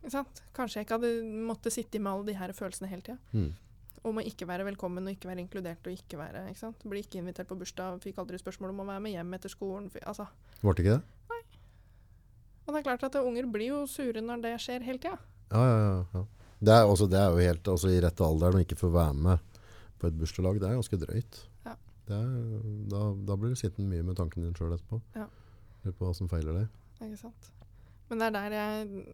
[0.08, 1.10] Kanskje jeg ikke hadde
[1.48, 3.18] måttet sitte med alle de her følelsene hele tida.
[3.36, 3.50] Mm.
[4.08, 6.84] Om å ikke være velkommen og ikke være inkludert og ikke være ikke sant?
[6.88, 9.90] Bli ikke invitert på bursdag, fikk aldri spørsmål om å være med hjem etter skolen.
[10.00, 10.24] Altså.
[10.62, 11.18] Ble det ikke det?
[11.34, 11.40] Nei.
[12.64, 15.20] Og det er klart at unger blir jo sure når det skjer hele tida.
[15.52, 16.02] Ja, ja, ja.
[16.16, 16.24] ja.
[16.60, 19.16] Det, er også, det er jo helt altså, i rette alder å ikke få være
[19.28, 19.60] med
[20.00, 20.60] på et bursdagslag.
[20.60, 21.40] Det er ganske drøyt.
[21.68, 21.76] Ja.
[22.08, 22.34] Det er,
[22.92, 25.00] da, da blir du sittende mye med tanken din sjøl etterpå.
[25.16, 25.28] Ja.
[25.84, 26.78] Lurer på hva som feiler deg.
[27.00, 27.50] Ikke sant.
[28.10, 29.04] Men det er der jeg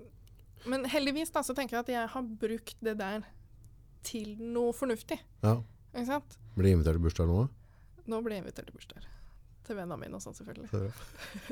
[0.64, 3.26] Men heldigvis da, så tenker jeg at jeg har brukt det der
[4.06, 5.18] til noe fornuftig.
[5.44, 5.58] Ja.
[5.92, 6.38] Ikke sant?
[6.56, 7.42] Blir jeg invitert til bursdag nå?
[8.06, 9.06] Nå blir jeg invitert til bursdag.
[9.66, 10.70] Til vennene mine og sånn, selvfølgelig.
[10.70, 10.80] Så,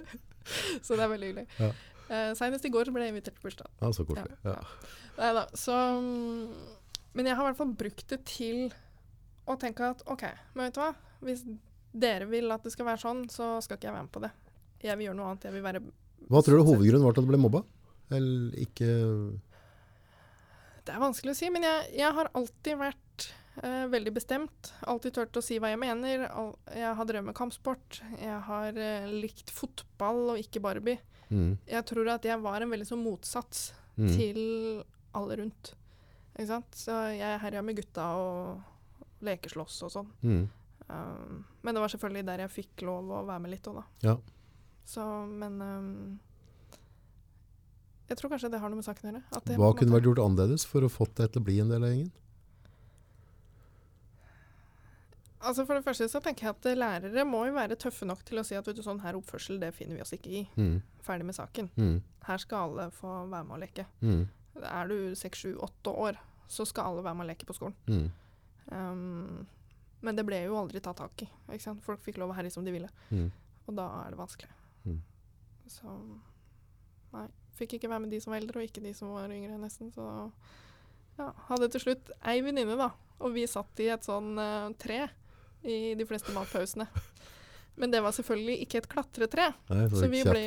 [0.87, 1.47] Så det er veldig hyggelig.
[1.59, 1.71] Ja.
[2.05, 3.71] Uh, Senest i går ble jeg invitert til bursdag.
[3.81, 4.39] ja, så koselig.
[4.45, 4.95] Ja, Ja.
[5.15, 5.45] Nei da.
[5.55, 6.55] Så mm,
[7.15, 8.65] Men jeg har i hvert fall brukt det til
[9.47, 10.25] å tenke at OK,
[10.57, 10.91] men vet du hva?
[11.25, 11.45] Hvis
[11.95, 14.31] dere vil at det skal være sånn, så skal ikke jeg være med på det.
[14.85, 15.47] Jeg vil gjøre noe annet.
[15.47, 15.83] Jeg vil være
[16.33, 17.63] Hva tror du hovedgrunnen var til at du ble mobba?
[18.13, 18.89] Eller ikke
[20.85, 23.29] Det er vanskelig å si, men jeg, jeg har alltid vært
[23.63, 24.73] eh, veldig bestemt.
[24.91, 26.27] Alltid turt å si hva jeg mener.
[26.77, 28.03] Jeg har drevet med kampsport.
[28.21, 30.99] Jeg har eh, likt fotball og ikke Barbie.
[31.31, 34.43] mm, Jeg tror at jeg var en veldig sånn motsats mm, til
[35.17, 35.73] alle rundt.
[36.35, 36.77] Ikke sant?
[36.77, 40.13] Så jeg herja med gutta og lekeslåss og sånn.
[40.27, 40.45] mm.
[40.85, 43.85] Um, men det var selvfølgelig der jeg fikk lov å være med litt òg, da.
[44.05, 44.13] Ja.
[44.85, 45.01] Så,
[45.33, 46.19] men um,
[48.15, 49.57] Jeg tror kanskje det har noe med saken å gjøre.
[49.59, 51.91] Hva kunne vært gjort annerledes for å fått deg til å bli en del av
[51.91, 52.13] gjengen?
[55.45, 58.23] Altså For det første så tenker jeg at eh, lærere må jo være tøffe nok
[58.25, 60.45] til å si at vet du, sånn her oppførsel det finner vi oss ikke i.
[60.57, 61.69] Mm, Ferdig med saken.
[61.77, 63.85] mm, Her skal alle få være med og leke.
[64.01, 64.23] mm,
[64.71, 66.17] Er du seks, sju, åtte år,
[66.49, 67.77] så skal alle være med og leke på skolen.
[67.89, 68.13] mm,
[68.73, 69.43] Um,
[70.01, 71.27] men det ble jo aldri tatt tak i.
[71.85, 72.89] Folk fikk lov å herje som de ville.
[73.11, 73.27] mm.
[73.69, 74.49] Og da er det vanskelig.
[74.89, 75.03] Mm.
[75.69, 75.93] Så
[77.15, 77.27] nei.
[77.55, 79.93] Fikk ikke være med de som var eldre, og ikke de som var yngre, nesten.
[79.95, 80.05] Så
[81.21, 82.91] ja, hadde til slutt ei venninne, da.
[83.23, 85.05] Og vi satt i et sånn uh, tre
[85.63, 86.89] i de fleste matpausene.
[87.77, 89.49] Men det var selvfølgelig ikke et klatretre.
[89.71, 90.43] Nei, så vi ble.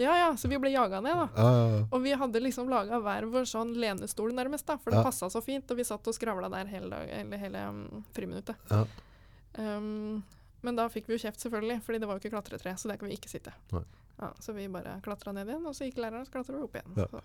[0.00, 1.26] Ja, ja, så vi ble jaga ned, da.
[1.36, 1.80] Ja, ja.
[1.92, 5.04] Og vi hadde liksom laga hver vår sånn lenestol, nærmest, da, for det Ja.
[5.04, 5.68] passa så fint.
[5.70, 8.56] Og vi satt og skravla der hele, dag, eller hele um, friminuttet.
[8.70, 8.84] Ja.
[9.58, 10.22] Um,
[10.64, 12.96] men da fikk vi jo kjeft, selvfølgelig, fordi det var jo ikke klatretre, så der
[13.00, 13.52] kan vi ikke sitte.
[13.72, 13.84] Nei.
[14.20, 16.76] Ja, så vi bare klatra ned igjen, og så gikk læreren, så klatra vi opp
[16.76, 16.98] igjen.
[17.00, 17.06] Ja.
[17.08, 17.22] Så,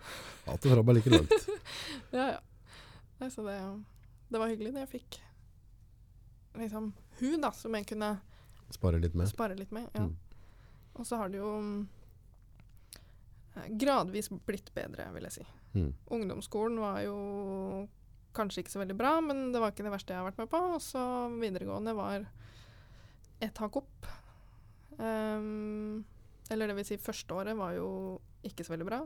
[0.52, 1.48] Alt det fra meg like langt.
[2.18, 2.40] ja, ja.
[3.20, 3.56] Nei, så det,
[4.28, 5.20] det var hyggelig når jeg fikk
[6.60, 8.12] liksom hun, da, som jeg kunne
[8.74, 9.28] Spare litt med.
[9.30, 9.88] spare litt med.
[9.94, 10.04] Ja.
[10.06, 10.14] Mm.
[10.98, 11.50] Og så har det jo
[13.56, 15.46] eh, gradvis blitt bedre, vil jeg si.
[15.74, 15.90] Mm.
[16.16, 17.16] Ungdomsskolen var jo
[18.34, 20.50] kanskje ikke så veldig bra, men det var ikke det verste jeg har vært med
[20.50, 20.60] på.
[20.76, 21.02] Og så
[21.38, 22.26] videregående var
[23.42, 24.08] et hakk opp.
[24.98, 26.04] Ehm,
[26.50, 29.00] eller det vil si, første året var jo ikke så veldig bra.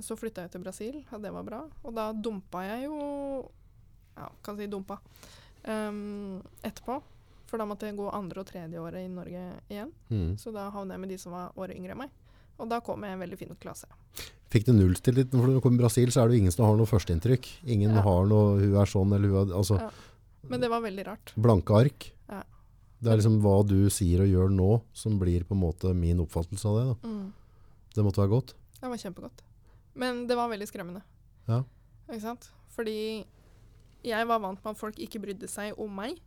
[0.00, 1.64] Så flytta jeg til Brasil, og det var bra.
[1.82, 3.50] Og da dumpa jeg jo
[4.16, 4.98] Ja, kan si dumpa.
[5.64, 7.00] Um, etterpå.
[7.46, 9.40] For da måtte jeg gå andre og tredje året i Norge
[9.70, 9.90] igjen.
[10.10, 10.36] Mm.
[10.38, 12.10] Så da havna jeg med de som var året yngre enn meg.
[12.60, 13.88] Og da kom jeg i en veldig fin klasse.
[14.52, 15.30] Fikk du nullstillit?
[15.32, 17.48] For når du kommer til Brasil, så er det jo ingen som har noe førsteinntrykk.
[17.66, 18.02] Ingen Ja.
[18.02, 19.90] har noe 'hun er sånn' eller 'hun er Altså Ja.
[20.48, 21.32] Men det var veldig rart.
[21.36, 22.12] blanke ark.
[23.00, 26.20] Det er liksom hva du sier og gjør nå, som blir på en måte min
[26.20, 26.88] oppfattelse av det.
[27.08, 27.28] Mm.
[27.96, 28.54] Det måtte være godt.
[28.76, 29.44] Det var kjempegodt.
[30.00, 31.00] Men det var veldig skremmende.
[31.48, 31.62] Ja.
[32.10, 32.50] Ikke sant?
[32.74, 33.24] Fordi
[34.04, 36.20] jeg var vant med at folk ikke brydde seg om meg,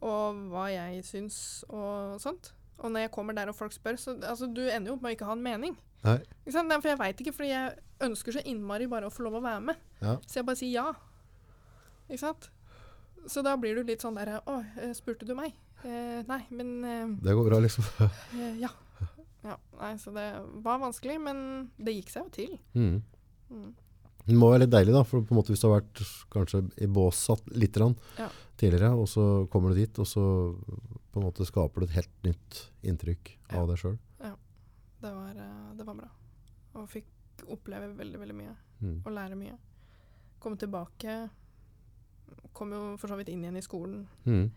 [0.00, 1.36] og hva jeg syns
[1.68, 2.54] og sånt.
[2.80, 5.12] Og når jeg kommer der og folk spør, så altså, du ender jo opp med
[5.12, 5.76] å ikke ha en mening.
[6.04, 6.16] Nei.
[6.46, 6.72] Ikke sant?
[6.72, 9.60] For jeg veit ikke, fordi jeg ønsker så innmari bare å få lov å være
[9.68, 9.82] med.
[10.00, 10.16] Ja.
[10.24, 10.86] Så jeg bare sier ja.
[12.08, 12.48] Ikke sant?
[13.28, 15.52] Så da blir du litt sånn der Å, eh, spurte du meg?
[15.84, 17.84] Eh, nei, men uh, Det går bra, liksom.
[18.00, 18.18] uh,
[18.64, 18.70] ja.
[19.46, 19.56] ja.
[19.80, 20.26] Nei, så det
[20.64, 22.58] var vanskelig, men det gikk seg jo til.
[22.74, 22.98] Mm.
[23.50, 23.70] Mm.
[24.26, 25.02] Det må være litt deilig, da.
[25.08, 27.22] For på en måte hvis du har vært kanskje i bås
[27.56, 28.28] litt Ja.
[28.60, 30.22] tidligere, og så kommer du dit, og så
[31.10, 33.62] på en måte skaper du et helt nytt inntrykk Ja.
[33.62, 33.98] av deg sjøl.
[35.00, 35.32] Det var,
[35.78, 36.08] det var bra.
[36.76, 37.06] Og fikk
[37.48, 38.54] oppleve veldig, veldig mye.
[38.82, 38.98] Mm.
[39.06, 39.54] Og lære mye.
[40.38, 41.14] Komme tilbake.
[42.52, 44.50] Kom jo for så vidt inn igjen i skolen Mm.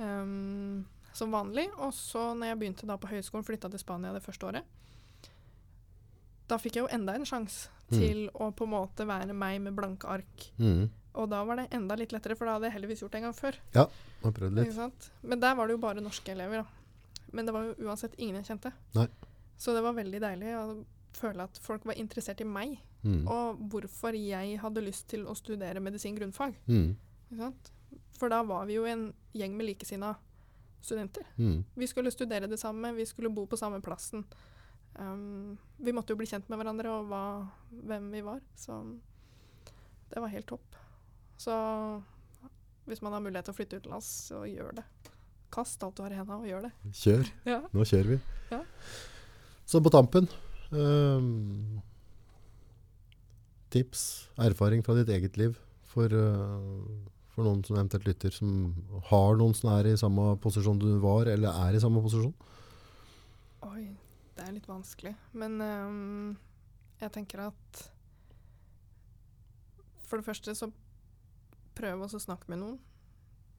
[0.00, 1.68] Ehm, som vanlig.
[1.78, 4.64] Og så når jeg begynte da på høyskolen, flytta til Spania det første året,
[6.48, 7.98] da fikk jeg jo enda en sjanse Mm.
[7.98, 10.42] til å på en måte være meg med blanke ark.
[10.58, 10.90] Mm.
[11.14, 13.22] Og da var det enda litt lettere, for da hadde jeg heldigvis gjort det en
[13.30, 13.56] gang før.
[13.74, 14.66] Har prøvd litt.
[14.68, 15.10] Ikke sant?
[15.22, 16.66] Men der var det jo bare norske elever, da.
[17.32, 18.72] Men det var jo uansett ingen jeg kjente.
[18.94, 19.06] Nei.
[19.56, 20.84] Så det var veldig deilig å
[21.16, 23.26] føle at folk var interessert i meg, Mm.
[23.26, 26.54] og hvorfor jeg hadde lyst til å studere medisin grunnfag.
[26.68, 26.96] Mm.
[28.18, 30.16] For da var vi jo en gjeng med likesinnede
[30.80, 31.26] studenter.
[31.36, 31.64] Mm.
[31.74, 34.24] Vi skulle studere det samme, vi skulle bo på samme plassen.
[34.98, 37.22] Um, vi måtte jo bli kjent med hverandre og hva,
[37.70, 38.80] hvem vi var, så
[40.10, 40.78] det var helt topp.
[41.38, 41.54] Så
[42.88, 44.86] hvis man har mulighet til å flytte utenlands, så gjør det.
[45.54, 46.72] Kast alt du har i hendene og gjør det.
[47.02, 47.30] Kjør.
[47.48, 47.60] Ja.
[47.72, 48.18] Nå kjører vi.
[48.50, 48.62] Ja.
[49.68, 50.26] Så på tampen
[50.72, 51.78] um,
[53.68, 54.02] Tips,
[54.40, 55.58] erfaring fra ditt eget liv
[55.88, 57.08] for, eh,
[57.38, 58.72] for noen som eventuelt lytter, som
[59.12, 62.34] har noen som er i samme posisjon du var, eller er i samme posisjon?
[63.68, 63.84] Oi,
[64.34, 65.14] det er litt vanskelig.
[65.38, 66.34] Men um,
[66.98, 67.84] jeg tenker at
[70.08, 70.70] For det første så
[71.78, 72.78] prøv å snakke med noen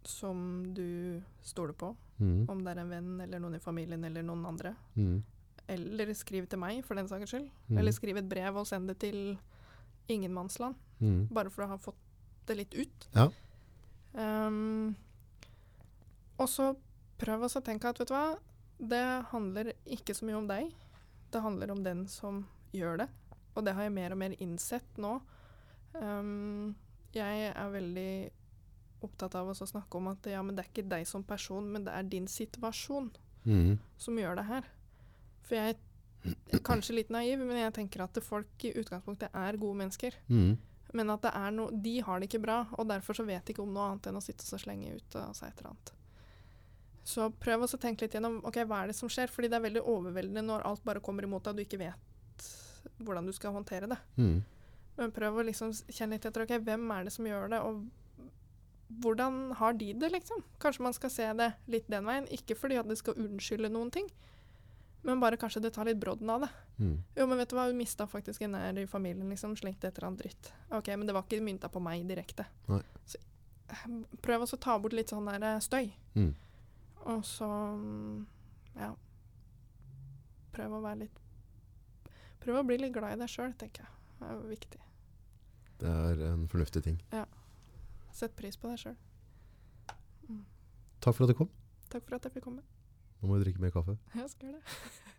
[0.03, 0.39] som
[0.75, 1.93] du stoler på.
[2.17, 2.47] Mm.
[2.49, 4.73] Om det er en venn eller noen i familien eller noen andre.
[4.95, 5.21] Mm.
[5.69, 7.47] Eller skriv til meg, for den saks skyld.
[7.69, 7.77] Mm.
[7.79, 9.37] Eller skriv et brev og send det til
[10.09, 10.75] ingenmannsland.
[10.99, 11.27] Mm.
[11.31, 12.01] Bare for å ha fått
[12.49, 13.07] det litt ut.
[13.13, 13.29] Ja.
[14.15, 14.95] Ehm,
[16.39, 16.71] og så
[17.19, 18.37] prøv å tenke at vet du hva,
[18.79, 19.03] det
[19.33, 20.69] handler ikke så mye om deg.
[21.29, 23.09] Det handler om den som gjør det.
[23.55, 25.17] Og det har jeg mer og mer innsett nå.
[25.93, 26.75] Um,
[27.11, 28.11] jeg er veldig
[29.03, 31.85] opptatt av å snakke om at ja, men det er ikke deg som person, men
[31.87, 33.11] det er din situasjon
[33.47, 33.77] Mm.
[33.97, 34.65] som gjør det her.
[35.47, 35.75] For jeg
[36.53, 40.17] er kanskje litt naiv, men jeg tenker at folk i utgangspunktet er gode mennesker.
[40.27, 40.57] Mm.
[40.97, 43.53] Men at det er no, de har det ikke bra, og derfor så vet de
[43.53, 45.91] ikke om noe annet enn å sitte og slenge ut av seg et eller annet.
[47.09, 49.65] Så prøv å tenke litt gjennom ok, hva er det som skjer, fordi det er
[49.67, 52.49] veldig overveldende når alt bare kommer imot deg og du ikke vet
[53.03, 53.97] hvordan du skal håndtere det.
[54.17, 54.41] Mm.
[54.99, 57.85] Men prøv å liksom kjenne litt etter ok, hvem er det som gjør det, og
[58.99, 60.41] hvordan har de det, liksom?
[60.61, 63.91] Kanskje man skal se det litt den veien, ikke fordi at det skal unnskylde noen
[63.93, 64.09] ting,
[65.01, 66.49] men bare kanskje det tar litt brodden av det.
[66.77, 66.95] Mm.
[67.15, 69.55] Jo, men vet du hva, hun mista faktisk en nær i familien, liksom.
[69.59, 70.51] Slengte et eller annet dritt.
[70.75, 72.45] Ok, men det var ikke mynta på meg direkte.
[72.67, 72.81] Nei.
[73.07, 73.21] Så,
[73.71, 73.85] eh,
[74.25, 75.91] prøv å ta bort litt sånn der eh, støy.
[76.19, 76.33] Mm.
[77.13, 78.25] Og så mm,
[78.79, 78.91] ja.
[80.51, 81.19] Prøv å være litt
[82.39, 83.95] Prøv å bli litt glad i deg sjøl, tenker jeg.
[84.19, 84.79] Det er viktig.
[85.79, 86.95] Det er en fornuftig ting.
[87.11, 87.25] Ja.
[88.15, 88.95] Sett pris på deg sjøl.
[90.99, 91.49] Takk for at du kom.
[91.91, 92.63] Takk for at jeg fikk komme.
[93.21, 93.97] Nå må vi drikke mer kaffe.
[94.15, 95.18] Jeg skal det.